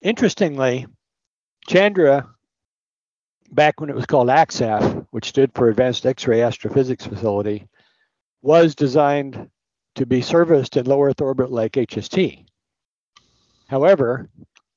Interestingly, 0.00 0.86
Chandra, 1.68 2.26
back 3.50 3.80
when 3.80 3.90
it 3.90 3.96
was 3.96 4.06
called 4.06 4.28
AXAF, 4.28 5.06
which 5.10 5.28
stood 5.28 5.50
for 5.54 5.68
Advanced 5.68 6.06
X-ray 6.06 6.42
Astrophysics 6.42 7.06
Facility, 7.06 7.66
was 8.42 8.74
designed 8.74 9.50
to 9.96 10.06
be 10.06 10.22
serviced 10.22 10.76
in 10.76 10.86
low 10.86 11.02
Earth 11.02 11.20
orbit 11.20 11.50
like 11.50 11.72
HST. 11.72 12.46
However, 13.68 14.28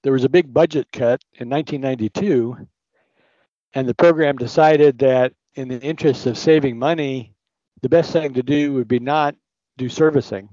there 0.03 0.13
was 0.13 0.24
a 0.24 0.30
big 0.30 0.53
budget 0.53 0.91
cut 0.91 1.24
in 1.34 1.49
1992 1.49 2.67
and 3.74 3.88
the 3.88 3.95
program 3.95 4.38
decided 4.38 4.99
that 4.99 5.34
in 5.55 5.67
the 5.67 5.82
interest 5.82 6.26
of 6.26 6.38
saving 6.38 6.78
money, 6.78 7.34
the 7.82 7.89
best 7.89 8.11
thing 8.11 8.34
to 8.34 8.43
do 8.43 8.74
would 8.74 8.88
be 8.88 8.99
not 8.99 9.36
do 9.78 9.89
servicing. 9.89 10.49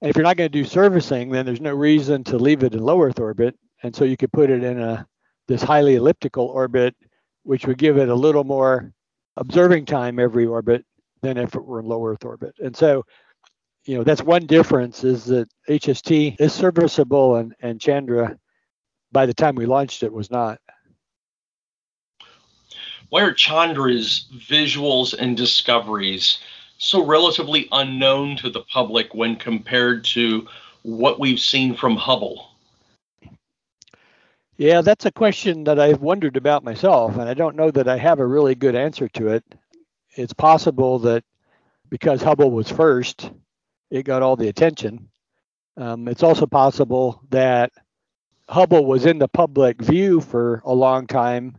And 0.00 0.10
if 0.10 0.16
you're 0.16 0.24
not 0.24 0.36
going 0.36 0.50
to 0.50 0.58
do 0.58 0.64
servicing, 0.64 1.30
then 1.30 1.46
there's 1.46 1.60
no 1.60 1.74
reason 1.74 2.24
to 2.24 2.38
leave 2.38 2.62
it 2.62 2.74
in 2.74 2.80
low 2.80 3.02
Earth 3.02 3.18
orbit. 3.18 3.58
And 3.82 3.94
so 3.94 4.04
you 4.04 4.16
could 4.16 4.32
put 4.32 4.50
it 4.50 4.62
in 4.62 4.80
a 4.80 5.06
this 5.50 5.62
highly 5.64 5.96
elliptical 5.96 6.46
orbit, 6.46 6.94
which 7.42 7.66
would 7.66 7.76
give 7.76 7.98
it 7.98 8.08
a 8.08 8.14
little 8.14 8.44
more 8.44 8.92
observing 9.36 9.84
time 9.84 10.20
every 10.20 10.46
orbit 10.46 10.84
than 11.22 11.36
if 11.36 11.56
it 11.56 11.64
were 11.64 11.80
in 11.80 11.86
low 11.86 12.06
Earth 12.06 12.24
orbit. 12.24 12.54
And 12.60 12.76
so, 12.76 13.04
you 13.84 13.96
know, 13.96 14.04
that's 14.04 14.22
one 14.22 14.46
difference 14.46 15.02
is 15.02 15.24
that 15.24 15.48
HST 15.68 16.40
is 16.40 16.52
serviceable 16.52 17.34
and, 17.34 17.52
and 17.60 17.80
Chandra, 17.80 18.38
by 19.10 19.26
the 19.26 19.34
time 19.34 19.56
we 19.56 19.66
launched 19.66 20.04
it, 20.04 20.12
was 20.12 20.30
not. 20.30 20.60
Why 23.08 23.22
are 23.22 23.34
Chandra's 23.34 24.26
visuals 24.32 25.14
and 25.18 25.36
discoveries 25.36 26.38
so 26.78 27.04
relatively 27.04 27.68
unknown 27.72 28.36
to 28.36 28.50
the 28.50 28.62
public 28.72 29.14
when 29.14 29.34
compared 29.34 30.04
to 30.04 30.46
what 30.82 31.18
we've 31.18 31.40
seen 31.40 31.74
from 31.74 31.96
Hubble? 31.96 32.49
Yeah, 34.60 34.82
that's 34.82 35.06
a 35.06 35.10
question 35.10 35.64
that 35.64 35.80
I've 35.80 36.02
wondered 36.02 36.36
about 36.36 36.64
myself, 36.64 37.16
and 37.16 37.26
I 37.26 37.32
don't 37.32 37.56
know 37.56 37.70
that 37.70 37.88
I 37.88 37.96
have 37.96 38.20
a 38.20 38.26
really 38.26 38.54
good 38.54 38.74
answer 38.74 39.08
to 39.08 39.28
it. 39.28 39.42
It's 40.16 40.34
possible 40.34 40.98
that 40.98 41.24
because 41.88 42.22
Hubble 42.22 42.50
was 42.50 42.70
first, 42.70 43.30
it 43.90 44.02
got 44.02 44.20
all 44.20 44.36
the 44.36 44.48
attention. 44.48 45.08
Um, 45.78 46.08
it's 46.08 46.22
also 46.22 46.44
possible 46.44 47.22
that 47.30 47.72
Hubble 48.50 48.84
was 48.84 49.06
in 49.06 49.18
the 49.18 49.28
public 49.28 49.80
view 49.80 50.20
for 50.20 50.60
a 50.66 50.74
long 50.74 51.06
time, 51.06 51.56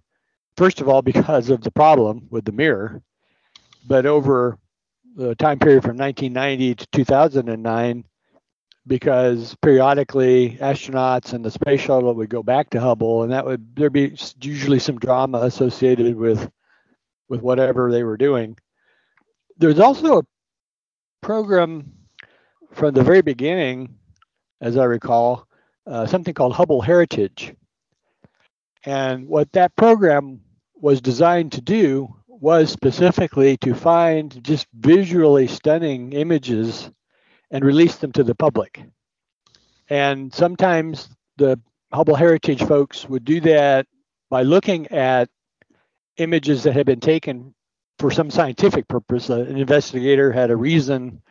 first 0.56 0.80
of 0.80 0.88
all, 0.88 1.02
because 1.14 1.50
of 1.50 1.62
the 1.62 1.72
problem 1.72 2.28
with 2.30 2.46
the 2.46 2.52
mirror, 2.52 3.02
but 3.88 4.06
over 4.06 4.60
the 5.16 5.34
time 5.34 5.58
period 5.58 5.82
from 5.82 5.98
1990 5.98 6.76
to 6.76 6.88
2009, 6.92 8.04
because 8.88 9.56
periodically 9.62 10.58
astronauts 10.60 11.34
and 11.34 11.46
the 11.46 11.52
space 11.52 11.82
shuttle 11.82 12.14
would 12.14 12.30
go 12.30 12.44
back 12.44 12.70
to 12.72 12.80
Hubble, 12.82 13.24
and 13.24 13.32
that 13.32 13.46
would 13.46 13.76
there'd 13.76 13.94
be 13.94 14.16
usually 14.42 14.80
some 14.80 14.98
drama 14.98 15.40
associated 15.40 16.16
with 16.16 16.50
with 17.30 17.42
whatever 17.42 17.92
they 17.92 18.04
were 18.04 18.18
doing. 18.18 18.58
There's 19.58 19.80
also 19.80 20.20
a 20.20 20.24
program 21.22 21.94
from 22.72 22.94
the 22.94 23.04
very 23.04 23.22
beginning, 23.22 23.96
as 24.60 24.78
I 24.78 24.86
recall, 24.86 25.48
uh, 25.86 26.06
something 26.06 26.34
called 26.34 26.54
Hubble 26.54 26.82
Heritage. 26.82 27.54
And 28.84 29.28
what 29.28 29.52
that 29.54 29.76
program 29.76 30.42
was 30.76 31.02
designed 31.02 31.52
to 31.54 31.62
do 31.62 32.16
was 32.28 32.72
specifically 32.72 33.56
to 33.58 33.76
find 33.76 34.44
just 34.44 34.66
visually 34.74 35.48
stunning 35.48 36.14
images 36.14 36.90
and 37.52 37.64
release 37.64 37.98
them 37.98 38.12
to 38.14 38.24
the 38.24 38.36
public. 38.36 38.82
And 39.90 40.34
sometimes 40.34 41.10
the 41.38 41.60
Hubble 41.94 42.16
Heritage 42.16 42.64
folks 42.64 43.08
would 43.08 43.26
do 43.26 43.42
that 43.42 43.86
by 44.30 44.44
looking 44.44 44.88
at 44.88 45.30
images 46.18 46.64
that 46.64 46.74
had 46.74 46.86
been 46.86 47.02
taken 47.02 47.54
for 48.00 48.10
some 48.10 48.32
scientific 48.32 48.88
purpose. 48.88 49.30
Uh, 49.30 49.42
an 49.42 49.58
investigator 49.58 50.32
had 50.32 50.50
a 50.50 50.56
reason 50.56 51.22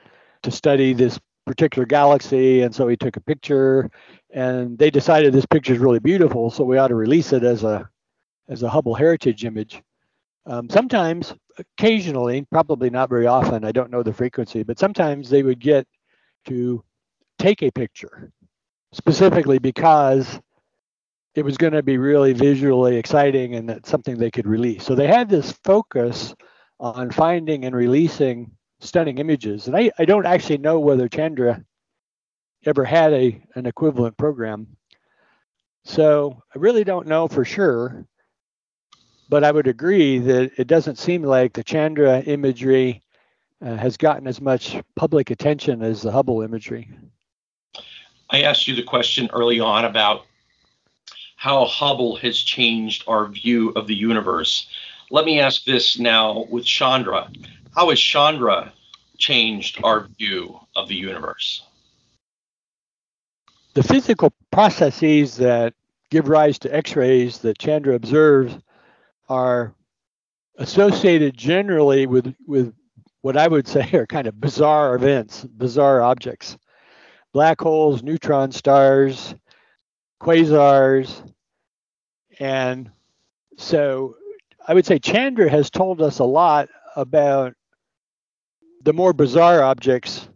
to 0.43 0.51
study 0.51 0.93
this 0.93 1.18
particular 1.47 1.87
galaxy, 1.87 2.62
and 2.62 2.75
so 2.75 2.87
he 2.87 2.97
took 2.97 3.16
a 3.16 3.21
picture, 3.21 3.91
and 4.31 4.79
they 4.79 4.91
decided 4.91 5.33
this 5.33 5.47
picture 5.47 5.73
is 5.73 5.79
really 5.79 5.99
beautiful, 5.99 6.51
so 6.51 6.62
we 6.62 6.79
ought 6.79 6.89
to 6.89 6.95
release 6.95 7.33
it 7.33 7.43
as 7.43 7.64
a 7.64 7.89
as 8.49 8.62
a 8.62 8.68
Hubble 8.68 8.95
Heritage 8.95 9.45
image. 9.45 9.83
Um, 10.45 10.68
sometimes, 10.68 11.35
occasionally, 11.59 12.47
probably 12.51 12.91
not 12.91 13.09
very 13.09 13.27
often, 13.27 13.64
I 13.64 13.73
don't 13.73 13.91
know 13.91 14.03
the 14.03 14.12
frequency, 14.12 14.64
but 14.64 14.79
sometimes 14.79 15.31
they 15.31 15.43
would 15.43 15.61
get 15.61 15.87
to 16.47 16.82
take 17.38 17.62
a 17.62 17.70
picture 17.70 18.32
specifically 18.93 19.59
because 19.59 20.41
it 21.34 21.45
was 21.45 21.57
going 21.57 21.72
to 21.72 21.82
be 21.82 21.97
really 21.97 22.32
visually 22.32 22.97
exciting 22.97 23.55
and 23.55 23.68
that's 23.68 23.88
something 23.88 24.18
they 24.18 24.30
could 24.30 24.47
release. 24.47 24.84
So 24.84 24.95
they 24.95 25.07
had 25.07 25.28
this 25.28 25.53
focus 25.64 26.34
on 26.80 27.11
finding 27.11 27.64
and 27.64 27.74
releasing 27.74 28.51
stunning 28.80 29.18
images. 29.18 29.66
And 29.66 29.76
I, 29.76 29.91
I 29.99 30.05
don't 30.05 30.26
actually 30.26 30.59
know 30.59 30.80
whether 30.80 31.09
Chandra 31.09 31.62
ever 32.66 32.84
had 32.84 33.12
a 33.12 33.43
an 33.55 33.66
equivalent 33.66 34.16
program. 34.16 34.66
So 35.84 36.43
I 36.55 36.59
really 36.59 36.84
don't 36.84 37.07
know 37.07 37.28
for 37.28 37.45
sure, 37.45 38.05
but 39.28 39.45
I 39.45 39.53
would 39.53 39.66
agree 39.66 40.18
that 40.18 40.53
it 40.59 40.66
doesn't 40.66 40.99
seem 40.99 41.22
like 41.22 41.53
the 41.53 41.64
Chandra 41.64 42.20
imagery 42.20 43.03
uh, 43.64 43.76
has 43.76 43.96
gotten 43.96 44.26
as 44.26 44.40
much 44.40 44.76
public 44.96 45.30
attention 45.30 45.82
as 45.82 46.02
the 46.02 46.11
Hubble 46.11 46.42
imagery. 46.42 46.88
I 48.30 48.42
asked 48.42 48.68
you 48.68 48.74
the 48.74 48.82
question 48.82 49.28
early 49.32 49.61
on 49.61 49.84
about 49.84 50.26
how 51.36 51.64
Hubble 51.64 52.16
has 52.16 52.38
changed 52.38 53.04
our 53.06 53.26
view 53.26 53.70
of 53.70 53.86
the 53.86 53.94
universe. 53.94 54.68
Let 55.11 55.24
me 55.24 55.40
ask 55.40 55.64
this 55.64 55.98
now 55.98 56.46
with 56.50 56.64
Chandra. 56.64 57.30
How 57.74 57.90
has 57.90 57.98
Chandra 57.98 58.72
changed 59.18 59.80
our 59.82 60.08
view 60.18 60.61
of 60.76 60.88
the 60.88 60.94
universe? 60.94 61.62
The 63.74 63.82
physical 63.82 64.32
processes 64.50 65.36
that 65.36 65.74
give 66.11 66.28
rise 66.28 66.58
to 66.61 66.74
X 66.74 66.96
rays 66.96 67.38
that 67.38 67.58
Chandra 67.58 67.94
observes 67.94 68.56
are 69.28 69.74
associated 70.58 71.36
generally 71.36 72.06
with, 72.06 72.34
with 72.46 72.74
what 73.23 73.37
I 73.37 73.49
would 73.49 73.68
say 73.68 73.91
are 73.93 74.07
kind 74.07 74.27
of 74.27 74.41
bizarre 74.41 74.95
events, 74.95 75.45
bizarre 75.45 76.03
objects. 76.03 76.57
Black 77.33 77.61
holes, 77.61 78.03
neutron 78.03 78.51
stars, 78.53 79.35
quasars. 80.21 81.33
And 82.39 82.91
so 83.57 84.16
I 84.66 84.75
would 84.75 84.87
say 84.87 84.99
Chandra 84.99 85.49
has 85.49 85.71
told 85.71 86.03
us 86.03 86.18
a 86.18 86.25
lot 86.25 86.68
about 86.97 87.55
the 88.83 88.93
more 88.93 89.12
bizarre 89.12 89.62
objects 89.62 90.29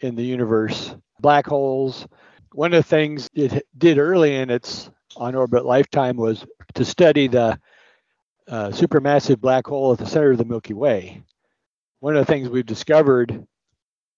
in 0.00 0.14
the 0.14 0.24
universe, 0.24 0.94
black 1.20 1.46
holes. 1.46 2.06
One 2.52 2.72
of 2.72 2.82
the 2.82 2.88
things 2.88 3.28
it 3.34 3.66
did 3.76 3.98
early 3.98 4.36
in 4.36 4.48
its 4.48 4.90
on 5.16 5.34
orbit 5.34 5.66
lifetime 5.66 6.16
was 6.16 6.46
to 6.74 6.84
study 6.84 7.26
the 7.26 7.58
uh, 8.46 8.68
supermassive 8.68 9.40
black 9.40 9.66
hole 9.66 9.92
at 9.92 9.98
the 9.98 10.06
center 10.06 10.30
of 10.30 10.38
the 10.38 10.44
Milky 10.44 10.72
Way 10.72 11.22
one 12.00 12.16
of 12.16 12.26
the 12.26 12.32
things 12.32 12.48
we've 12.48 12.66
discovered 12.66 13.46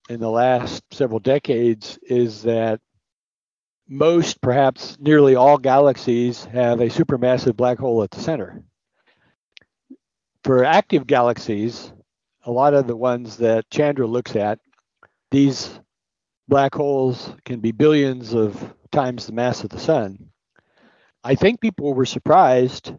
in 0.08 0.20
the 0.20 0.30
last 0.30 0.82
several 0.92 1.20
decades 1.20 1.98
is 2.02 2.42
that 2.42 2.80
most, 3.88 4.40
perhaps 4.40 4.96
nearly 5.00 5.34
all 5.34 5.58
galaxies 5.58 6.44
have 6.44 6.80
a 6.80 6.86
supermassive 6.86 7.56
black 7.56 7.78
hole 7.78 8.02
at 8.02 8.10
the 8.10 8.20
center. 8.20 8.62
For 10.44 10.64
active 10.64 11.06
galaxies, 11.06 11.92
a 12.44 12.50
lot 12.50 12.74
of 12.74 12.86
the 12.86 12.96
ones 12.96 13.38
that 13.38 13.68
Chandra 13.70 14.06
looks 14.06 14.36
at, 14.36 14.58
these 15.30 15.80
black 16.48 16.74
holes 16.74 17.32
can 17.44 17.60
be 17.60 17.72
billions 17.72 18.34
of 18.34 18.74
times 18.90 19.26
the 19.26 19.32
mass 19.32 19.64
of 19.64 19.70
the 19.70 19.78
sun. 19.78 20.30
I 21.22 21.34
think 21.34 21.60
people 21.60 21.94
were 21.94 22.06
surprised 22.06 22.92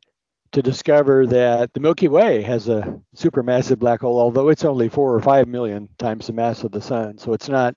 to 0.52 0.62
discover 0.62 1.26
that 1.28 1.74
the 1.74 1.80
Milky 1.80 2.08
Way 2.08 2.42
has 2.42 2.68
a 2.68 3.00
supermassive 3.16 3.80
black 3.80 4.02
hole, 4.02 4.20
although 4.20 4.50
it's 4.50 4.66
only 4.66 4.90
four 4.90 5.14
or 5.14 5.22
five 5.22 5.48
million 5.48 5.88
times 5.98 6.28
the 6.28 6.34
mass 6.34 6.64
of 6.64 6.72
the 6.72 6.82
sun. 6.82 7.18
So 7.18 7.34
it's 7.34 7.50
not 7.50 7.76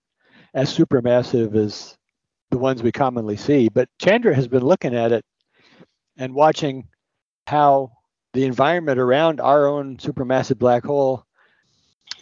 as 0.54 0.76
supermassive 0.76 1.54
as 1.54 1.96
the 2.50 2.58
ones 2.58 2.82
we 2.82 2.92
commonly 2.92 3.36
see. 3.36 3.68
But 3.68 3.88
Chandra 3.98 4.34
has 4.34 4.48
been 4.48 4.64
looking 4.64 4.94
at 4.94 5.12
it 5.12 5.24
and 6.16 6.34
watching 6.34 6.88
how 7.46 7.92
the 8.32 8.44
environment 8.44 8.98
around 8.98 9.40
our 9.40 9.66
own 9.66 9.96
supermassive 9.98 10.58
black 10.58 10.84
hole 10.84 11.24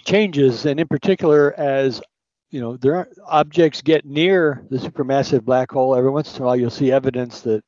changes, 0.05 0.67
and 0.67 0.79
in 0.79 0.89
particular, 0.89 1.55
as 1.59 2.03
you 2.51 2.61
know, 2.61 2.77
there 2.77 2.97
are 2.97 3.09
objects 3.27 3.81
get 3.81 4.05
near 4.05 4.63
the 4.71 4.77
supermassive 4.77 5.43
black 5.43 5.71
hole. 5.71 5.97
Every 5.97 6.11
once 6.11 6.37
in 6.37 6.43
a 6.43 6.47
while, 6.47 6.57
you'll 6.57 6.71
see 6.71 6.93
evidence 6.93 7.41
that 7.43 7.65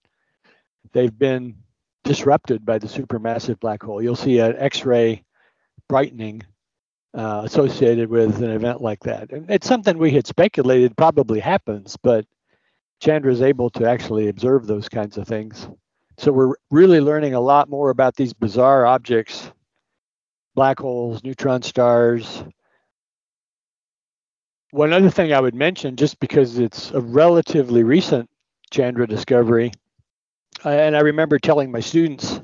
they've 0.92 1.16
been 1.16 1.56
disrupted 2.04 2.64
by 2.64 2.78
the 2.78 2.86
supermassive 2.86 3.58
black 3.60 3.82
hole. 3.82 4.02
You'll 4.02 4.14
see 4.14 4.38
an 4.38 4.54
X-ray 4.58 5.24
brightening 5.88 6.42
uh, 7.14 7.42
associated 7.44 8.08
with 8.08 8.42
an 8.42 8.50
event 8.50 8.80
like 8.80 9.00
that. 9.00 9.30
And 9.30 9.50
it's 9.50 9.66
something 9.66 9.98
we 9.98 10.10
had 10.10 10.26
speculated 10.26 10.96
probably 10.96 11.40
happens, 11.40 11.96
but 12.02 12.26
Chandra 13.00 13.32
is 13.32 13.42
able 13.42 13.70
to 13.70 13.88
actually 13.88 14.28
observe 14.28 14.66
those 14.66 14.88
kinds 14.88 15.18
of 15.18 15.26
things. 15.26 15.68
So 16.18 16.32
we're 16.32 16.54
really 16.70 17.00
learning 17.00 17.34
a 17.34 17.40
lot 17.40 17.68
more 17.68 17.90
about 17.90 18.14
these 18.16 18.32
bizarre 18.32 18.86
objects, 18.86 19.50
black 20.54 20.78
holes, 20.78 21.24
neutron 21.24 21.62
stars. 21.62 22.44
One 24.70 24.92
other 24.92 25.10
thing 25.10 25.32
I 25.32 25.40
would 25.40 25.54
mention, 25.54 25.96
just 25.96 26.18
because 26.20 26.58
it's 26.58 26.90
a 26.90 27.00
relatively 27.00 27.82
recent 27.82 28.28
Chandra 28.70 29.06
discovery, 29.06 29.72
and 30.70 30.96
I 30.96 31.00
remember 31.00 31.38
telling 31.38 31.70
my 31.70 31.80
students 31.80 32.40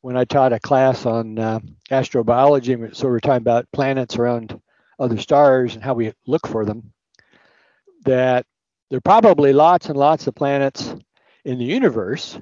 when 0.00 0.16
I 0.16 0.24
taught 0.24 0.52
a 0.52 0.58
class 0.58 1.06
on 1.06 1.38
uh, 1.38 1.60
astrobiology, 1.90 2.94
so 2.94 3.08
we're 3.08 3.20
talking 3.20 3.36
about 3.36 3.70
planets 3.72 4.16
around 4.16 4.60
other 4.98 5.18
stars 5.18 5.74
and 5.74 5.82
how 5.82 5.94
we 5.94 6.12
look 6.26 6.46
for 6.46 6.64
them, 6.64 6.92
that 8.04 8.44
there 8.90 8.98
are 8.98 9.00
probably 9.00 9.52
lots 9.52 9.86
and 9.86 9.96
lots 9.96 10.26
of 10.26 10.34
planets 10.34 10.94
in 11.44 11.58
the 11.58 11.64
universe. 11.64 12.38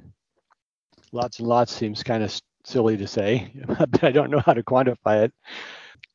Lots 1.13 1.39
and 1.39 1.49
lots 1.49 1.73
seems 1.73 2.03
kind 2.03 2.23
of 2.23 2.41
silly 2.65 2.97
to 2.97 3.07
say, 3.07 3.53
but 3.67 4.03
I 4.03 4.11
don't 4.11 4.31
know 4.31 4.41
how 4.41 4.55
to 4.55 4.63
quantify 4.63 5.25
it. 5.25 5.33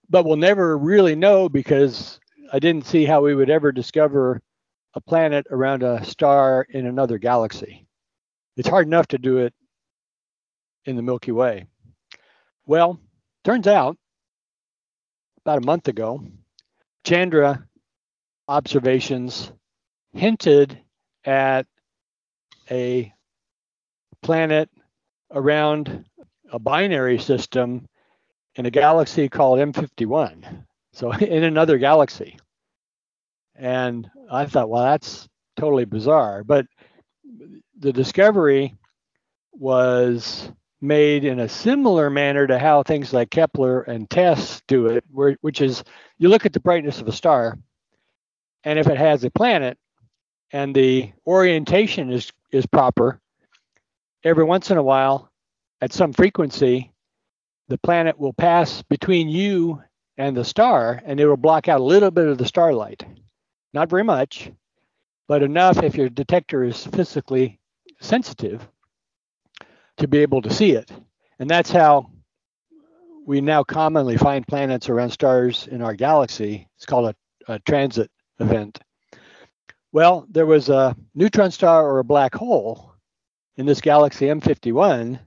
But 0.09 0.25
we'll 0.25 0.37
never 0.37 0.77
really 0.77 1.15
know 1.15 1.49
because 1.49 2.19
I 2.51 2.59
didn't 2.59 2.85
see 2.85 3.05
how 3.05 3.21
we 3.21 3.35
would 3.35 3.49
ever 3.49 3.71
discover 3.71 4.41
a 4.93 5.01
planet 5.01 5.45
around 5.51 5.83
a 5.83 6.03
star 6.05 6.65
in 6.69 6.85
another 6.85 7.17
galaxy. 7.17 7.84
It's 8.57 8.69
hard 8.69 8.87
enough 8.87 9.07
to 9.07 9.17
do 9.17 9.39
it 9.39 9.53
in 10.85 10.95
the 10.95 11.01
Milky 11.01 11.31
Way. 11.31 11.67
Well, 12.65 12.99
turns 13.43 13.67
out 13.67 13.97
about 15.45 15.61
a 15.61 15.65
month 15.65 15.87
ago, 15.87 16.23
Chandra 17.03 17.67
observations 18.47 19.51
hinted 20.13 20.79
at 21.23 21.67
a 22.71 23.13
planet 24.23 24.69
around 25.31 26.05
a 26.51 26.57
binary 26.57 27.19
system 27.19 27.85
in 28.55 28.65
a 28.65 28.71
galaxy 28.71 29.29
called 29.29 29.59
M51. 29.59 30.65
So 30.93 31.11
in 31.13 31.43
another 31.43 31.77
galaxy. 31.77 32.39
And 33.55 34.09
I 34.31 34.45
thought, 34.45 34.69
well, 34.69 34.83
that's 34.83 35.27
totally 35.57 35.85
bizarre. 35.85 36.43
But 36.43 36.65
the 37.79 37.93
discovery 37.93 38.75
was 39.51 40.49
made 40.81 41.25
in 41.25 41.39
a 41.39 41.49
similar 41.49 42.09
manner 42.09 42.45
to 42.47 42.59
how 42.59 42.83
things 42.83 43.13
like 43.13 43.29
Kepler 43.29 43.81
and 43.81 44.09
TESS 44.09 44.61
do 44.67 44.87
it, 44.87 45.03
where, 45.11 45.37
which 45.41 45.61
is 45.61 45.83
you 46.17 46.29
look 46.29 46.45
at 46.45 46.53
the 46.53 46.59
brightness 46.59 47.01
of 47.01 47.07
a 47.07 47.11
star, 47.11 47.57
and 48.63 48.79
if 48.79 48.87
it 48.87 48.97
has 48.97 49.23
a 49.23 49.31
planet 49.31 49.77
and 50.51 50.75
the 50.75 51.11
orientation 51.25 52.11
is, 52.11 52.31
is 52.51 52.65
proper, 52.65 53.19
every 54.23 54.43
once 54.43 54.71
in 54.71 54.77
a 54.77 54.83
while, 54.83 55.31
at 55.81 55.93
some 55.93 56.13
frequency, 56.13 56.91
the 57.67 57.77
planet 57.79 58.19
will 58.19 58.33
pass 58.33 58.81
between 58.83 59.27
you 59.27 59.81
and 60.17 60.37
the 60.37 60.45
star, 60.45 61.01
and 61.05 61.19
it 61.19 61.27
will 61.27 61.37
block 61.37 61.67
out 61.67 61.81
a 61.81 61.83
little 61.83 62.11
bit 62.11 62.27
of 62.27 62.37
the 62.37 62.45
starlight. 62.45 63.03
Not 63.73 63.89
very 63.89 64.03
much, 64.03 64.51
but 65.27 65.43
enough 65.43 65.81
if 65.83 65.95
your 65.95 66.09
detector 66.09 66.63
is 66.63 66.85
physically 66.85 67.59
sensitive 67.99 68.67
to 69.97 70.07
be 70.07 70.19
able 70.19 70.41
to 70.41 70.53
see 70.53 70.71
it. 70.71 70.91
And 71.39 71.49
that's 71.49 71.71
how 71.71 72.09
we 73.25 73.41
now 73.41 73.63
commonly 73.63 74.17
find 74.17 74.47
planets 74.47 74.89
around 74.89 75.09
stars 75.09 75.67
in 75.67 75.81
our 75.81 75.95
galaxy. 75.95 76.67
It's 76.75 76.85
called 76.85 77.15
a, 77.47 77.53
a 77.53 77.59
transit 77.59 78.11
event. 78.39 78.79
Well, 79.91 80.27
there 80.29 80.45
was 80.45 80.69
a 80.69 80.95
neutron 81.15 81.51
star 81.51 81.85
or 81.85 81.99
a 81.99 82.03
black 82.03 82.35
hole 82.35 82.93
in 83.57 83.65
this 83.65 83.81
galaxy 83.81 84.25
M51, 84.25 85.19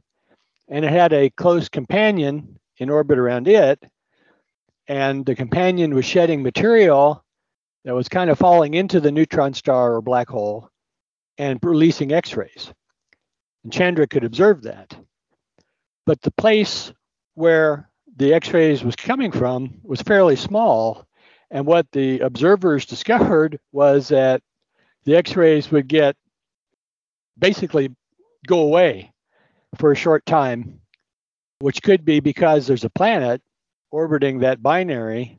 and 0.68 0.84
it 0.84 0.90
had 0.92 1.12
a 1.12 1.30
close 1.30 1.68
companion 1.68 2.58
in 2.76 2.90
orbit 2.90 3.18
around 3.18 3.48
it. 3.48 3.82
And 4.86 5.26
the 5.26 5.34
companion 5.34 5.94
was 5.94 6.04
shedding 6.04 6.42
material 6.42 7.24
that 7.84 7.94
was 7.94 8.08
kind 8.08 8.30
of 8.30 8.38
falling 8.38 8.74
into 8.74 9.00
the 9.00 9.12
neutron 9.12 9.54
star 9.54 9.94
or 9.94 10.02
black 10.02 10.28
hole 10.28 10.70
and 11.38 11.58
releasing 11.62 12.12
X 12.12 12.36
rays. 12.36 12.72
And 13.64 13.72
Chandra 13.72 14.06
could 14.06 14.24
observe 14.24 14.62
that. 14.62 14.96
But 16.04 16.20
the 16.22 16.30
place 16.32 16.92
where 17.34 17.88
the 18.16 18.34
X 18.34 18.52
rays 18.52 18.82
was 18.82 18.96
coming 18.96 19.30
from 19.30 19.74
was 19.82 20.02
fairly 20.02 20.36
small. 20.36 21.06
And 21.50 21.64
what 21.64 21.86
the 21.92 22.20
observers 22.20 22.84
discovered 22.84 23.58
was 23.72 24.08
that 24.08 24.42
the 25.04 25.16
X 25.16 25.36
rays 25.36 25.70
would 25.70 25.88
get 25.88 26.16
basically 27.38 27.90
go 28.46 28.60
away 28.60 29.12
for 29.76 29.92
a 29.92 29.96
short 29.96 30.26
time, 30.26 30.80
which 31.60 31.82
could 31.82 32.04
be 32.04 32.20
because 32.20 32.66
there's 32.66 32.84
a 32.84 32.90
planet 32.90 33.40
orbiting 33.90 34.40
that 34.40 34.62
binary. 34.62 35.38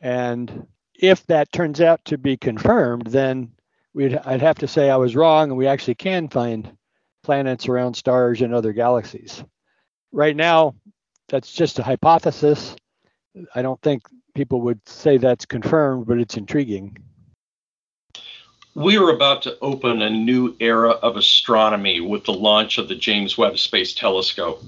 And 0.00 0.66
if 0.98 1.26
that 1.26 1.52
turns 1.52 1.80
out 1.80 2.04
to 2.06 2.18
be 2.18 2.36
confirmed, 2.36 3.06
then 3.08 3.52
we'd 3.92 4.16
I'd 4.24 4.42
have 4.42 4.58
to 4.58 4.68
say 4.68 4.90
I 4.90 4.96
was 4.96 5.16
wrong, 5.16 5.50
and 5.50 5.58
we 5.58 5.66
actually 5.66 5.96
can 5.96 6.28
find 6.28 6.76
planets 7.22 7.68
around 7.68 7.94
stars 7.94 8.42
and 8.42 8.54
other 8.54 8.72
galaxies. 8.72 9.42
Right 10.12 10.36
now, 10.36 10.74
that's 11.28 11.52
just 11.52 11.78
a 11.78 11.82
hypothesis. 11.82 12.76
I 13.54 13.62
don't 13.62 13.80
think 13.82 14.02
people 14.34 14.60
would 14.62 14.86
say 14.88 15.16
that's 15.16 15.46
confirmed, 15.46 16.06
but 16.06 16.18
it's 16.18 16.36
intriguing. 16.36 16.98
We 18.74 18.98
are 18.98 19.10
about 19.10 19.42
to 19.42 19.56
open 19.60 20.02
a 20.02 20.10
new 20.10 20.56
era 20.58 20.90
of 20.90 21.16
astronomy 21.16 22.00
with 22.00 22.24
the 22.24 22.32
launch 22.32 22.76
of 22.78 22.88
the 22.88 22.96
James 22.96 23.38
Webb 23.38 23.58
Space 23.58 23.94
Telescope. 23.94 24.62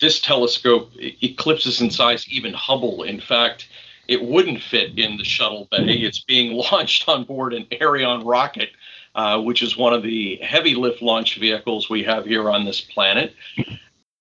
This 0.00 0.20
telescope 0.20 0.92
eclipses 0.96 1.80
in 1.80 1.90
size 1.90 2.28
even 2.28 2.52
Hubble. 2.52 3.02
In 3.02 3.20
fact, 3.20 3.68
it 4.12 4.22
wouldn't 4.22 4.60
fit 4.60 4.98
in 4.98 5.16
the 5.16 5.24
shuttle 5.24 5.68
bay. 5.70 5.94
It's 5.94 6.20
being 6.20 6.52
launched 6.70 7.08
on 7.08 7.24
board 7.24 7.54
an 7.54 7.66
Ariane 7.80 8.24
rocket, 8.24 8.68
uh, 9.14 9.40
which 9.40 9.62
is 9.62 9.76
one 9.76 9.94
of 9.94 10.02
the 10.02 10.36
heavy 10.36 10.74
lift 10.74 11.00
launch 11.00 11.38
vehicles 11.38 11.88
we 11.88 12.02
have 12.04 12.26
here 12.26 12.50
on 12.50 12.66
this 12.66 12.80
planet. 12.80 13.34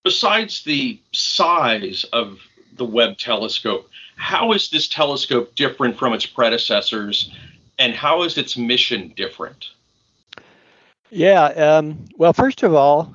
Besides 0.03 0.63
the 0.63 0.97
size 1.11 2.05
of 2.13 2.39
the 2.77 2.85
Webb 2.85 3.17
telescope, 3.17 3.89
how 4.15 4.53
is 4.53 4.69
this 4.69 4.87
telescope 4.87 5.55
different 5.55 5.97
from 5.97 6.13
its 6.13 6.25
predecessors, 6.25 7.31
and 7.77 7.93
how 7.93 8.23
is 8.23 8.37
its 8.37 8.55
mission 8.55 9.13
different? 9.17 9.71
Yeah, 11.09 11.45
um, 11.45 12.05
well, 12.15 12.31
first 12.31 12.63
of 12.63 12.73
all, 12.73 13.13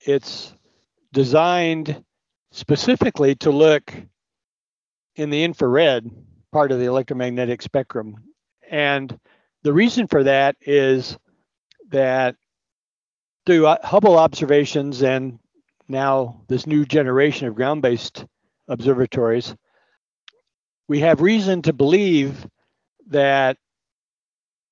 it's 0.00 0.52
designed 1.12 2.02
specifically 2.50 3.36
to 3.36 3.50
look 3.50 3.92
in 5.16 5.30
the 5.30 5.42
infrared 5.42 6.10
part 6.52 6.70
of 6.70 6.78
the 6.78 6.84
electromagnetic 6.84 7.62
spectrum. 7.62 8.16
And 8.70 9.18
the 9.62 9.72
reason 9.72 10.06
for 10.06 10.22
that 10.24 10.56
is 10.60 11.18
that 11.88 12.36
through 13.46 13.66
uh, 13.66 13.78
Hubble 13.84 14.18
observations 14.18 15.02
and 15.02 15.38
now 15.88 16.42
this 16.48 16.66
new 16.66 16.84
generation 16.84 17.48
of 17.48 17.54
ground 17.54 17.82
based 17.82 18.24
observatories, 18.68 19.54
we 20.88 21.00
have 21.00 21.20
reason 21.20 21.62
to 21.62 21.72
believe 21.72 22.46
that 23.08 23.56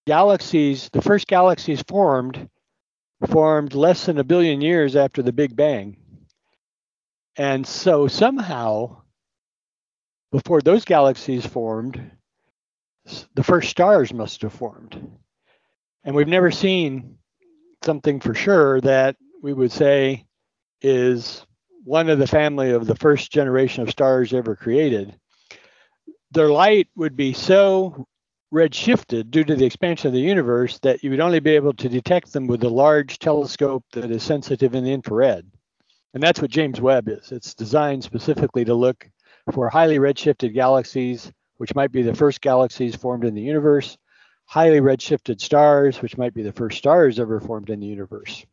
galaxies, 0.06 0.90
the 0.92 1.02
first 1.02 1.26
galaxies 1.26 1.82
formed, 1.82 2.48
formed 3.28 3.74
less 3.74 4.06
than 4.06 4.18
a 4.18 4.24
billion 4.24 4.60
years 4.60 4.96
after 4.96 5.22
the 5.22 5.32
Big 5.32 5.56
Bang. 5.56 5.96
And 7.36 7.66
so 7.66 8.06
somehow 8.06 9.03
before 10.34 10.60
those 10.60 10.84
galaxies 10.84 11.46
formed, 11.46 12.10
the 13.36 13.44
first 13.44 13.70
stars 13.70 14.12
must 14.12 14.42
have 14.42 14.52
formed. 14.52 15.16
And 16.02 16.16
we've 16.16 16.26
never 16.26 16.50
seen 16.50 17.18
something 17.84 18.18
for 18.18 18.34
sure 18.34 18.80
that 18.80 19.14
we 19.44 19.52
would 19.52 19.70
say 19.70 20.26
is 20.82 21.46
one 21.84 22.08
of 22.08 22.18
the 22.18 22.26
family 22.26 22.72
of 22.72 22.88
the 22.88 22.96
first 22.96 23.30
generation 23.30 23.84
of 23.84 23.90
stars 23.90 24.34
ever 24.34 24.56
created. 24.56 25.14
Their 26.32 26.48
light 26.48 26.88
would 26.96 27.14
be 27.14 27.32
so 27.32 28.04
redshifted 28.52 29.30
due 29.30 29.44
to 29.44 29.54
the 29.54 29.66
expansion 29.66 30.08
of 30.08 30.14
the 30.14 30.20
universe 30.20 30.80
that 30.80 31.04
you 31.04 31.10
would 31.10 31.20
only 31.20 31.38
be 31.38 31.54
able 31.54 31.74
to 31.74 31.88
detect 31.88 32.32
them 32.32 32.48
with 32.48 32.64
a 32.64 32.68
large 32.68 33.20
telescope 33.20 33.84
that 33.92 34.10
is 34.10 34.24
sensitive 34.24 34.74
in 34.74 34.82
the 34.82 34.92
infrared. 34.92 35.46
And 36.12 36.20
that's 36.20 36.42
what 36.42 36.50
James 36.50 36.80
Webb 36.80 37.08
is. 37.08 37.30
It's 37.30 37.54
designed 37.54 38.02
specifically 38.02 38.64
to 38.64 38.74
look 38.74 39.08
for 39.52 39.68
highly 39.68 39.98
redshifted 39.98 40.54
galaxies, 40.54 41.32
which 41.56 41.74
might 41.74 41.92
be 41.92 42.02
the 42.02 42.14
first 42.14 42.40
galaxies 42.40 42.96
formed 42.96 43.24
in 43.24 43.34
the 43.34 43.42
universe, 43.42 43.96
highly 44.46 44.80
redshifted 44.80 45.40
stars, 45.40 46.00
which 46.02 46.16
might 46.16 46.34
be 46.34 46.42
the 46.42 46.52
first 46.52 46.78
stars 46.78 47.18
ever 47.18 47.40
formed 47.40 47.70
in 47.70 47.80
the 47.80 47.86
universe. 47.86 48.44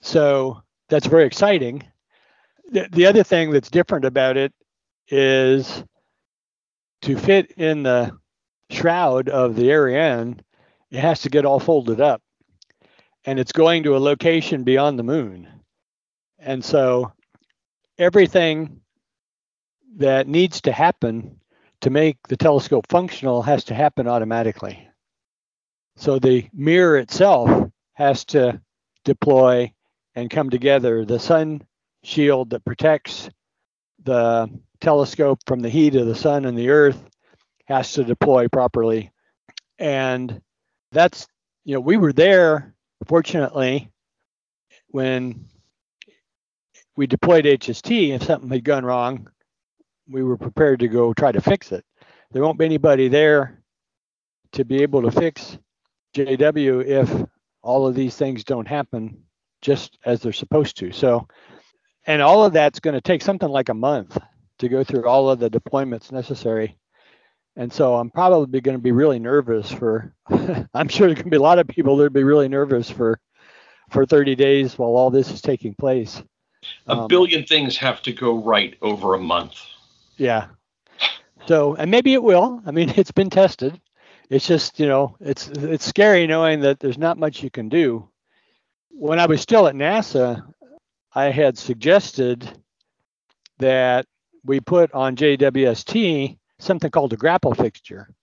So 0.00 0.62
that's 0.88 1.06
very 1.06 1.26
exciting. 1.26 1.84
The, 2.70 2.88
the 2.90 3.06
other 3.06 3.22
thing 3.22 3.50
that's 3.50 3.70
different 3.70 4.04
about 4.04 4.36
it 4.36 4.52
is 5.08 5.84
to 7.02 7.16
fit 7.16 7.52
in 7.52 7.82
the 7.82 8.16
shroud 8.70 9.28
of 9.28 9.56
the 9.56 9.70
Ariane, 9.70 10.40
it 10.90 11.00
has 11.00 11.22
to 11.22 11.30
get 11.30 11.44
all 11.44 11.60
folded 11.60 12.00
up. 12.00 12.22
And 13.24 13.38
it's 13.38 13.52
going 13.52 13.82
to 13.82 13.96
a 13.96 13.98
location 13.98 14.64
beyond 14.64 14.98
the 14.98 15.02
moon. 15.02 15.48
And 16.38 16.64
so 16.64 17.12
everything 17.98 18.79
that 19.96 20.28
needs 20.28 20.60
to 20.62 20.72
happen 20.72 21.40
to 21.80 21.90
make 21.90 22.16
the 22.28 22.36
telescope 22.36 22.86
functional 22.88 23.42
has 23.42 23.64
to 23.64 23.74
happen 23.74 24.06
automatically. 24.06 24.88
So 25.96 26.18
the 26.18 26.48
mirror 26.52 26.98
itself 26.98 27.70
has 27.94 28.24
to 28.26 28.60
deploy 29.04 29.72
and 30.14 30.30
come 30.30 30.50
together. 30.50 31.04
The 31.04 31.18
sun 31.18 31.62
shield 32.02 32.50
that 32.50 32.64
protects 32.64 33.28
the 34.02 34.48
telescope 34.80 35.40
from 35.46 35.60
the 35.60 35.68
heat 35.68 35.94
of 35.94 36.06
the 36.06 36.14
sun 36.14 36.44
and 36.44 36.56
the 36.56 36.70
earth 36.70 37.02
has 37.66 37.92
to 37.92 38.04
deploy 38.04 38.48
properly. 38.48 39.12
And 39.78 40.40
that's, 40.92 41.26
you 41.64 41.74
know, 41.74 41.80
we 41.80 41.96
were 41.96 42.12
there, 42.12 42.74
fortunately, 43.06 43.90
when 44.88 45.46
we 46.96 47.06
deployed 47.06 47.44
HST. 47.44 48.10
If 48.10 48.24
something 48.24 48.50
had 48.50 48.64
gone 48.64 48.84
wrong, 48.84 49.28
we 50.10 50.22
were 50.22 50.36
prepared 50.36 50.80
to 50.80 50.88
go 50.88 51.12
try 51.12 51.32
to 51.32 51.40
fix 51.40 51.72
it. 51.72 51.84
There 52.32 52.42
won't 52.42 52.58
be 52.58 52.64
anybody 52.64 53.08
there 53.08 53.62
to 54.52 54.64
be 54.64 54.82
able 54.82 55.02
to 55.02 55.10
fix 55.10 55.58
JW 56.14 56.84
if 56.84 57.28
all 57.62 57.86
of 57.86 57.94
these 57.94 58.16
things 58.16 58.44
don't 58.44 58.66
happen 58.66 59.22
just 59.62 59.98
as 60.04 60.20
they're 60.20 60.32
supposed 60.32 60.78
to. 60.78 60.92
So, 60.92 61.28
and 62.06 62.22
all 62.22 62.44
of 62.44 62.52
that's 62.52 62.80
going 62.80 62.94
to 62.94 63.00
take 63.00 63.22
something 63.22 63.48
like 63.48 63.68
a 63.68 63.74
month 63.74 64.18
to 64.58 64.68
go 64.68 64.84
through 64.84 65.06
all 65.06 65.30
of 65.30 65.38
the 65.38 65.50
deployments 65.50 66.12
necessary. 66.12 66.76
And 67.56 67.72
so 67.72 67.96
I'm 67.96 68.10
probably 68.10 68.60
going 68.60 68.76
to 68.76 68.82
be 68.82 68.92
really 68.92 69.18
nervous 69.18 69.70
for. 69.70 70.14
I'm 70.74 70.88
sure 70.88 71.08
there 71.08 71.16
can 71.16 71.30
be 71.30 71.36
a 71.36 71.42
lot 71.42 71.58
of 71.58 71.68
people 71.68 71.96
that 71.96 72.04
would 72.04 72.12
be 72.12 72.24
really 72.24 72.48
nervous 72.48 72.90
for 72.90 73.20
for 73.90 74.06
30 74.06 74.36
days 74.36 74.78
while 74.78 74.90
all 74.90 75.10
this 75.10 75.30
is 75.30 75.42
taking 75.42 75.74
place. 75.74 76.22
A 76.86 76.92
um, 76.92 77.08
billion 77.08 77.44
things 77.44 77.76
have 77.78 78.02
to 78.02 78.12
go 78.12 78.36
right 78.38 78.76
over 78.82 79.14
a 79.14 79.18
month. 79.18 79.56
Yeah. 80.20 80.48
So, 81.46 81.74
and 81.76 81.90
maybe 81.90 82.12
it 82.12 82.22
will. 82.22 82.62
I 82.66 82.70
mean, 82.72 82.90
it's 82.96 83.10
been 83.10 83.30
tested. 83.30 83.80
It's 84.28 84.46
just, 84.46 84.78
you 84.78 84.86
know, 84.86 85.16
it's 85.18 85.48
it's 85.48 85.84
scary 85.84 86.26
knowing 86.26 86.60
that 86.60 86.78
there's 86.78 86.98
not 86.98 87.18
much 87.18 87.42
you 87.42 87.50
can 87.50 87.68
do. 87.68 88.08
When 88.90 89.18
I 89.18 89.26
was 89.26 89.40
still 89.40 89.66
at 89.66 89.74
NASA, 89.74 90.44
I 91.14 91.30
had 91.30 91.58
suggested 91.58 92.48
that 93.58 94.06
we 94.44 94.60
put 94.60 94.92
on 94.92 95.16
JWST 95.16 96.38
something 96.58 96.90
called 96.90 97.12
a 97.12 97.16
grapple 97.16 97.54
fixture. 97.54 98.14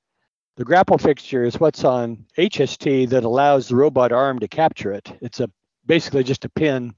The 0.55 0.65
grapple 0.65 0.97
fixture 0.97 1.43
is 1.43 1.59
what's 1.59 1.83
on 1.83 2.25
HST 2.37 3.09
that 3.09 3.23
allows 3.23 3.67
the 3.67 3.75
robot 3.75 4.11
arm 4.11 4.39
to 4.39 4.47
capture 4.47 4.93
it. 4.93 5.11
It's 5.21 5.39
a 5.39 5.49
basically 5.85 6.23
just 6.23 6.45
a 6.45 6.49
pin 6.49 6.93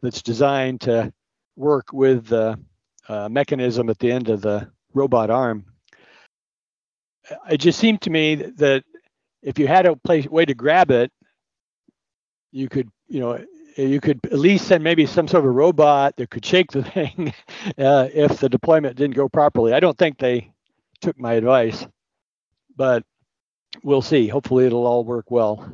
that's 0.00 0.22
designed 0.22 0.82
to 0.82 1.12
work 1.56 1.92
with 1.92 2.28
the 2.28 2.58
uh, 3.08 3.28
mechanism 3.28 3.88
at 3.90 3.98
the 3.98 4.10
end 4.10 4.28
of 4.28 4.40
the 4.40 4.70
robot 4.94 5.30
arm. 5.30 5.64
It 7.50 7.58
just 7.58 7.78
seemed 7.78 8.02
to 8.02 8.10
me 8.10 8.36
that 8.36 8.84
if 9.42 9.58
you 9.58 9.66
had 9.66 9.86
a 9.86 9.96
place 9.96 10.26
way 10.26 10.44
to 10.44 10.54
grab 10.54 10.90
it, 10.90 11.12
you 12.50 12.68
could, 12.68 12.88
you 13.08 13.20
know, 13.20 13.44
you 13.76 14.00
could 14.00 14.20
at 14.24 14.38
least 14.38 14.66
send 14.66 14.82
maybe 14.82 15.06
some 15.06 15.28
sort 15.28 15.44
of 15.44 15.46
a 15.46 15.52
robot 15.52 16.16
that 16.16 16.30
could 16.30 16.44
shake 16.44 16.72
the 16.72 16.82
thing 16.94 17.32
uh, 17.78 18.08
if 18.12 18.38
the 18.38 18.48
deployment 18.48 18.96
didn't 18.96 19.16
go 19.16 19.28
properly. 19.28 19.72
I 19.72 19.80
don't 19.80 19.96
think 19.96 20.18
they 20.18 20.52
took 21.00 21.18
my 21.18 21.34
advice, 21.34 21.86
but 22.76 23.04
we'll 23.82 24.02
see. 24.02 24.26
Hopefully, 24.28 24.66
it'll 24.66 24.86
all 24.86 25.04
work 25.04 25.30
well. 25.30 25.70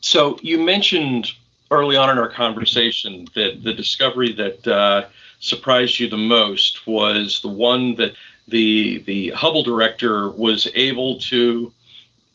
So 0.00 0.38
you 0.42 0.58
mentioned 0.64 1.32
early 1.70 1.96
on 1.96 2.08
in 2.08 2.18
our 2.18 2.30
conversation 2.30 3.26
that 3.34 3.62
the 3.62 3.74
discovery 3.74 4.32
that 4.32 4.66
uh, 4.66 5.06
surprised 5.40 6.00
you 6.00 6.08
the 6.08 6.16
most 6.16 6.86
was 6.86 7.40
the 7.40 7.48
one 7.48 7.94
that 7.96 8.14
the 8.48 8.98
the 9.06 9.30
Hubble 9.30 9.62
director 9.62 10.30
was 10.30 10.68
able 10.74 11.18
to 11.20 11.72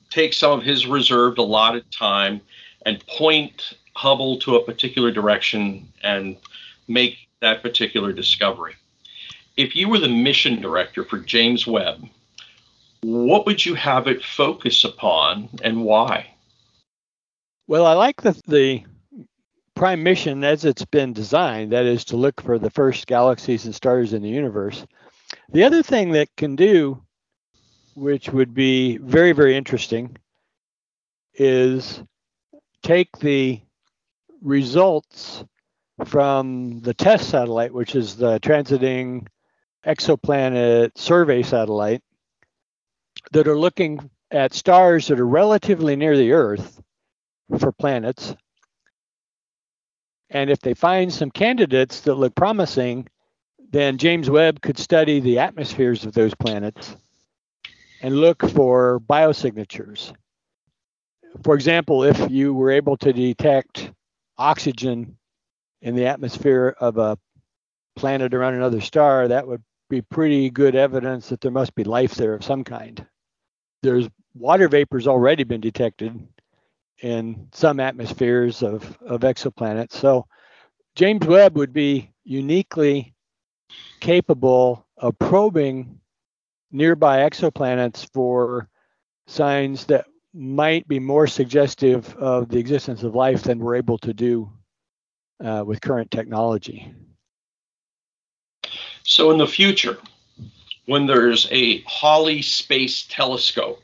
take 0.09 0.33
some 0.33 0.59
of 0.59 0.63
his 0.63 0.85
reserved 0.85 1.37
allotted 1.37 1.91
time 1.91 2.41
and 2.85 3.05
point 3.07 3.73
Hubble 3.95 4.39
to 4.39 4.55
a 4.55 4.63
particular 4.63 5.11
direction 5.11 5.87
and 6.03 6.37
make 6.87 7.17
that 7.41 7.61
particular 7.61 8.11
discovery. 8.11 8.75
If 9.57 9.75
you 9.75 9.89
were 9.89 9.99
the 9.99 10.07
mission 10.07 10.61
director 10.61 11.03
for 11.03 11.19
James 11.19 11.67
Webb, 11.67 12.07
what 13.01 13.45
would 13.45 13.65
you 13.65 13.75
have 13.75 14.07
it 14.07 14.23
focus 14.23 14.83
upon 14.83 15.49
and 15.61 15.83
why? 15.83 16.27
Well, 17.67 17.85
I 17.85 17.93
like 17.93 18.21
the 18.21 18.39
the 18.47 18.83
prime 19.75 20.03
mission 20.03 20.43
as 20.43 20.65
it's 20.65 20.85
been 20.85 21.13
designed, 21.13 21.71
that 21.71 21.85
is 21.85 22.05
to 22.05 22.17
look 22.17 22.41
for 22.41 22.59
the 22.59 22.69
first 22.69 23.07
galaxies 23.07 23.65
and 23.65 23.75
stars 23.75 24.13
in 24.13 24.21
the 24.21 24.29
universe. 24.29 24.85
The 25.51 25.63
other 25.63 25.83
thing 25.83 26.11
that 26.11 26.29
can 26.37 26.55
do, 26.55 27.01
which 27.95 28.29
would 28.29 28.53
be 28.53 28.97
very, 28.97 29.31
very 29.31 29.55
interesting, 29.55 30.17
is 31.35 32.03
take 32.83 33.17
the 33.19 33.61
results 34.41 35.43
from 36.05 36.79
the 36.81 36.93
TESS 36.93 37.27
satellite, 37.27 37.73
which 37.73 37.95
is 37.95 38.15
the 38.15 38.39
transiting 38.39 39.27
exoplanet 39.85 40.97
survey 40.97 41.43
satellite, 41.43 42.01
that 43.31 43.47
are 43.47 43.57
looking 43.57 44.09
at 44.31 44.53
stars 44.53 45.07
that 45.07 45.19
are 45.19 45.27
relatively 45.27 45.95
near 45.95 46.17
the 46.17 46.31
Earth 46.31 46.81
for 47.59 47.71
planets. 47.71 48.35
And 50.33 50.49
if 50.49 50.59
they 50.59 50.73
find 50.73 51.13
some 51.13 51.29
candidates 51.29 52.01
that 52.01 52.15
look 52.15 52.33
promising, 52.33 53.07
then 53.71 53.99
James 53.99 54.29
Webb 54.29 54.61
could 54.61 54.79
study 54.79 55.19
the 55.19 55.39
atmospheres 55.39 56.05
of 56.05 56.13
those 56.13 56.33
planets 56.33 56.95
and 58.01 58.17
look 58.17 58.41
for 58.49 58.99
biosignatures. 58.99 60.11
For 61.43 61.53
example, 61.55 62.03
if 62.03 62.29
you 62.31 62.53
were 62.53 62.71
able 62.71 62.97
to 62.97 63.13
detect 63.13 63.91
oxygen 64.37 65.17
in 65.81 65.95
the 65.95 66.07
atmosphere 66.07 66.75
of 66.79 66.97
a 66.97 67.17
planet 67.95 68.33
around 68.33 68.55
another 68.55 68.81
star, 68.81 69.27
that 69.27 69.47
would 69.47 69.63
be 69.89 70.01
pretty 70.01 70.49
good 70.49 70.75
evidence 70.75 71.29
that 71.29 71.41
there 71.41 71.51
must 71.51 71.75
be 71.75 71.83
life 71.83 72.15
there 72.15 72.33
of 72.33 72.43
some 72.43 72.63
kind. 72.63 73.05
There's 73.83 74.09
water 74.33 74.67
vapors 74.67 75.07
already 75.07 75.43
been 75.43 75.61
detected 75.61 76.27
in 77.03 77.49
some 77.51 77.81
atmospheres 77.81 78.63
of, 78.63 78.97
of 79.01 79.21
exoplanets. 79.21 79.91
So 79.91 80.25
James 80.95 81.27
Webb 81.27 81.57
would 81.57 81.73
be 81.73 82.09
uniquely 82.23 83.13
capable 83.99 84.87
of 84.97 85.19
probing 85.19 85.99
nearby 86.71 87.17
exoplanets 87.29 88.09
for 88.13 88.69
signs 89.27 89.85
that 89.85 90.05
might 90.33 90.87
be 90.87 90.97
more 90.97 91.27
suggestive 91.27 92.15
of 92.15 92.47
the 92.47 92.57
existence 92.57 93.03
of 93.03 93.15
life 93.15 93.43
than 93.43 93.59
we're 93.59 93.75
able 93.75 93.97
to 93.97 94.13
do 94.13 94.49
uh, 95.43 95.61
with 95.65 95.81
current 95.81 96.09
technology. 96.09 96.93
So, 99.03 99.29
in 99.31 99.37
the 99.37 99.45
future, 99.45 99.97
when 100.85 101.05
there's 101.05 101.47
a 101.51 101.81
Hawley 101.81 102.41
Space 102.41 103.05
Telescope, 103.09 103.83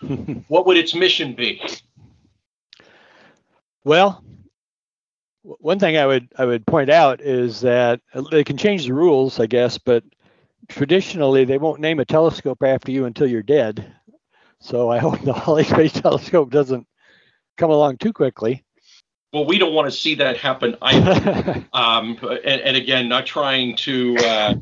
what 0.48 0.66
would 0.66 0.76
its 0.76 0.94
mission 0.94 1.34
be? 1.34 1.60
Well, 3.84 4.22
one 5.42 5.78
thing 5.78 5.96
I 5.96 6.06
would 6.06 6.28
I 6.36 6.44
would 6.44 6.66
point 6.66 6.90
out 6.90 7.20
is 7.20 7.60
that 7.62 8.00
they 8.30 8.44
can 8.44 8.56
change 8.56 8.86
the 8.86 8.94
rules, 8.94 9.40
I 9.40 9.46
guess, 9.46 9.78
but 9.78 10.04
traditionally 10.68 11.44
they 11.44 11.58
won't 11.58 11.80
name 11.80 12.00
a 12.00 12.04
telescope 12.04 12.62
after 12.62 12.92
you 12.92 13.06
until 13.06 13.26
you're 13.26 13.42
dead. 13.42 13.92
So 14.60 14.90
I 14.90 14.98
hope 15.04 15.22
the 15.22 15.32
Hawley 15.32 15.64
Space 15.64 15.92
Telescope 15.92 16.50
doesn't 16.50 16.86
come 17.56 17.70
along 17.70 17.98
too 17.98 18.12
quickly. 18.12 18.64
Well, 19.32 19.46
we 19.46 19.58
don't 19.58 19.74
want 19.74 19.90
to 19.90 19.96
see 19.96 20.16
that 20.16 20.36
happen 20.38 20.76
either. 20.82 21.64
um, 21.72 22.18
and, 22.44 22.60
and, 22.62 22.76
again, 22.76 23.08
not 23.08 23.26
trying 23.26 23.76
to, 23.76 24.16
uh, 24.16 24.54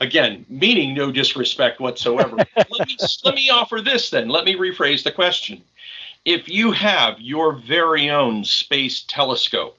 again, 0.00 0.44
meaning 0.50 0.92
no 0.92 1.10
disrespect 1.10 1.80
whatsoever. 1.80 2.36
let, 2.56 2.88
me, 2.88 2.96
let 3.24 3.34
me 3.34 3.48
offer 3.48 3.80
this 3.80 4.10
then. 4.10 4.28
Let 4.28 4.44
me 4.44 4.54
rephrase 4.54 5.02
the 5.02 5.12
question 5.12 5.62
if 6.24 6.48
you 6.48 6.72
have 6.72 7.20
your 7.20 7.54
very 7.54 8.10
own 8.10 8.44
space 8.44 9.04
telescope 9.08 9.78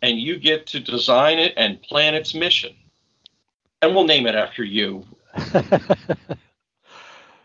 and 0.00 0.18
you 0.18 0.38
get 0.38 0.66
to 0.68 0.80
design 0.80 1.38
it 1.38 1.52
and 1.56 1.80
plan 1.82 2.14
its 2.14 2.34
mission, 2.34 2.74
and 3.80 3.94
we'll 3.94 4.04
name 4.04 4.26
it 4.26 4.34
after 4.34 4.64
you. 4.64 5.04
but 5.52 5.68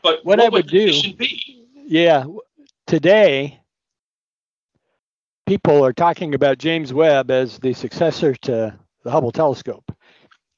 what, 0.02 0.26
what 0.26 0.39
I 0.39 0.50
would, 0.50 0.68
do, 0.68 0.91
yeah, 1.86 2.26
today 2.86 3.60
people 5.45 5.84
are 5.86 5.93
talking 5.93 6.34
about 6.34 6.58
James 6.58 6.93
Webb 6.93 7.32
as 7.32 7.60
the 7.60 7.74
successor 7.74 8.34
to 8.36 8.78
the 9.04 9.12
Hubble 9.12 9.32
telescope, 9.32 9.91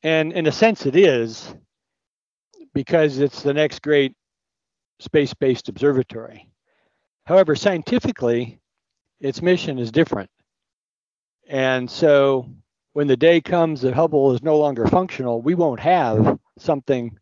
and 0.04 0.32
in 0.34 0.48
a 0.48 0.52
sense, 0.52 0.86
it 0.86 0.96
is 0.96 1.54
because 2.74 3.20
it's 3.20 3.42
the 3.42 3.54
next 3.54 3.82
great 3.82 4.16
space-based 5.00 5.70
observatory. 5.70 6.48
However, 7.30 7.56
scientifically, 7.56 8.60
its 9.20 9.44
mission 9.44 9.78
is 9.78 9.92
different. 9.92 10.32
And 11.48 11.88
so 11.88 12.50
when 12.94 13.06
the 13.06 13.16
day 13.16 13.40
comes 13.40 13.82
that 13.82 13.94
Hubble 13.94 14.34
is 14.34 14.42
no 14.42 14.58
longer 14.58 14.88
functional, 14.88 15.40
we 15.40 15.54
won't 15.54 15.80
have 15.80 16.40
something 16.58 17.20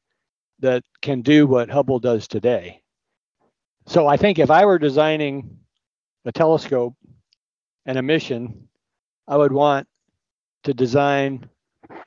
that 0.60 0.84
can 1.02 1.24
do 1.24 1.46
what 1.46 1.70
Hubble 1.70 2.00
does 2.00 2.26
today. 2.26 2.82
So 3.86 4.08
I 4.08 4.16
think 4.16 4.40
if 4.40 4.50
I 4.50 4.64
were 4.64 4.80
designing 4.80 5.58
a 6.24 6.32
telescope 6.32 6.96
and 7.86 7.98
a 7.98 8.02
mission, 8.02 8.70
I 9.28 9.36
would 9.36 9.52
want 9.52 9.90
to 10.64 10.74
design 10.74 11.50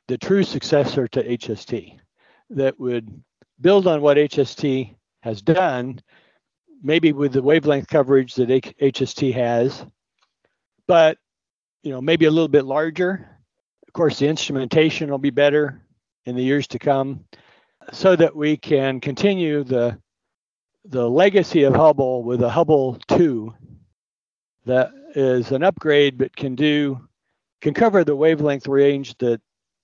the 0.08 0.16
true 0.16 0.42
successor 0.42 1.06
to 1.08 1.22
HST 1.22 1.98
that 2.48 2.80
would 2.80 3.22
build 3.60 3.86
on 3.86 4.00
what 4.00 4.16
HST 4.16 4.96
has 5.20 5.42
done 5.42 6.00
maybe 6.82 7.12
with 7.12 7.32
the 7.32 7.42
wavelength 7.42 7.88
coverage 7.88 8.34
that 8.34 8.48
HST 8.48 9.32
has, 9.34 9.84
but 10.86 11.18
you 11.82 11.90
know 11.90 12.00
maybe 12.00 12.26
a 12.26 12.30
little 12.30 12.48
bit 12.48 12.64
larger. 12.64 13.28
Of 13.86 13.92
course, 13.92 14.18
the 14.18 14.28
instrumentation 14.28 15.10
will 15.10 15.18
be 15.18 15.30
better 15.30 15.82
in 16.26 16.36
the 16.36 16.42
years 16.42 16.66
to 16.68 16.78
come, 16.78 17.24
so 17.92 18.16
that 18.16 18.34
we 18.34 18.56
can 18.56 19.00
continue 19.00 19.64
the 19.64 19.98
the 20.86 21.08
legacy 21.08 21.64
of 21.64 21.74
Hubble 21.74 22.22
with 22.22 22.42
a 22.42 22.48
Hubble 22.48 22.98
2 23.08 23.54
that 24.66 24.92
is 25.14 25.52
an 25.52 25.62
upgrade 25.62 26.16
but 26.16 26.34
can 26.34 26.54
do 26.54 27.00
can 27.60 27.74
cover 27.74 28.04
the 28.04 28.16
wavelength 28.16 28.66
range 28.66 29.16
that 29.18 29.40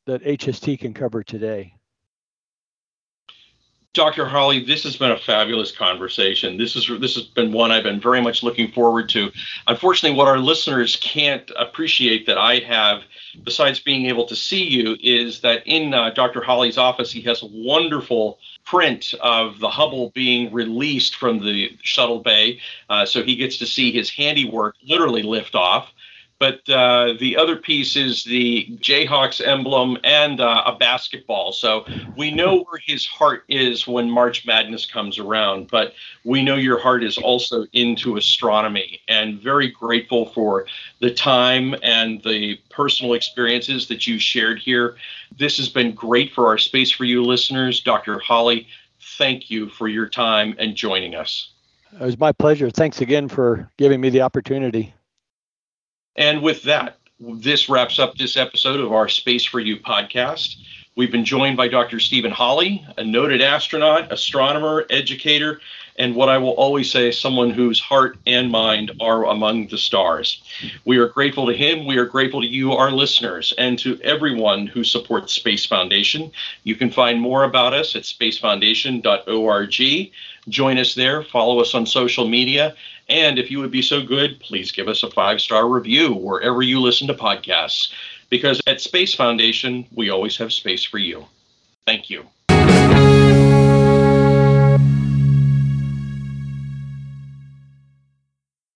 that 0.06 0.22
HST 0.22 0.78
can 0.78 0.94
cover 0.94 1.22
today. 1.22 1.75
Dr. 3.96 4.26
Hawley, 4.26 4.62
this 4.62 4.82
has 4.82 4.94
been 4.94 5.10
a 5.10 5.18
fabulous 5.18 5.72
conversation. 5.72 6.58
This 6.58 6.76
is 6.76 6.86
this 7.00 7.14
has 7.14 7.24
been 7.24 7.50
one 7.50 7.72
I've 7.72 7.82
been 7.82 7.98
very 7.98 8.20
much 8.20 8.42
looking 8.42 8.70
forward 8.70 9.08
to. 9.08 9.32
Unfortunately, 9.68 10.14
what 10.14 10.28
our 10.28 10.36
listeners 10.36 10.96
can't 10.96 11.50
appreciate 11.58 12.26
that 12.26 12.36
I 12.36 12.58
have, 12.58 13.04
besides 13.42 13.80
being 13.80 14.04
able 14.04 14.26
to 14.26 14.36
see 14.36 14.64
you, 14.64 14.98
is 15.00 15.40
that 15.40 15.66
in 15.66 15.94
uh, 15.94 16.10
Dr. 16.10 16.42
Hawley's 16.42 16.76
office, 16.76 17.10
he 17.10 17.22
has 17.22 17.42
a 17.42 17.46
wonderful 17.46 18.38
print 18.66 19.14
of 19.22 19.60
the 19.60 19.70
Hubble 19.70 20.10
being 20.10 20.52
released 20.52 21.16
from 21.16 21.42
the 21.42 21.70
shuttle 21.82 22.20
bay, 22.20 22.60
uh, 22.90 23.06
so 23.06 23.22
he 23.22 23.34
gets 23.34 23.56
to 23.58 23.66
see 23.66 23.92
his 23.92 24.10
handiwork 24.10 24.76
literally 24.86 25.22
lift 25.22 25.54
off. 25.54 25.90
But 26.38 26.68
uh, 26.68 27.14
the 27.18 27.36
other 27.36 27.56
piece 27.56 27.96
is 27.96 28.24
the 28.24 28.66
Jayhawks 28.80 29.44
emblem 29.44 29.96
and 30.04 30.38
uh, 30.38 30.64
a 30.66 30.76
basketball. 30.76 31.52
So 31.52 31.86
we 32.14 32.30
know 32.30 32.64
where 32.64 32.80
his 32.84 33.06
heart 33.06 33.44
is 33.48 33.86
when 33.86 34.10
March 34.10 34.46
Madness 34.46 34.84
comes 34.84 35.18
around, 35.18 35.70
but 35.70 35.94
we 36.24 36.42
know 36.42 36.56
your 36.56 36.78
heart 36.78 37.02
is 37.02 37.16
also 37.16 37.64
into 37.72 38.18
astronomy 38.18 39.00
and 39.08 39.40
very 39.40 39.70
grateful 39.70 40.26
for 40.26 40.66
the 41.00 41.10
time 41.10 41.74
and 41.82 42.22
the 42.22 42.58
personal 42.68 43.14
experiences 43.14 43.88
that 43.88 44.06
you 44.06 44.18
shared 44.18 44.58
here. 44.58 44.96
This 45.38 45.56
has 45.56 45.70
been 45.70 45.94
great 45.94 46.32
for 46.32 46.48
our 46.48 46.58
Space 46.58 46.90
for 46.90 47.04
You 47.04 47.22
listeners. 47.22 47.80
Dr. 47.80 48.18
Hawley, 48.18 48.68
thank 49.16 49.50
you 49.50 49.70
for 49.70 49.88
your 49.88 50.08
time 50.08 50.54
and 50.58 50.74
joining 50.74 51.14
us. 51.14 51.50
It 51.94 52.04
was 52.04 52.18
my 52.18 52.32
pleasure. 52.32 52.68
Thanks 52.68 53.00
again 53.00 53.28
for 53.28 53.70
giving 53.78 54.02
me 54.02 54.10
the 54.10 54.20
opportunity. 54.20 54.92
And 56.16 56.42
with 56.42 56.62
that, 56.62 56.98
this 57.20 57.68
wraps 57.68 57.98
up 57.98 58.16
this 58.16 58.36
episode 58.36 58.80
of 58.80 58.92
our 58.92 59.08
Space 59.08 59.44
for 59.44 59.60
You 59.60 59.78
podcast. 59.78 60.56
We've 60.96 61.12
been 61.12 61.26
joined 61.26 61.58
by 61.58 61.68
Dr. 61.68 62.00
Steven 62.00 62.30
Hawley, 62.30 62.82
a 62.96 63.04
noted 63.04 63.42
astronaut, 63.42 64.10
astronomer, 64.10 64.86
educator, 64.88 65.60
and 65.98 66.14
what 66.14 66.30
I 66.30 66.38
will 66.38 66.52
always 66.52 66.90
say, 66.90 67.10
someone 67.10 67.50
whose 67.50 67.80
heart 67.80 68.16
and 68.26 68.50
mind 68.50 68.92
are 68.98 69.26
among 69.26 69.68
the 69.68 69.76
stars. 69.76 70.42
We 70.86 70.96
are 70.96 71.08
grateful 71.08 71.46
to 71.46 71.52
him. 71.52 71.86
We 71.86 71.98
are 71.98 72.06
grateful 72.06 72.40
to 72.40 72.46
you, 72.46 72.72
our 72.72 72.90
listeners, 72.90 73.52
and 73.58 73.78
to 73.80 74.00
everyone 74.02 74.66
who 74.66 74.84
supports 74.84 75.34
Space 75.34 75.66
Foundation. 75.66 76.32
You 76.64 76.76
can 76.76 76.90
find 76.90 77.20
more 77.20 77.44
about 77.44 77.74
us 77.74 77.94
at 77.94 78.04
spacefoundation.org. 78.04 80.12
Join 80.48 80.78
us 80.78 80.94
there, 80.94 81.24
follow 81.24 81.60
us 81.60 81.74
on 81.74 81.86
social 81.86 82.28
media, 82.28 82.76
and 83.08 83.38
if 83.38 83.50
you 83.50 83.60
would 83.60 83.70
be 83.70 83.82
so 83.82 84.02
good, 84.02 84.40
please 84.40 84.72
give 84.72 84.88
us 84.88 85.02
a 85.02 85.10
five 85.10 85.40
star 85.40 85.68
review 85.68 86.14
wherever 86.14 86.62
you 86.62 86.80
listen 86.80 87.06
to 87.08 87.14
podcasts. 87.14 87.92
Because 88.28 88.60
at 88.66 88.80
Space 88.80 89.14
Foundation, 89.14 89.86
we 89.94 90.10
always 90.10 90.36
have 90.38 90.52
space 90.52 90.82
for 90.82 90.98
you. 90.98 91.24
Thank 91.86 92.10
you. 92.10 92.26